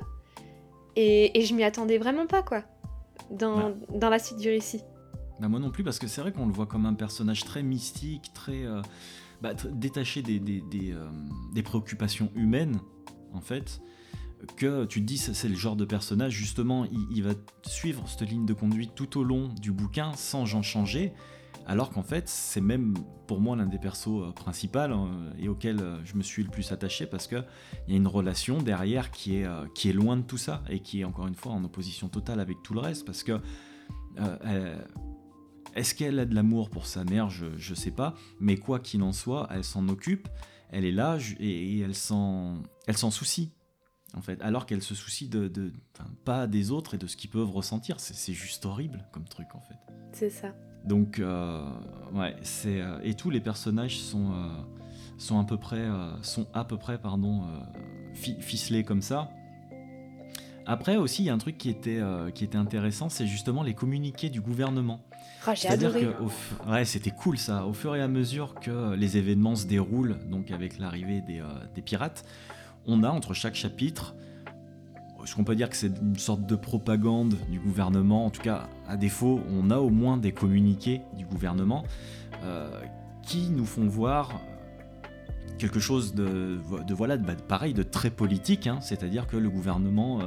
Et, 0.94 1.38
et 1.38 1.44
je 1.44 1.54
m'y 1.54 1.64
attendais 1.64 1.96
vraiment 1.96 2.26
pas, 2.26 2.42
quoi, 2.42 2.64
dans, 3.30 3.74
dans 3.94 4.10
la 4.10 4.18
suite 4.18 4.38
du 4.38 4.48
récit. 4.48 4.82
Bah 5.40 5.48
moi 5.48 5.60
non 5.60 5.70
plus, 5.70 5.84
parce 5.84 6.00
que 6.00 6.08
c'est 6.08 6.20
vrai 6.20 6.32
qu'on 6.32 6.46
le 6.46 6.52
voit 6.52 6.66
comme 6.66 6.84
un 6.84 6.94
personnage 6.94 7.44
très 7.44 7.62
mystique, 7.62 8.32
très, 8.34 8.64
euh, 8.64 8.82
bah, 9.40 9.54
détaché 9.70 10.20
des, 10.20 10.40
des, 10.40 10.60
des, 10.60 10.94
des 11.54 11.62
préoccupations 11.62 12.30
humaines 12.34 12.78
en 13.32 13.40
fait, 13.40 13.80
que 14.56 14.84
tu 14.84 15.00
te 15.00 15.06
dis 15.06 15.18
c'est 15.18 15.48
le 15.48 15.54
genre 15.54 15.76
de 15.76 15.84
personnage 15.84 16.32
justement 16.32 16.86
il, 17.10 17.22
va 17.22 17.32
suivre 17.66 18.08
cette 18.08 18.28
ligne 18.28 18.46
de 18.46 18.54
conduite 18.54 18.94
tout 18.94 19.18
au 19.18 19.24
long 19.24 19.48
du 19.48 19.72
bouquin 19.72 20.12
sans 20.14 20.54
en 20.54 20.62
changer 20.62 21.12
alors 21.66 21.90
qu'en 21.90 22.02
fait 22.02 22.28
c'est 22.28 22.60
même 22.60 22.94
pour 23.26 23.40
moi 23.40 23.56
l'un 23.56 23.66
des 23.66 23.78
persos 23.78 24.08
euh, 24.08 24.32
principaux 24.32 24.78
hein, 24.78 25.10
et 25.38 25.48
auquel 25.48 25.80
euh, 25.80 26.04
je 26.04 26.14
me 26.14 26.22
suis 26.22 26.42
le 26.42 26.50
plus 26.50 26.70
attaché 26.72 27.06
parce 27.06 27.26
que 27.26 27.42
il 27.86 27.92
y 27.92 27.94
a 27.94 27.96
une 27.96 28.06
relation 28.06 28.58
derrière 28.58 29.10
qui 29.10 29.38
est, 29.38 29.44
euh, 29.44 29.92
loin 29.92 30.16
de 30.16 30.22
tout 30.22 30.38
ça 30.38 30.62
et 30.70 30.80
qui 30.80 31.00
est 31.00 31.04
encore 31.04 31.26
une 31.26 31.34
fois 31.34 31.52
en 31.52 31.64
opposition 31.64 32.08
totale 32.08 32.40
avec 32.40 32.62
tout 32.62 32.74
le 32.74 32.80
reste 32.80 33.04
parce 33.04 33.22
que 33.22 33.40
est-ce 35.76 35.94
qu'elle 35.94 36.18
a 36.18 36.24
de 36.24 36.34
l'amour 36.34 36.70
pour 36.70 36.86
sa 36.86 37.04
mère? 37.04 37.30
Je, 37.30 37.46
je 37.56 37.72
sais 37.72 37.92
pas. 37.92 38.14
Mais 38.40 38.56
quoi 38.56 38.80
qu'il 38.80 39.00
en 39.02 39.12
soit 39.12 39.46
elle 39.52 39.62
s'en 39.62 39.86
occupe 39.88 40.28
elle 40.70 40.84
est 40.84 40.92
là 40.92 41.18
et, 41.40 41.80
elle 41.80 41.94
s'en 41.94 42.62
elle 42.86 42.96
s'en 42.96 43.10
soucie 43.10 43.52
en 44.14 44.22
fait 44.22 44.40
alors 44.42 44.66
qu'elle 44.66 44.82
se 44.82 44.94
soucie 44.94 45.28
de, 45.28 45.72
pas 46.24 46.46
des 46.46 46.70
autres 46.70 46.94
et 46.94 46.98
de 46.98 47.06
ce 47.06 47.16
qu'ils 47.16 47.30
peuvent 47.30 47.50
ressentir. 47.50 48.00
C'est 48.00 48.32
juste 48.32 48.66
horrible 48.66 49.06
comme 49.12 49.24
truc 49.24 49.54
en 49.54 49.60
fait. 49.60 49.76
C'est 50.12 50.30
ça. 50.30 50.54
Donc 50.84 51.18
euh, 51.18 51.68
ouais 52.12 52.36
c'est 52.42 52.80
euh, 52.80 52.98
et 53.02 53.14
tous 53.14 53.30
les 53.30 53.40
personnages 53.40 53.98
sont 53.98 54.32
euh, 54.32 54.48
sont 55.18 55.38
à 55.38 55.44
peu 55.44 55.58
près 55.58 55.86
sont 56.22 56.46
à 56.54 56.64
peu 56.64 56.78
près 56.78 56.98
pardon 56.98 57.42
ficelés 58.14 58.84
comme 58.84 59.02
ça 59.02 59.30
après 60.68 60.96
aussi, 60.96 61.22
il 61.22 61.26
y 61.26 61.30
a 61.30 61.34
un 61.34 61.38
truc 61.38 61.58
qui 61.58 61.70
était, 61.70 62.00
qui 62.34 62.44
était 62.44 62.58
intéressant, 62.58 63.08
c'est 63.08 63.26
justement 63.26 63.62
les 63.62 63.74
communiqués 63.74 64.30
du 64.30 64.40
gouvernement. 64.40 65.00
Ah, 65.46 65.54
adoré. 65.68 66.02
Que, 66.02 66.70
ouais, 66.70 66.84
c'était 66.84 67.10
cool 67.10 67.38
ça. 67.38 67.66
Au 67.66 67.72
fur 67.72 67.96
et 67.96 68.02
à 68.02 68.08
mesure 68.08 68.54
que 68.54 68.94
les 68.94 69.16
événements 69.16 69.56
se 69.56 69.66
déroulent, 69.66 70.18
donc 70.30 70.50
avec 70.50 70.78
l'arrivée 70.78 71.22
des, 71.22 71.42
des, 71.74 71.82
pirates, 71.82 72.24
on 72.86 73.02
a 73.02 73.08
entre 73.08 73.32
chaque 73.32 73.54
chapitre, 73.54 74.14
ce 75.28 75.34
qu'on 75.34 75.44
peut 75.44 75.54
dire 75.54 75.68
que 75.68 75.76
c'est 75.76 75.92
une 76.00 76.18
sorte 76.18 76.46
de 76.46 76.56
propagande 76.56 77.34
du 77.50 77.58
gouvernement, 77.58 78.26
en 78.26 78.30
tout 78.30 78.40
cas 78.40 78.68
à 78.88 78.96
défaut, 78.96 79.40
on 79.50 79.70
a 79.70 79.78
au 79.78 79.90
moins 79.90 80.16
des 80.16 80.32
communiqués 80.32 81.02
du 81.16 81.26
gouvernement 81.26 81.84
euh, 82.44 82.70
qui 83.22 83.50
nous 83.50 83.66
font 83.66 83.86
voir 83.86 84.40
quelque 85.58 85.80
chose 85.80 86.14
de, 86.14 86.58
voilà 86.88 87.16
de, 87.16 87.34
pareil 87.42 87.74
de 87.74 87.82
très 87.82 88.10
politique 88.10 88.66
hein. 88.66 88.78
c'est-à-dire 88.80 89.26
que 89.26 89.36
le 89.36 89.50
gouvernement 89.50 90.20
euh, 90.20 90.24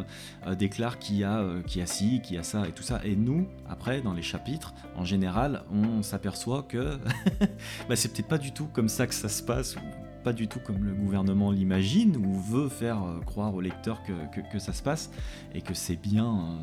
euh, 0.48 0.56
déclare 0.56 1.00
qu'il 1.00 1.18
y 1.18 1.24
a 1.24 1.40
euh, 1.40 1.62
qui 1.64 1.82
a 1.82 1.86
ci 1.86 2.22
qui 2.22 2.38
a 2.38 2.44
ça 2.44 2.68
et 2.68 2.72
tout 2.72 2.84
ça 2.84 3.02
et 3.04 3.16
nous 3.16 3.48
après 3.68 4.02
dans 4.02 4.14
les 4.14 4.22
chapitres 4.22 4.74
en 4.96 5.06
général 5.06 5.64
on 5.72 6.04
s'aperçoit 6.04 6.64
que 6.64 6.98
bah, 7.90 7.96
c'est 7.96 8.14
peut-être 8.14 8.28
pas 8.28 8.38
du 8.38 8.52
tout 8.52 8.68
comme 8.68 8.90
ça 8.90 9.08
que 9.08 9.14
ça 9.14 9.30
se 9.30 9.42
passe 9.42 9.76
ou 9.78 9.80
pas 10.24 10.34
du 10.34 10.48
tout 10.48 10.60
comme 10.60 10.84
le 10.84 10.94
gouvernement 10.94 11.52
l'imagine 11.52 12.16
ou 12.18 12.40
veut 12.40 12.70
faire 12.70 13.02
croire 13.26 13.56
au 13.56 13.62
lecteur 13.62 14.02
que, 14.04 14.60
ça 14.60 14.72
se 14.72 14.84
passe 14.84 15.10
et 15.56 15.62
que 15.62 15.74
c'est 15.74 15.96
bien 15.96 16.60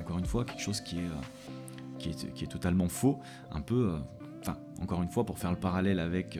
encore 0.00 0.18
une 0.18 0.26
fois 0.26 0.44
quelque 0.44 0.62
chose 0.62 0.80
qui 0.80 0.96
est, 0.96 2.00
qui 2.00 2.08
est, 2.08 2.34
qui 2.34 2.42
est 2.42 2.48
totalement 2.48 2.88
faux 2.88 3.20
un 3.52 3.60
peu 3.60 3.94
enfin 4.40 4.56
encore 4.82 5.04
une 5.04 5.08
fois 5.08 5.24
pour 5.24 5.38
faire 5.38 5.52
le 5.52 5.56
parallèle 5.56 6.00
avec 6.00 6.36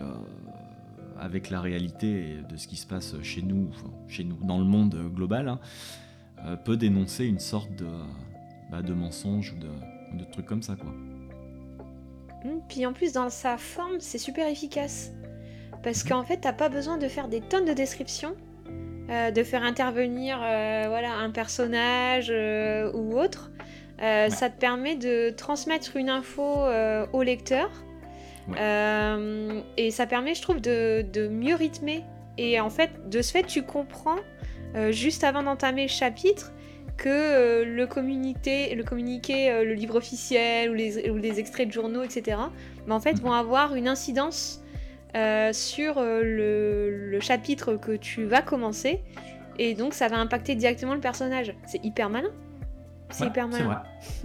avec 1.20 1.50
la 1.50 1.61
réalité 1.61 2.38
de 2.48 2.57
ce 2.57 2.66
qui 2.66 2.76
se 2.76 2.87
passe 2.87 3.14
chez 3.22 3.42
nous, 3.42 3.70
chez 4.09 4.24
nous, 4.24 4.37
dans 4.42 4.59
le 4.59 4.64
monde 4.64 4.96
global, 5.14 5.48
hein, 5.48 5.61
euh, 6.44 6.57
peut 6.57 6.76
dénoncer 6.76 7.24
une 7.24 7.38
sorte 7.38 7.74
de, 7.74 7.87
bah, 8.70 8.83
de 8.83 8.92
mensonge 8.92 9.52
ou 9.52 9.59
de, 9.59 10.18
de 10.18 10.24
trucs 10.31 10.46
comme 10.46 10.62
ça, 10.62 10.76
quoi. 10.76 10.90
Mmh, 12.44 12.61
puis 12.68 12.87
en 12.87 12.92
plus, 12.92 13.12
dans 13.12 13.31
sa 13.31 13.57
forme, 13.57 13.96
c'est 14.00 14.18
super 14.18 14.46
efficace. 14.48 15.12
Parce 15.83 16.05
qu'en 16.05 16.24
fait, 16.24 16.38
t'as 16.38 16.52
pas 16.52 16.68
besoin 16.68 16.98
de 16.98 17.09
faire 17.09 17.29
des 17.29 17.40
tonnes 17.40 17.64
de 17.64 17.72
descriptions, 17.72 18.35
euh, 19.11 19.31
de 19.31 19.42
faire 19.42 19.62
intervenir 19.62 20.38
euh, 20.42 20.85
voilà, 20.88 21.14
un 21.14 21.31
personnage 21.31 22.31
ou 22.94 23.18
autre. 23.18 23.50
Ça 23.98 24.50
te 24.50 24.61
permet 24.61 24.94
de 24.94 25.31
transmettre 25.31 25.96
une 25.96 26.11
info 26.11 26.59
au 27.14 27.22
lecteur 27.22 27.70
euh, 28.59 29.61
et 29.76 29.90
ça 29.90 30.06
permet, 30.06 30.35
je 30.35 30.42
trouve, 30.42 30.61
de, 30.61 31.28
mieux 31.28 31.54
rythmer. 31.54 32.04
Et 32.38 32.61
en 32.61 32.70
fait, 32.70 33.09
de 33.09 33.22
ce 33.22 33.32
fait, 33.32 33.44
tu 33.44 33.62
comprends 33.62 34.18
juste 34.90 35.24
avant 35.24 35.42
d'entamer 35.42 35.82
le 35.82 35.88
chapitre 35.88 36.52
que 36.98 37.62
le 37.64 37.87
communiqué, 37.87 38.74
le, 38.74 38.85
communiqué 38.85 39.50
le 39.64 39.72
livre 39.72 39.96
officiel 39.96 40.70
ou 40.70 40.74
les, 40.74 41.11
ou 41.11 41.16
les, 41.16 41.40
extraits 41.40 41.66
de 41.66 41.72
journaux, 41.72 42.02
etc., 42.02 42.38
mais 42.87 42.92
en 42.92 43.00
fait, 43.00 43.14
mhm. 43.14 43.20
vont 43.20 43.32
avoir 43.32 43.74
une 43.74 43.88
incidence 43.88 44.62
sur 45.52 46.00
le, 46.02 46.90
le, 47.11 47.20
chapitre 47.20 47.76
que 47.76 47.92
tu 47.92 48.24
vas 48.24 48.42
commencer. 48.42 49.02
Et 49.59 49.74
donc, 49.74 49.94
ça 49.94 50.09
va 50.09 50.18
impacter 50.18 50.54
directement 50.54 50.94
le 50.94 51.00
personnage. 51.00 51.54
C'est 51.66 51.82
hyper 51.82 52.11
malin. 52.11 52.30
C'est 53.11 53.26
hyper 53.26 53.48
malin. 53.48 53.82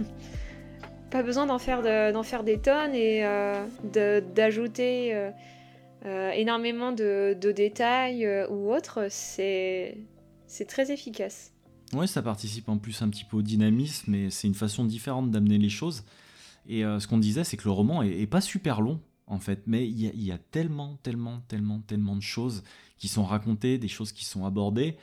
Pas 1.12 1.22
besoin 1.22 1.44
d'en 1.44 1.58
faire, 1.58 1.82
faire 2.24 2.42
des 2.42 2.58
tonnes 2.58 2.94
et 2.94 3.22
euh, 3.22 3.66
d'ajouter 4.34 5.14
euh, 5.14 5.30
euh, 6.06 6.30
énormément 6.30 6.90
de, 6.90 7.36
détails 7.54 8.26
ou 8.48 8.72
autre. 8.72 9.08
C'est 9.10 9.98
très 10.66 10.90
efficace. 10.90 11.52
Ouais, 11.92 12.06
ça 12.06 12.22
participe 12.22 12.70
en 12.70 12.78
plus 12.78 13.02
un 13.02 13.10
petit 13.10 13.26
peu 13.26 13.36
au 13.36 13.42
dynamisme, 13.42 14.10
mais 14.10 14.30
c'est 14.30 14.48
une 14.48 14.54
façon 14.54 14.86
différente 14.86 15.30
d'amener 15.30 15.58
les 15.58 15.68
choses. 15.68 16.04
Et 16.66 16.80
ce 16.80 17.06
qu'on 17.06 17.18
disait, 17.18 17.44
c'est 17.44 17.58
que 17.58 17.64
le 17.64 17.72
roman 17.72 18.02
est, 18.02 18.26
pas 18.26 18.40
super 18.40 18.80
long, 18.80 18.98
en 19.26 19.38
fait, 19.38 19.64
mais 19.66 19.86
il 19.86 20.00
y, 20.00 20.24
y, 20.24 20.32
a 20.32 20.38
tellement, 20.38 20.98
tellement, 21.02 21.42
tellement, 21.46 21.80
tellement 21.80 22.16
de 22.16 22.22
choses 22.22 22.64
qui 22.96 23.08
sont 23.08 23.24
racontées, 23.24 23.76
des 23.76 23.88
choses 23.88 24.12
qui 24.12 24.24
sont 24.24 24.46
abordées, 24.46 24.96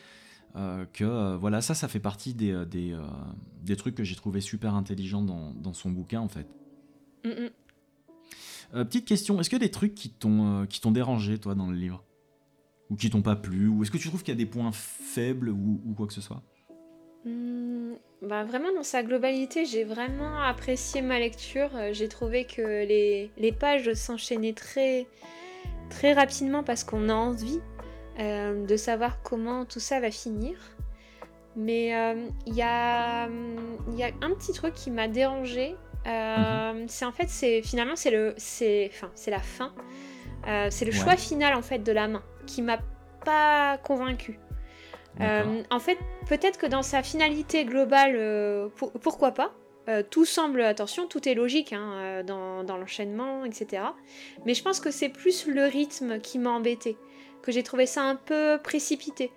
euh, 0.56 0.86
que 0.94 1.04
euh, 1.04 1.38
voilà, 1.38 1.62
ça, 1.62 1.76
ça 1.76 1.88
fait 1.88 2.00
partie 2.00 2.34
des, 2.34 2.52
euh, 2.52 2.66
des, 2.66 3.76
trucs 3.76 3.94
que 3.96 4.04
j'ai 4.04 4.16
trouvé 4.16 4.42
super 4.42 4.74
intelligents 4.74 5.22
dans, 5.22 5.54
dans, 5.54 5.74
son 5.74 5.92
bouquin 5.92 6.22
en 6.22 6.28
fait. 6.28 6.48
petite 8.72 9.06
question, 9.06 9.40
est-ce 9.40 9.50
qu'il 9.50 9.60
y 9.60 9.64
a 9.64 9.68
des 9.68 9.72
trucs 9.72 9.94
qui 9.94 10.10
t'ont 10.10 10.68
dérangé 10.92 11.38
toi 11.38 11.54
dans 11.54 11.68
le 11.68 11.78
livre? 11.78 12.04
Ou 12.90 12.96
qui 12.96 13.12
t'ont 13.12 13.22
pas 13.22 13.36
plu? 13.36 13.68
Ou 13.68 13.84
est-ce 13.84 13.92
que 13.92 14.00
tu 14.00 14.08
trouves 14.08 14.24
qu'il 14.24 14.34
y 14.34 14.38
a 14.38 14.44
des 14.44 14.48
points 14.48 14.72
faibles 14.72 15.50
ou, 15.50 15.80
ou 15.86 15.94
quoi 15.94 16.08
que 16.08 16.14
ce 16.14 16.22
soit? 16.22 16.42
Mmh, 17.26 17.92
bah 18.24 18.44
vraiment 18.44 18.74
dans 18.74 18.84
sa 18.84 19.04
globalité, 19.04 19.66
j'ai 19.66 19.84
vraiment 19.84 20.42
apprécié 20.42 21.04
ma 21.04 21.20
lecture. 21.20 21.70
J'ai 21.92 22.08
trouvé 22.08 22.46
que 22.46 22.62
les, 22.64 23.30
les 23.38 23.52
pages 23.52 23.94
s'enchaînaient 23.94 24.54
très, 24.54 25.06
très 25.92 26.14
rapidement 26.14 26.64
parce 26.64 26.84
qu'on 26.84 27.10
a 27.10 27.14
envie 27.14 27.60
euh, 28.20 28.66
de 28.66 28.76
savoir 28.76 29.22
comment 29.22 29.64
tout 29.64 29.80
ça 29.80 30.02
va 30.02 30.12
finir. 30.12 30.58
Mais 31.56 31.96
euh, 31.96 32.28
il 32.46 32.54
y, 32.54 32.62
a, 32.62 33.30
y, 33.96 34.04
a, 34.04 34.08
un 34.22 34.32
petit 34.32 34.52
truc 34.52 34.74
qui 34.74 34.92
m'a 34.92 35.08
dérangé. 35.08 35.76
Euh, 36.06 36.74
mhm. 36.74 36.88
C'est 36.90 37.06
en 37.06 37.14
fait, 37.14 37.30
c'est 37.30 37.62
finalement 37.62 37.96
c'est 37.96 38.12
le, 38.12 38.34
c'est, 38.38 38.90
enfin, 38.94 39.10
c'est 39.16 39.32
la 39.32 39.40
fin. 39.40 39.74
c'est 40.70 40.86
le 40.86 40.92
choix 40.92 41.16
final 41.16 41.54
en 41.56 41.62
fait 41.62 41.80
de 41.80 41.92
la 41.92 42.08
main 42.08 42.24
qui 42.46 42.62
m'a 42.62 42.80
pas 43.24 43.78
convaincu. 43.78 44.40
en 45.20 45.80
fait, 45.80 45.98
peut-être 46.28 46.58
que 46.58 46.66
dans 46.66 46.84
sa 46.84 47.04
finalité 47.04 47.64
globale, 47.64 48.70
pourquoi 49.02 49.32
pas 49.32 49.54
Tout 50.10 50.26
semble, 50.26 50.62
attention, 50.62 51.08
tout 51.08 51.28
est 51.28 51.36
logique 51.36 51.74
hein, 51.74 52.24
dans, 52.26 52.64
dans 52.64 52.78
l'enchaînement, 52.78 53.46
etc. 53.46 53.84
Mais 54.46 54.54
je 54.54 54.64
pense 54.64 54.80
que 54.80 54.92
c'est 54.92 55.10
plus 55.10 55.48
le 55.48 55.66
rythme 55.66 56.20
qui 56.20 56.38
m'a 56.40 56.52
embêté 56.52 56.98
que 57.42 57.52
j'ai 57.52 57.64
trouvé 57.64 57.86
ça 57.86 58.04
un 58.04 58.16
peu 58.16 58.60
précipité. 58.64 59.32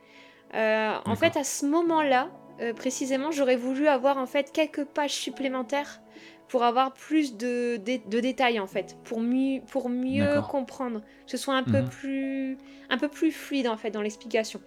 Euh, 0.55 0.95
en 1.05 1.17
fait, 1.17 1.37
à 1.37 1.45
ce 1.45 1.65
moment-là, 1.67 2.31
euh, 2.61 2.75
précisément, 2.75 3.31
j'aurais 3.31 3.57
voulu 3.57 3.89
avoir 3.89 4.19
en 4.19 4.27
fait 4.27 4.53
quelques 4.53 4.85
pages 4.85 5.15
supplémentaires 5.15 6.01
pour 6.49 6.65
avoir 6.65 6.93
plus 6.93 7.37
de, 7.37 7.79
de, 7.79 8.21
détails 8.21 8.61
en 8.61 8.67
fait, 8.67 8.97
pour 9.05 9.21
mieux, 9.21 9.63
pour 9.71 9.89
mieux 9.89 10.43
comprendre, 10.51 11.01
que 11.01 11.31
ce 11.31 11.39
soit 11.39 11.55
un 11.55 11.63
peu 11.63 11.81
mhm. 11.81 11.89
plus 11.89 12.59
un 12.91 12.99
peu 12.99 13.09
plus 13.09 13.33
fluide 13.33 13.67
en 13.67 13.79
fait 13.79 13.91
dans 13.91 14.03
l'explication. 14.03 14.61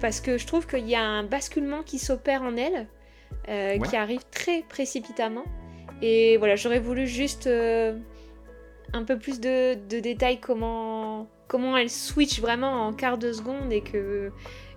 Parce 0.00 0.20
que 0.20 0.36
je 0.36 0.46
trouve 0.46 0.66
qu'il 0.66 0.86
y 0.86 0.94
a 0.94 1.02
un 1.02 1.22
basculement 1.22 1.82
qui 1.82 1.98
s'opère 1.98 2.42
en 2.42 2.56
elle, 2.56 2.86
euh, 3.48 3.78
qui 3.78 3.96
arrive 3.96 4.24
très 4.30 4.62
précipitamment. 4.68 5.44
Et 6.02 6.36
voilà, 6.36 6.56
j'aurais 6.56 6.80
voulu 6.80 7.06
juste 7.06 7.46
un 7.46 9.04
peu 9.04 9.18
plus 9.18 9.40
de, 9.40 9.74
de 9.88 10.00
détails 10.00 10.38
comment 10.38 11.28
comment 11.48 11.76
elle 11.76 11.90
switch 11.90 12.40
vraiment 12.40 12.86
en 12.86 12.92
quart 12.92 13.18
de 13.18 13.32
seconde 13.32 13.72
et 13.72 13.80
que 13.80 14.32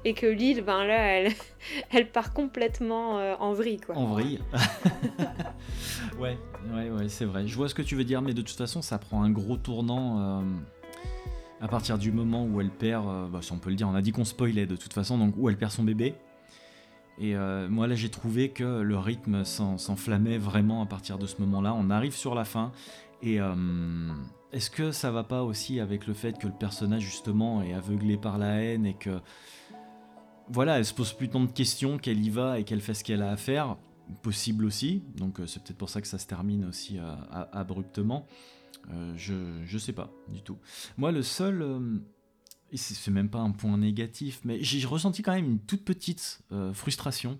et 0.08 0.14
que 0.14 0.26
l'île, 0.26 0.64
ben 0.64 0.86
là, 0.86 1.20
elle, 1.20 1.34
elle 1.92 2.10
part 2.10 2.34
complètement 2.34 3.20
euh, 3.20 3.36
en 3.40 3.54
vrille, 3.54 3.80
quoi. 3.80 3.98
En 3.98 4.06
vrille. 4.06 4.40
ouais, 6.20 6.38
ouais, 6.74 6.90
ouais, 6.90 7.10
c'est 7.10 7.26
vrai. 7.26 7.46
Je 7.48 7.56
vois 7.56 7.68
ce 7.68 7.76
que 7.76 7.82
tu 7.82 7.96
veux 7.96 8.06
dire, 8.06 8.22
mais 8.22 8.34
de 8.34 8.42
toute 8.42 8.58
façon, 8.58 8.82
ça 8.82 8.98
prend 8.98 9.24
un 9.24 9.30
gros 9.30 9.58
tournant 9.58 10.20
euh, 10.20 10.42
à 11.60 11.68
partir 11.68 11.98
du 11.98 12.12
moment 12.12 12.46
où 12.46 12.62
elle 12.62 12.70
perd, 12.70 13.06
euh, 13.06 13.28
bah, 13.28 13.40
si 13.42 13.52
on 13.52 13.58
peut 13.58 13.70
le 13.70 13.76
dire, 13.76 13.88
on 13.90 13.96
a 13.96 14.02
dit 14.02 14.14
qu'on 14.14 14.26
spoilait 14.26 14.66
de 14.66 14.78
toute 14.78 14.94
façon, 14.94 15.18
donc 15.18 15.34
où 15.38 15.50
elle 15.50 15.58
perd 15.58 15.72
son 15.72 15.84
bébé. 15.84 16.16
Et 17.20 17.34
moi 17.34 17.88
là 17.88 17.96
j'ai 17.96 18.10
trouvé 18.10 18.50
que 18.50 18.82
le 18.82 18.96
rythme 18.96 19.44
s'enflammait 19.44 20.38
vraiment 20.38 20.84
à 20.84 20.86
partir 20.86 21.18
de 21.18 21.26
ce 21.26 21.42
moment-là. 21.42 21.74
On 21.74 21.90
arrive 21.90 22.14
sur 22.14 22.36
la 22.36 22.46
fin 22.46 22.72
et 23.24 23.40
est-ce 24.54 24.70
que 24.70 24.92
ça 24.92 25.12
va 25.12 25.24
pas 25.24 25.44
aussi 25.44 25.80
avec 25.80 26.08
le 26.08 26.14
fait 26.14 26.38
que 26.38 26.48
le 26.48 26.54
personnage 26.54 27.04
justement 27.04 27.62
est 27.62 27.74
aveuglé 27.74 28.18
par 28.18 28.38
la 28.38 28.62
haine 28.62 28.86
et 28.86 28.94
que 28.94 29.20
voilà, 30.50 30.78
elle 30.78 30.86
se 30.86 30.94
pose 30.94 31.14
plus 31.14 31.30
tant 31.30 31.42
de 31.42 31.52
questions 31.52 31.98
qu'elle 31.98 32.24
y 32.24 32.30
va 32.30 32.60
et 32.60 32.64
qu'elle 32.64 32.82
fait 32.82 32.94
ce 32.94 33.04
qu'elle 33.04 33.22
a 33.22 33.32
à 33.32 33.38
faire, 33.38 33.78
possible 34.22 34.66
aussi. 34.66 35.04
Donc 35.18 35.40
euh, 35.40 35.48
c'est 35.48 35.62
peut-être 35.62 35.78
pour 35.78 35.90
ça 35.90 36.02
que 36.02 36.08
ça 36.08 36.18
se 36.18 36.28
termine 36.28 36.66
aussi 36.66 36.98
euh, 36.98 37.16
abruptement. 37.52 38.26
Euh, 38.90 39.14
je, 39.18 39.62
je 39.66 39.78
sais 39.78 39.94
pas 39.94 40.10
du 40.30 40.42
tout. 40.42 40.58
Moi 40.98 41.12
le 41.12 41.24
seul 41.24 42.02
c'est 42.74 43.12
même 43.12 43.30
pas 43.30 43.40
un 43.40 43.52
point 43.52 43.78
négatif, 43.78 44.42
mais 44.44 44.62
j'ai 44.62 44.86
ressenti 44.86 45.22
quand 45.22 45.34
même 45.34 45.46
une 45.46 45.60
toute 45.60 45.86
petite 45.86 46.42
frustration. 46.74 47.40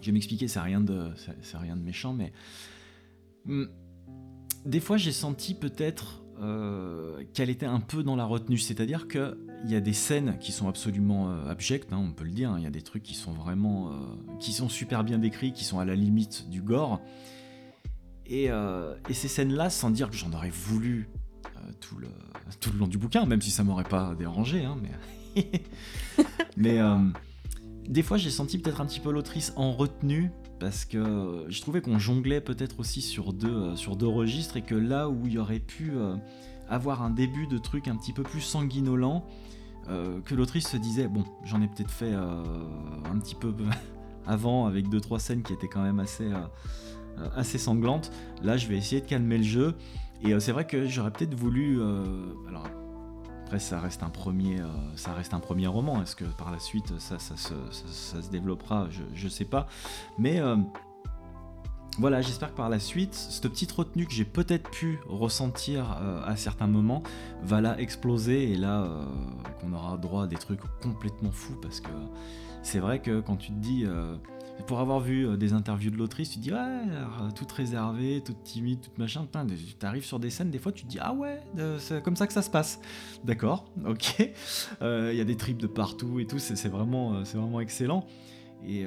Je 0.00 0.06
vais 0.06 0.12
m'expliquer, 0.12 0.48
c'est 0.48 0.60
rien 0.60 0.80
de 0.80 1.12
c'est 1.42 1.56
rien 1.56 1.76
de 1.76 1.82
méchant, 1.82 2.12
mais 2.12 2.32
hmm, 3.44 3.66
des 4.64 4.80
fois 4.80 4.96
j'ai 4.96 5.12
senti 5.12 5.54
peut-être 5.54 6.22
euh, 6.42 7.22
qu'elle 7.34 7.50
était 7.50 7.66
un 7.66 7.78
peu 7.78 8.02
dans 8.02 8.16
la 8.16 8.24
retenue, 8.24 8.58
c'est-à-dire 8.58 9.06
qu'il 9.06 9.36
y 9.66 9.76
a 9.76 9.80
des 9.80 9.92
scènes 9.92 10.38
qui 10.40 10.50
sont 10.50 10.68
absolument 10.68 11.30
euh, 11.30 11.48
abjectes, 11.48 11.92
hein, 11.92 12.02
on 12.02 12.10
peut 12.10 12.24
le 12.24 12.32
dire, 12.32 12.52
il 12.58 12.64
y 12.64 12.66
a 12.66 12.70
des 12.70 12.82
trucs 12.82 13.04
qui 13.04 13.14
sont 13.14 13.30
vraiment, 13.30 13.92
euh, 13.92 13.94
qui 14.40 14.52
sont 14.52 14.68
super 14.68 15.04
bien 15.04 15.18
décrits, 15.18 15.52
qui 15.52 15.62
sont 15.62 15.78
à 15.78 15.84
la 15.84 15.94
limite 15.94 16.48
du 16.48 16.60
gore, 16.60 17.00
et, 18.26 18.48
ces 19.12 19.28
scènes-là, 19.28 19.70
sans 19.70 19.90
dire 19.90 20.10
que 20.10 20.16
j'en 20.16 20.32
aurais 20.32 20.50
voulu 20.50 21.08
tout, 21.80 21.98
le, 21.98 22.08
tout 22.60 22.72
le 22.72 22.78
long 22.78 22.88
du 22.88 22.98
bouquin, 22.98 23.24
même 23.24 23.42
si 23.42 23.50
ça 23.50 23.62
m'aurait 23.62 23.84
pas 23.84 24.14
dérangé, 24.16 24.64
hein, 24.64 24.76
mais... 24.82 25.44
mais 26.56 26.78
des 27.88 28.02
fois 28.02 28.16
j'ai 28.16 28.30
senti 28.30 28.58
peut-être 28.58 28.80
un 28.80 28.86
petit 28.86 29.00
peu 29.00 29.12
l'autrice 29.12 29.52
en 29.56 29.72
retenue 29.72 30.30
parce 30.62 30.84
que 30.84 31.44
je 31.48 31.60
trouvais 31.60 31.80
qu'on 31.80 31.98
jonglait 31.98 32.40
peut-être 32.40 32.78
aussi 32.78 33.02
sur 33.02 33.32
deux, 33.32 33.48
euh, 33.48 33.74
sur 33.74 33.96
deux 33.96 34.06
registres 34.06 34.56
et 34.56 34.62
que 34.62 34.76
là 34.76 35.08
où 35.08 35.26
il 35.26 35.32
y 35.32 35.38
aurait 35.38 35.58
pu 35.58 35.90
euh, 35.96 36.14
avoir 36.68 37.02
un 37.02 37.10
début 37.10 37.48
de 37.48 37.58
truc 37.58 37.88
un 37.88 37.96
petit 37.96 38.12
peu 38.12 38.22
plus 38.22 38.40
sanguinolent, 38.40 39.26
euh, 39.88 40.20
que 40.20 40.36
l'autrice 40.36 40.68
se 40.68 40.76
disait 40.76 41.08
bon 41.08 41.24
j'en 41.44 41.60
ai 41.62 41.66
peut-être 41.66 41.90
fait 41.90 42.14
un 42.14 43.18
petit 43.18 43.34
peu 43.34 43.52
avant 44.26 44.66
avec 44.66 44.88
deux 44.88 45.00
trois 45.00 45.18
scènes 45.18 45.42
qui 45.42 45.52
étaient 45.52 45.66
quand 45.66 45.82
même 45.82 45.98
assez, 45.98 46.30
assez 47.34 47.58
sanglantes, 47.58 48.12
là 48.40 48.56
je 48.56 48.68
vais 48.68 48.76
essayer 48.76 49.00
de 49.00 49.06
calmer 49.06 49.38
le 49.38 49.44
jeu. 49.44 49.74
Et 50.24 50.38
c'est 50.38 50.52
vrai 50.52 50.64
que 50.64 50.86
j'aurais 50.86 51.10
peut-être 51.10 51.34
voulu 51.34 51.82
alors 52.48 52.68
ça 53.58 53.80
reste 53.80 54.02
un 54.02 54.10
premier, 54.10 54.60
euh, 54.60 54.66
ça 54.96 55.12
reste 55.12 55.34
un 55.34 55.40
premier 55.40 55.66
roman. 55.66 56.02
Est-ce 56.02 56.16
que 56.16 56.24
par 56.24 56.50
la 56.50 56.58
suite, 56.58 56.98
ça, 56.98 57.18
ça, 57.18 57.36
se 57.36 58.30
développera? 58.30 58.88
Je, 58.90 59.24
ne 59.24 59.28
sais 59.28 59.44
pas. 59.44 59.66
Mais 60.18 60.40
euh, 60.40 60.56
voilà, 61.98 62.20
j'espère 62.20 62.50
que 62.50 62.56
par 62.56 62.68
la 62.68 62.78
suite, 62.78 63.14
cette 63.14 63.48
petite 63.48 63.72
retenue 63.72 64.06
que 64.06 64.12
j'ai 64.12 64.24
peut-être 64.24 64.70
pu 64.70 64.98
ressentir 65.06 65.98
euh, 66.00 66.22
à 66.24 66.36
certains 66.36 66.66
moments 66.66 67.02
va 67.42 67.60
là 67.60 67.78
exploser 67.78 68.52
et 68.52 68.56
là 68.56 68.88
qu'on 69.60 69.72
aura 69.72 69.96
droit 69.98 70.24
à 70.24 70.26
des 70.26 70.36
trucs 70.36 70.60
complètement 70.82 71.32
fous 71.32 71.56
parce 71.60 71.80
que 71.80 71.90
c'est 72.62 72.78
vrai 72.78 73.00
que 73.00 73.20
quand 73.20 73.36
tu 73.36 73.48
te 73.48 73.58
dis 73.58 73.84
pour 74.66 74.80
avoir 74.80 75.00
vu 75.00 75.26
euh, 75.26 75.36
des 75.36 75.52
interviews 75.52 75.90
de 75.90 75.96
l'autrice, 75.96 76.30
tu 76.30 76.36
te 76.36 76.42
dis, 76.42 76.52
ouais, 76.52 76.58
euh, 76.58 77.30
toute 77.34 77.50
réservée, 77.52 78.22
toute 78.24 78.42
timide, 78.44 78.80
toute 78.80 78.98
machin. 78.98 79.26
Tu 79.26 79.86
arrives 79.86 80.04
sur 80.04 80.18
des 80.18 80.30
scènes, 80.30 80.50
des 80.50 80.58
fois, 80.58 80.72
tu 80.72 80.84
te 80.84 80.88
dis, 80.88 80.98
ah 81.00 81.12
ouais, 81.12 81.40
c'est 81.78 82.02
comme 82.02 82.16
ça 82.16 82.26
que 82.26 82.32
ça 82.32 82.42
se 82.42 82.50
passe. 82.50 82.80
D'accord, 83.24 83.66
ok. 83.86 84.30
Euh, 84.82 85.10
il 85.12 85.18
y 85.18 85.20
a 85.20 85.24
des 85.24 85.36
tripes 85.36 85.58
de 85.58 85.66
partout 85.66 86.20
et 86.20 86.26
tout, 86.26 86.38
c'est 86.38 86.68
vraiment, 86.68 87.22
vraiment 87.22 87.60
excellent. 87.60 88.06
Et 88.66 88.86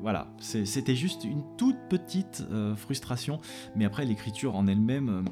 voilà, 0.00 0.28
c'était 0.38 0.96
juste 0.96 1.24
une 1.24 1.42
toute 1.56 1.76
petite 1.88 2.44
frustration. 2.76 3.40
Mais 3.76 3.84
après, 3.84 4.04
l'écriture 4.04 4.56
en 4.56 4.66
elle-même. 4.66 5.24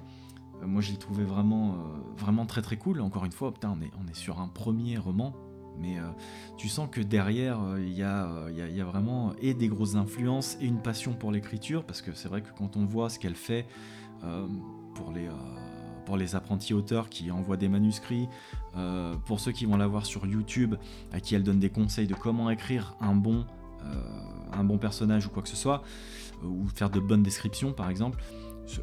moi, 0.62 0.82
je 0.82 0.90
l'ai 0.90 0.98
trouvé 0.98 1.24
vraiment, 1.24 1.76
vraiment 2.16 2.46
très 2.46 2.62
très 2.62 2.76
cool. 2.76 3.00
Encore 3.00 3.24
une 3.24 3.32
fois, 3.32 3.52
putain, 3.52 3.76
on 3.76 3.82
est, 3.82 3.90
on 4.02 4.08
est 4.08 4.16
sur 4.16 4.40
un 4.40 4.48
premier 4.48 4.98
roman, 4.98 5.34
mais 5.80 5.98
euh, 5.98 6.02
tu 6.56 6.68
sens 6.68 6.88
que 6.90 7.00
derrière, 7.00 7.60
euh, 7.62 7.80
il 7.80 7.96
y, 7.96 8.02
euh, 8.02 8.50
y, 8.52 8.80
a 8.80 8.84
vraiment 8.84 9.32
et 9.40 9.54
des 9.54 9.68
grosses 9.68 9.94
influences 9.94 10.56
et 10.60 10.66
une 10.66 10.80
passion 10.80 11.12
pour 11.12 11.32
l'écriture, 11.32 11.84
parce 11.84 12.02
que 12.02 12.12
c'est 12.12 12.28
vrai 12.28 12.42
que 12.42 12.50
quand 12.56 12.76
on 12.76 12.84
voit 12.84 13.08
ce 13.08 13.18
qu'elle 13.18 13.34
fait 13.34 13.66
pour, 14.94 15.12
les, 15.12 15.28
pour 16.04 16.18
les 16.18 16.34
apprentis 16.34 16.74
auteurs 16.74 17.08
qui 17.08 17.30
envoient 17.30 17.56
des 17.56 17.70
manuscrits, 17.70 18.28
pour 19.24 19.40
ceux 19.40 19.52
qui 19.52 19.64
vont 19.64 19.78
la 19.78 19.86
voir 19.86 20.04
sur 20.04 20.26
YouTube, 20.26 20.74
à 21.10 21.20
qui 21.20 21.34
elle 21.34 21.42
donne 21.42 21.58
des 21.58 21.70
conseils 21.70 22.06
de 22.06 22.14
comment 22.14 22.50
écrire 22.50 22.96
un 23.00 23.14
bon, 23.14 23.46
un 24.52 24.62
bon 24.62 24.76
personnage 24.76 25.26
ou 25.26 25.30
quoi 25.30 25.42
que 25.42 25.48
ce 25.48 25.56
soit, 25.56 25.82
ou 26.44 26.68
faire 26.68 26.90
de 26.90 27.00
bonnes 27.00 27.22
descriptions 27.22 27.72
par 27.72 27.88
exemple. 27.88 28.22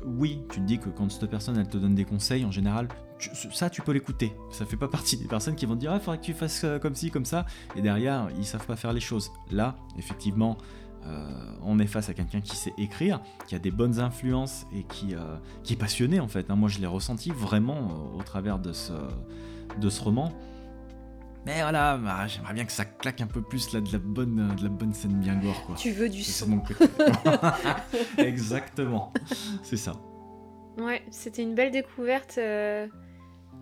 Oui, 0.05 0.41
tu 0.51 0.59
te 0.59 0.65
dis 0.65 0.79
que 0.79 0.89
quand 0.89 1.09
cette 1.11 1.29
personne 1.29 1.57
elle 1.57 1.67
te 1.67 1.77
donne 1.77 1.95
des 1.95 2.05
conseils, 2.05 2.45
en 2.45 2.51
général, 2.51 2.87
ça 3.51 3.69
tu 3.69 3.81
peux 3.81 3.91
l'écouter. 3.91 4.33
Ça 4.51 4.65
fait 4.65 4.77
pas 4.77 4.87
partie 4.87 5.17
des 5.17 5.27
personnes 5.27 5.55
qui 5.55 5.65
vont 5.65 5.75
dire 5.75 5.91
ah, 5.91 5.99
faudrait 5.99 6.19
que 6.19 6.25
tu 6.25 6.33
fasses 6.33 6.65
comme 6.81 6.95
ci, 6.95 7.11
comme 7.11 7.25
ça, 7.25 7.45
et 7.75 7.81
derrière 7.81 8.29
ils 8.37 8.45
savent 8.45 8.65
pas 8.65 8.75
faire 8.75 8.93
les 8.93 8.99
choses. 8.99 9.31
Là, 9.51 9.75
effectivement, 9.97 10.57
euh, 11.07 11.29
on 11.63 11.79
est 11.79 11.87
face 11.87 12.09
à 12.09 12.13
quelqu'un 12.13 12.41
qui 12.41 12.55
sait 12.55 12.73
écrire, 12.77 13.21
qui 13.47 13.55
a 13.55 13.59
des 13.59 13.71
bonnes 13.71 13.99
influences 13.99 14.65
et 14.73 14.83
qui, 14.83 15.15
euh, 15.15 15.37
qui 15.63 15.73
est 15.73 15.77
passionné 15.77 16.19
en 16.19 16.27
fait. 16.27 16.49
Hein. 16.49 16.55
Moi 16.55 16.69
je 16.69 16.79
l'ai 16.79 16.87
ressenti 16.87 17.29
vraiment 17.29 17.77
euh, 17.77 18.19
au 18.19 18.23
travers 18.23 18.59
de 18.59 18.73
ce, 18.73 18.93
de 19.79 19.89
ce 19.89 20.01
roman. 20.01 20.33
Mais 21.47 21.61
voilà, 21.61 21.97
bah, 21.97 22.27
j'aimerais 22.27 22.53
bien 22.53 22.65
que 22.65 22.71
ça 22.71 22.85
claque 22.85 23.21
un 23.21 23.27
peu 23.27 23.41
plus 23.41 23.73
là, 23.73 23.81
de, 23.81 23.91
la 23.91 23.97
bonne, 23.97 24.55
de 24.55 24.63
la 24.63 24.69
bonne 24.69 24.93
scène 24.93 25.19
bien 25.19 25.35
gore. 25.35 25.65
Quoi. 25.65 25.75
Tu 25.75 25.89
veux 25.91 26.09
du 26.09 26.21
son. 26.21 26.61
Exactement, 28.19 29.11
c'est 29.63 29.77
ça. 29.77 29.93
Ouais, 30.77 31.01
c'était 31.09 31.41
une 31.41 31.55
belle 31.55 31.71
découverte 31.71 32.37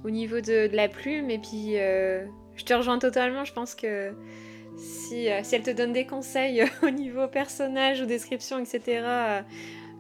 au 0.03 0.09
niveau 0.09 0.41
de, 0.41 0.67
de, 0.67 0.75
la 0.75 0.89
plume. 0.89 1.29
Et 1.29 1.39
puis, 1.39 1.75
je 1.75 2.65
te 2.65 2.73
rejoins 2.73 2.99
totalement. 2.99 3.45
Je 3.45 3.53
pense 3.53 3.75
que 3.75 4.13
si, 4.77 5.29
euh, 5.29 5.41
si, 5.43 5.55
elle 5.55 5.63
te 5.63 5.71
donne 5.71 5.93
des 5.93 6.05
conseils 6.05 6.63
au 6.83 6.89
niveau 6.89 7.27
personnage 7.27 8.01
ou 8.01 8.05
description, 8.05 8.59
etc., 8.59 8.81
euh, 8.88 9.41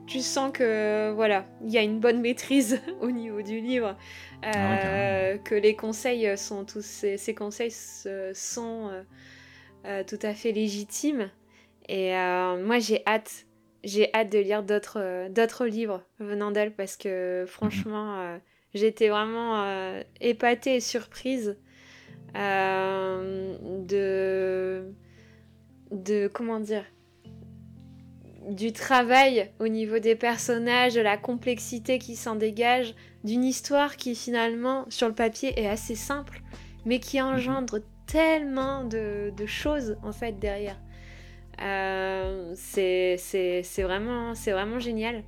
tu 0.07 0.19
sens 0.19 0.51
que 0.51 1.11
voilà, 1.11 1.45
il 1.63 1.71
y 1.71 1.77
a 1.77 1.81
une 1.81 1.99
bonne 1.99 2.21
maîtrise 2.21 2.81
au 3.01 3.11
niveau 3.11 3.41
du 3.41 3.59
livre, 3.59 3.97
euh, 4.45 5.37
que 5.37 5.55
les 5.55 5.75
conseils 5.75 6.37
sont 6.37 6.65
tous 6.65 6.83
ces, 6.83 7.35
conseils 7.35 7.73
sont 8.33 8.91
tout 10.07 10.19
à 10.21 10.33
fait 10.33 10.51
légitimes. 10.51 11.29
Et 11.87 12.11
moi, 12.11 12.79
j'ai 12.79 13.03
hâte, 13.07 13.45
j'ai 13.83 14.13
hâte 14.13 14.31
de 14.31 14.39
lire 14.39 14.63
d'autres 14.63 15.29
d'autres 15.29 15.65
livres 15.65 16.03
venant 16.19 16.51
d'elle 16.51 16.73
parce 16.73 16.97
que 16.97 17.41
mhm. 17.41 17.47
franchement, 17.47 18.39
j'étais 18.73 19.09
vraiment 19.09 19.95
épatée 20.21 20.75
et 20.75 20.79
surprise 20.79 21.57
euh, 22.35 23.55
de, 23.85 24.91
de 25.91 26.27
comment 26.27 26.59
dire 26.59 26.83
du 28.49 28.71
travail 28.71 29.51
au 29.59 29.67
niveau 29.67 29.99
des 29.99 30.15
personnages, 30.15 30.93
de 30.93 31.01
la 31.01 31.17
complexité 31.17 31.99
qui 31.99 32.15
s'en 32.15 32.35
dégage, 32.35 32.93
d'une 33.23 33.43
histoire 33.43 33.97
qui 33.97 34.15
finalement 34.15 34.85
sur 34.89 35.07
le 35.07 35.15
papier 35.15 35.59
est 35.59 35.67
assez 35.67 35.95
simple, 35.95 36.41
mais 36.85 36.99
qui 36.99 37.19
mhm. 37.19 37.27
engendre 37.27 37.79
tellement 38.05 38.83
de, 38.83 39.31
choses 39.45 39.97
en 40.03 40.11
fait 40.11 40.39
derrière. 40.39 40.79
Euh, 41.61 42.51
c'est 42.55 43.17
vraiment, 43.79 44.33
vraiment 44.33 44.79
génial. 44.79 45.23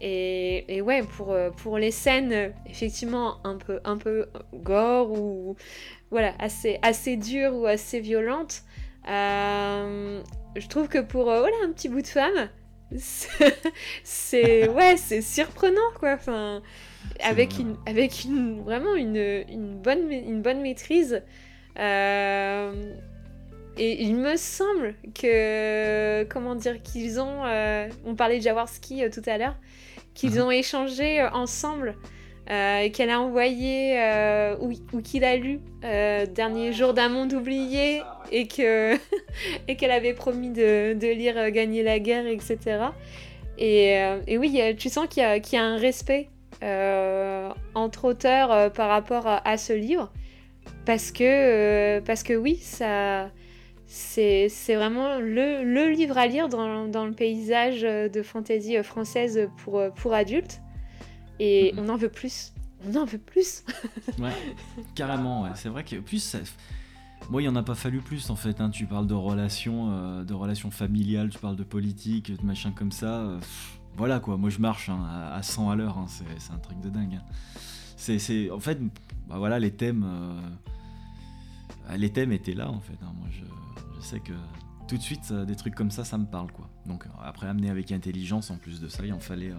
Et, 0.00 0.80
ouais, 0.80 1.02
pour, 1.02 1.36
pour 1.56 1.76
les 1.76 1.90
scènes 1.90 2.52
effectivement 2.66 3.38
un 3.44 3.56
peu, 3.56 3.80
un 3.84 3.96
peu 3.96 4.26
gore 4.54 5.10
ou 5.10 5.56
voilà, 6.10 6.34
assez, 6.38 6.78
assez 6.82 7.16
dure 7.16 7.54
ou 7.54 7.66
assez 7.66 8.00
violente. 8.00 8.62
Euh, 9.08 10.22
je 10.56 10.68
trouve 10.68 10.88
que 10.88 10.98
pour 10.98 11.30
euh, 11.30 11.40
voilà, 11.40 11.56
un 11.64 11.72
petit 11.72 11.88
bout 11.88 12.02
de 12.02 12.06
femme, 12.06 12.48
c'est 14.04 14.68
ouais, 14.68 14.96
c'est 14.96 15.22
surprenant 15.22 15.80
quoi. 15.98 16.14
Enfin, 16.14 16.62
avec 17.20 17.58
une, 17.58 17.76
avec 17.86 18.24
une 18.24 18.62
vraiment 18.62 18.94
une, 18.94 19.44
une, 19.48 19.78
bonne, 19.78 20.10
une 20.10 20.42
bonne 20.42 20.60
maîtrise. 20.60 21.22
Euh, 21.78 22.94
et 23.76 24.02
il 24.02 24.16
me 24.16 24.36
semble 24.36 24.94
que 25.14 26.24
comment 26.24 26.56
dire 26.56 26.82
qu'ils 26.82 27.20
ont, 27.20 27.44
on 28.04 28.14
parlait 28.16 28.38
de 28.38 28.42
Jaworski 28.42 29.08
tout 29.10 29.22
à 29.26 29.38
l'heure, 29.38 29.56
qu'ils 30.14 30.38
uh-huh. 30.38 30.42
ont 30.42 30.50
échangé 30.50 31.22
ensemble 31.32 31.94
euh, 32.50 32.88
qu'elle 32.88 33.10
a 33.10 33.20
envoyé 33.20 34.00
euh, 34.00 34.56
ou, 34.60 35.02
qu'il 35.02 35.22
a 35.24 35.36
lu 35.36 35.60
euh, 35.84 36.24
Dernier 36.24 36.72
jour 36.72 36.94
d'un 36.94 37.10
monde 37.10 37.34
oublié 37.34 38.00
et 38.32 38.46
que 38.46 38.96
et 39.68 39.76
qu'elle 39.76 39.90
avait 39.90 40.14
promis 40.14 40.48
de, 40.48 41.12
lire 41.12 41.50
Gagner 41.50 41.82
la 41.82 41.98
guerre, 41.98 42.26
etc. 42.26 42.58
Et, 43.58 44.38
oui, 44.38 44.60
tu 44.78 44.88
sens 44.88 45.08
qu'il 45.08 45.22
y, 45.22 45.56
a 45.56 45.62
un 45.62 45.76
respect 45.76 46.30
entre 47.74 48.04
auteurs 48.06 48.72
par 48.72 48.88
rapport 48.88 49.26
à, 49.26 49.56
ce 49.58 49.74
livre 49.74 50.10
parce 50.86 51.12
que, 51.12 51.98
parce 52.00 52.22
que 52.22 52.34
oui, 52.34 52.56
ça 52.56 53.30
c'est 53.86 54.48
vraiment 54.74 55.18
le, 55.18 55.64
le, 55.64 55.88
livre 55.90 56.16
à 56.16 56.26
lire 56.26 56.48
dans, 56.48 56.86
dans, 56.86 57.04
le 57.04 57.12
paysage 57.12 57.82
de 57.82 58.22
fantaisie 58.22 58.82
française 58.82 59.48
pour, 59.64 59.82
pour 59.94 60.14
adultes. 60.14 60.60
Et 61.40 61.74
on 61.76 61.88
en 61.88 61.96
veut 61.96 62.08
plus. 62.08 62.52
On 62.86 62.94
en 62.96 63.04
veut 63.04 63.18
plus. 63.18 63.64
ouais, 64.18 64.32
carrément. 64.94 65.42
Ouais. 65.42 65.50
C'est 65.54 65.68
vrai 65.68 65.84
que 65.84 65.96
plus 65.96 66.36
Moi, 67.30 67.42
il 67.42 67.48
n'y 67.48 67.48
en 67.48 67.56
a 67.56 67.62
pas 67.62 67.74
fallu 67.74 68.00
plus 68.00 68.30
en 68.30 68.36
fait. 68.36 68.60
Hein. 68.60 68.70
Tu 68.70 68.86
parles 68.86 69.06
de 69.06 69.14
relations, 69.14 69.90
euh, 69.90 70.24
de 70.24 70.34
relations 70.34 70.70
familiales, 70.70 71.30
tu 71.30 71.38
parles 71.38 71.56
de 71.56 71.64
politique, 71.64 72.32
de 72.32 72.46
machin 72.46 72.72
comme 72.72 72.92
ça. 72.92 73.20
Euh, 73.20 73.40
voilà 73.96 74.20
quoi. 74.20 74.36
Moi, 74.36 74.50
je 74.50 74.58
marche 74.58 74.88
hein, 74.88 75.04
à 75.32 75.42
100 75.42 75.70
à 75.70 75.76
l'heure. 75.76 75.98
Hein. 75.98 76.06
C'est 76.08 76.52
un 76.52 76.58
truc 76.58 76.80
de 76.80 76.88
dingue. 76.88 77.14
Hein. 77.14 77.60
C'est, 77.96 78.50
en 78.50 78.60
fait, 78.60 78.78
bah, 79.28 79.38
voilà, 79.38 79.58
les 79.58 79.72
thèmes, 79.72 80.04
euh, 80.06 81.96
les 81.96 82.10
thèmes 82.10 82.32
étaient 82.32 82.54
là 82.54 82.70
en 82.70 82.80
fait. 82.80 82.96
Moi, 83.02 83.28
je, 83.30 83.44
je, 83.96 84.06
sais 84.06 84.20
que 84.20 84.32
tout 84.86 84.96
de 84.96 85.02
suite, 85.02 85.32
des 85.32 85.56
trucs 85.56 85.74
comme 85.74 85.90
ça, 85.90 86.04
ça 86.04 86.16
me 86.16 86.24
parle 86.24 86.50
quoi. 86.52 86.70
Donc 86.86 87.06
après, 87.22 87.48
amener 87.48 87.70
avec 87.70 87.90
intelligence, 87.92 88.50
en 88.50 88.56
plus 88.56 88.80
de 88.80 88.88
ça, 88.88 89.04
il 89.04 89.12
en 89.12 89.18
fallait 89.18 89.52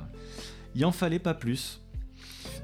il 0.76 0.86
en 0.86 0.92
fallait 0.92 1.20
pas 1.20 1.34
plus. 1.34 1.82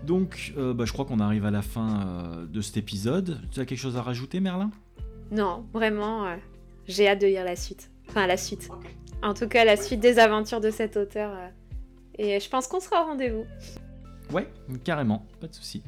Donc, 0.03 0.53
euh, 0.57 0.73
bah, 0.73 0.85
je 0.85 0.93
crois 0.93 1.05
qu'on 1.05 1.19
arrive 1.19 1.45
à 1.45 1.51
la 1.51 1.61
fin 1.61 2.05
euh, 2.05 2.45
de 2.45 2.61
cet 2.61 2.77
épisode. 2.77 3.41
Tu 3.51 3.59
as 3.59 3.65
quelque 3.65 3.79
chose 3.79 3.97
à 3.97 4.01
rajouter, 4.01 4.39
Merlin? 4.39 4.71
Non, 5.31 5.65
vraiment, 5.73 6.25
euh, 6.25 6.35
j'ai 6.87 7.07
hâte 7.07 7.21
de 7.21 7.27
lire 7.27 7.43
la 7.43 7.55
suite. 7.55 7.89
Enfin, 8.09 8.27
la 8.27 8.37
suite. 8.37 8.69
En 9.23 9.33
tout 9.33 9.47
cas, 9.47 9.65
la 9.65 9.77
suite 9.77 9.99
des 9.99 10.19
aventures 10.19 10.61
de 10.61 10.69
cet 10.69 10.97
auteur. 10.97 11.31
et 12.17 12.39
je 12.39 12.49
pense 12.49 12.67
qu'on 12.67 12.79
sera 12.79 13.03
au 13.03 13.07
rendez-vous. 13.07 13.45
Ouais, 14.31 14.47
carrément, 14.83 15.25
pas 15.39 15.47
de 15.47 15.53
souci. 15.53 15.81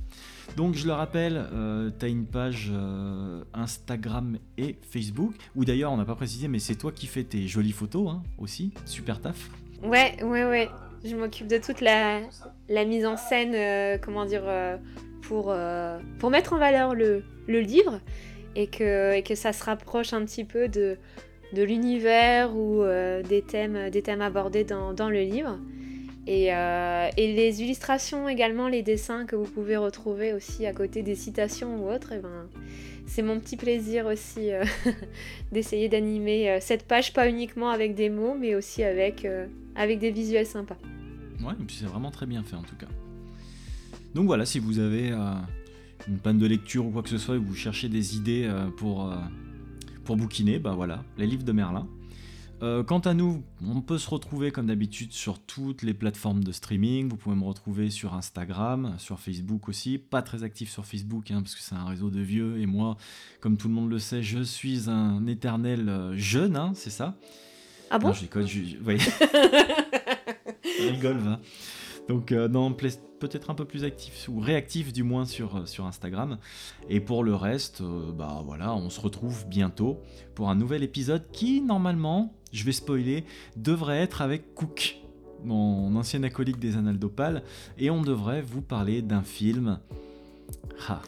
Donc, 0.55 0.73
je 0.75 0.87
le 0.87 0.93
rappelle, 0.93 1.47
tu 1.99 2.05
as 2.05 2.07
une 2.07 2.25
page 2.25 2.71
Instagram 3.53 4.39
et 4.57 4.77
Facebook, 4.89 5.35
où 5.55 5.65
d'ailleurs, 5.65 5.91
on 5.91 5.97
n'a 5.97 6.05
pas 6.05 6.15
précisé, 6.15 6.47
mais 6.47 6.59
c'est 6.59 6.75
toi 6.75 6.91
qui 6.91 7.05
fais 7.05 7.23
tes 7.23 7.47
jolies 7.47 7.71
photos 7.71 8.09
hein, 8.09 8.23
aussi. 8.37 8.73
Super 8.85 9.21
taf. 9.21 9.49
Ouais, 9.83 10.23
ouais, 10.23 10.45
ouais. 10.45 10.69
Je 11.03 11.15
m'occupe 11.15 11.47
de 11.47 11.57
toute 11.57 11.81
la, 11.81 12.21
mise 12.85 13.05
en 13.05 13.17
scène, 13.17 13.53
euh, 13.55 13.97
comment 14.01 14.25
dire, 14.25 14.43
euh, 14.45 14.77
pour, 15.21 15.47
euh, 15.49 15.99
pour 16.19 16.29
mettre 16.29 16.53
en 16.53 16.57
valeur 16.57 16.95
le, 16.95 17.23
le 17.47 17.59
livre 17.59 17.99
et 18.55 18.67
que, 18.67 19.13
et 19.13 19.21
que 19.21 19.35
ça 19.35 19.53
se 19.53 19.63
rapproche 19.63 20.13
un 20.13 20.25
petit 20.25 20.43
peu 20.43 20.67
de, 20.67 20.97
de 21.53 21.63
l'univers 21.63 22.55
ou 22.55 22.83
des, 22.83 23.43
thèmes, 23.43 23.89
des 23.89 24.01
thèmes 24.01 24.21
abordés 24.21 24.63
dans, 24.63 24.93
dans 24.93 25.09
le 25.09 25.21
livre. 25.21 25.59
Et, 26.25 26.47
et, 26.47 27.33
les 27.33 27.61
illustrations 27.61 28.27
également, 28.27 28.67
les 28.67 28.81
dessins 28.81 29.25
que 29.25 29.35
vous 29.35 29.45
pouvez 29.45 29.77
retrouver 29.77 30.33
aussi 30.33 30.65
à 30.65 30.73
côté 30.73 31.03
des 31.03 31.15
citations 31.15 31.77
ou 31.77 31.89
autres, 31.89 32.11
et 32.11 32.17
eh 32.17 32.21
ben, 32.21 32.49
c'est 33.05 33.21
mon 33.21 33.39
petit 33.39 33.55
plaisir 33.55 34.07
aussi 34.07 34.49
d'essayer 35.53 35.87
d'animer 35.87 36.57
cette 36.59 36.83
page, 36.83 37.13
pas 37.13 37.29
uniquement 37.29 37.69
avec 37.69 37.95
des 37.95 38.09
mots, 38.09 38.35
mais 38.37 38.55
aussi 38.55 38.83
avec, 38.83 39.25
avec 39.77 39.99
des 39.99 40.11
visuels 40.11 40.47
sympas. 40.47 40.77
Ouais, 41.41 41.53
c'est 41.69 41.85
vraiment 41.85 42.11
très 42.11 42.25
bien 42.25 42.43
fait 42.43 42.55
en 42.55 42.63
tout 42.63 42.75
cas. 42.75 42.87
Donc 44.15 44.25
voilà, 44.25 44.45
si 44.45 44.59
vous 44.59 44.79
avez 44.79 45.11
euh, 45.11 45.33
une 46.07 46.17
panne 46.17 46.39
de 46.39 46.47
lecture 46.47 46.85
ou 46.87 46.89
quoi 46.89 47.03
que 47.03 47.09
ce 47.09 47.17
soit 47.17 47.35
et 47.35 47.37
vous 47.37 47.55
cherchez 47.55 47.87
des 47.87 48.15
idées 48.17 48.45
euh, 48.45 48.67
pour, 48.69 49.11
euh, 49.11 49.15
pour 50.05 50.17
bouquiner, 50.17 50.59
bah 50.59 50.73
voilà, 50.75 51.03
les 51.17 51.27
livres 51.27 51.43
de 51.43 51.51
Merlin. 51.51 51.87
quant 52.59 52.99
à 52.99 53.13
nous, 53.13 53.43
on 53.63 53.81
peut 53.81 53.99
se 53.99 54.09
retrouver 54.09 54.51
comme 54.51 54.65
d'habitude 54.65 55.13
sur 55.13 55.37
toutes 55.37 55.83
les 55.83 55.93
plateformes 55.93 56.43
de 56.43 56.51
streaming. 56.51 57.09
Vous 57.09 57.17
pouvez 57.17 57.35
me 57.35 57.43
retrouver 57.43 57.91
sur 57.91 58.15
Instagram, 58.15 58.95
sur 58.97 59.19
Facebook 59.19 59.69
aussi. 59.69 59.99
Pas 59.99 60.23
très 60.23 60.41
actif 60.41 60.71
sur 60.71 60.83
Facebook 60.83 61.29
hein, 61.29 61.43
parce 61.43 61.53
que 61.53 61.61
c'est 61.61 61.75
un 61.75 61.85
réseau 61.85 62.09
de 62.09 62.21
vieux 62.21 62.59
et 62.59 62.65
moi, 62.65 62.97
comme 63.39 63.57
tout 63.57 63.67
le 63.67 63.75
monde 63.75 63.91
le 63.91 63.99
sait, 63.99 64.23
je 64.23 64.41
suis 64.41 64.89
un 64.89 65.27
éternel 65.27 66.13
jeune, 66.15 66.55
hein, 66.55 66.71
c'est 66.73 66.89
ça. 66.89 67.19
Ah 67.89 67.99
bon 67.99 68.09
je 70.63 70.91
rigole, 70.91 71.17
va. 71.17 71.39
Donc, 72.07 72.31
euh, 72.31 72.47
non, 72.47 72.73
peut-être 72.73 73.49
un 73.49 73.53
peu 73.53 73.65
plus 73.65 73.83
actif, 73.83 74.29
ou 74.29 74.39
réactif 74.39 74.93
du 74.93 75.03
moins 75.03 75.25
sur, 75.25 75.57
euh, 75.57 75.65
sur 75.65 75.85
Instagram. 75.85 76.37
Et 76.89 76.99
pour 76.99 77.23
le 77.23 77.35
reste, 77.35 77.81
euh, 77.81 78.11
bah 78.11 78.41
voilà, 78.45 78.73
on 78.73 78.89
se 78.89 79.01
retrouve 79.01 79.45
bientôt 79.47 79.99
pour 80.35 80.49
un 80.49 80.55
nouvel 80.55 80.83
épisode 80.83 81.23
qui, 81.31 81.61
normalement, 81.61 82.33
je 82.53 82.63
vais 82.63 82.71
spoiler, 82.71 83.25
devrait 83.57 83.99
être 83.99 84.21
avec 84.21 84.53
Cook. 84.55 84.97
mon 85.43 85.95
ancien 85.95 86.23
acolyte 86.23 86.59
des 86.59 86.77
Annales 86.77 86.97
d'Opale, 86.97 87.43
et 87.77 87.89
on 87.89 88.01
devrait 88.01 88.41
vous 88.41 88.61
parler 88.61 89.01
d'un 89.01 89.23
film. 89.23 89.79
Ah, 90.87 91.01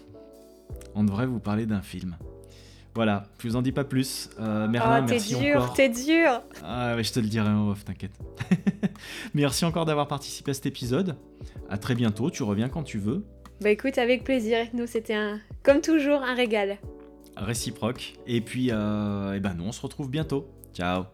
on 0.95 1.03
devrait 1.03 1.25
vous 1.25 1.39
parler 1.39 1.65
d'un 1.65 1.81
film. 1.81 2.17
Voilà, 2.99 3.23
je 3.41 3.47
vous 3.47 3.55
en 3.55 3.61
dis 3.61 3.71
pas 3.71 3.85
plus. 3.85 4.29
Euh, 4.41 4.67
Merlin, 4.67 4.99
oh, 4.99 5.05
merci 5.09 5.37
dur, 5.37 5.71
T'es 5.73 5.87
dur, 5.87 6.41
Ah 6.65 6.97
ouais, 6.97 7.03
je 7.05 7.13
te 7.13 7.21
le 7.21 7.27
dirai 7.27 7.47
en 7.47 7.69
off, 7.69 7.85
t'inquiète. 7.85 8.11
merci 9.33 9.63
encore 9.63 9.85
d'avoir 9.85 10.09
participé 10.09 10.51
à 10.51 10.53
cet 10.53 10.65
épisode. 10.65 11.15
À 11.69 11.77
très 11.77 11.95
bientôt, 11.95 12.29
tu 12.29 12.43
reviens 12.43 12.67
quand 12.67 12.83
tu 12.83 12.97
veux. 12.97 13.23
Bah 13.61 13.69
écoute, 13.69 13.97
avec 13.97 14.25
plaisir. 14.25 14.67
Nous, 14.73 14.85
c'était 14.85 15.15
un, 15.15 15.39
comme 15.63 15.79
toujours, 15.79 16.23
un 16.23 16.35
régal. 16.35 16.77
Réciproque. 17.37 18.15
Et 18.27 18.41
puis, 18.41 18.67
euh, 18.69 19.31
eh 19.33 19.39
ben 19.39 19.53
nous, 19.53 19.63
on 19.63 19.71
se 19.71 19.79
retrouve 19.79 20.09
bientôt. 20.09 20.49
Ciao 20.73 21.05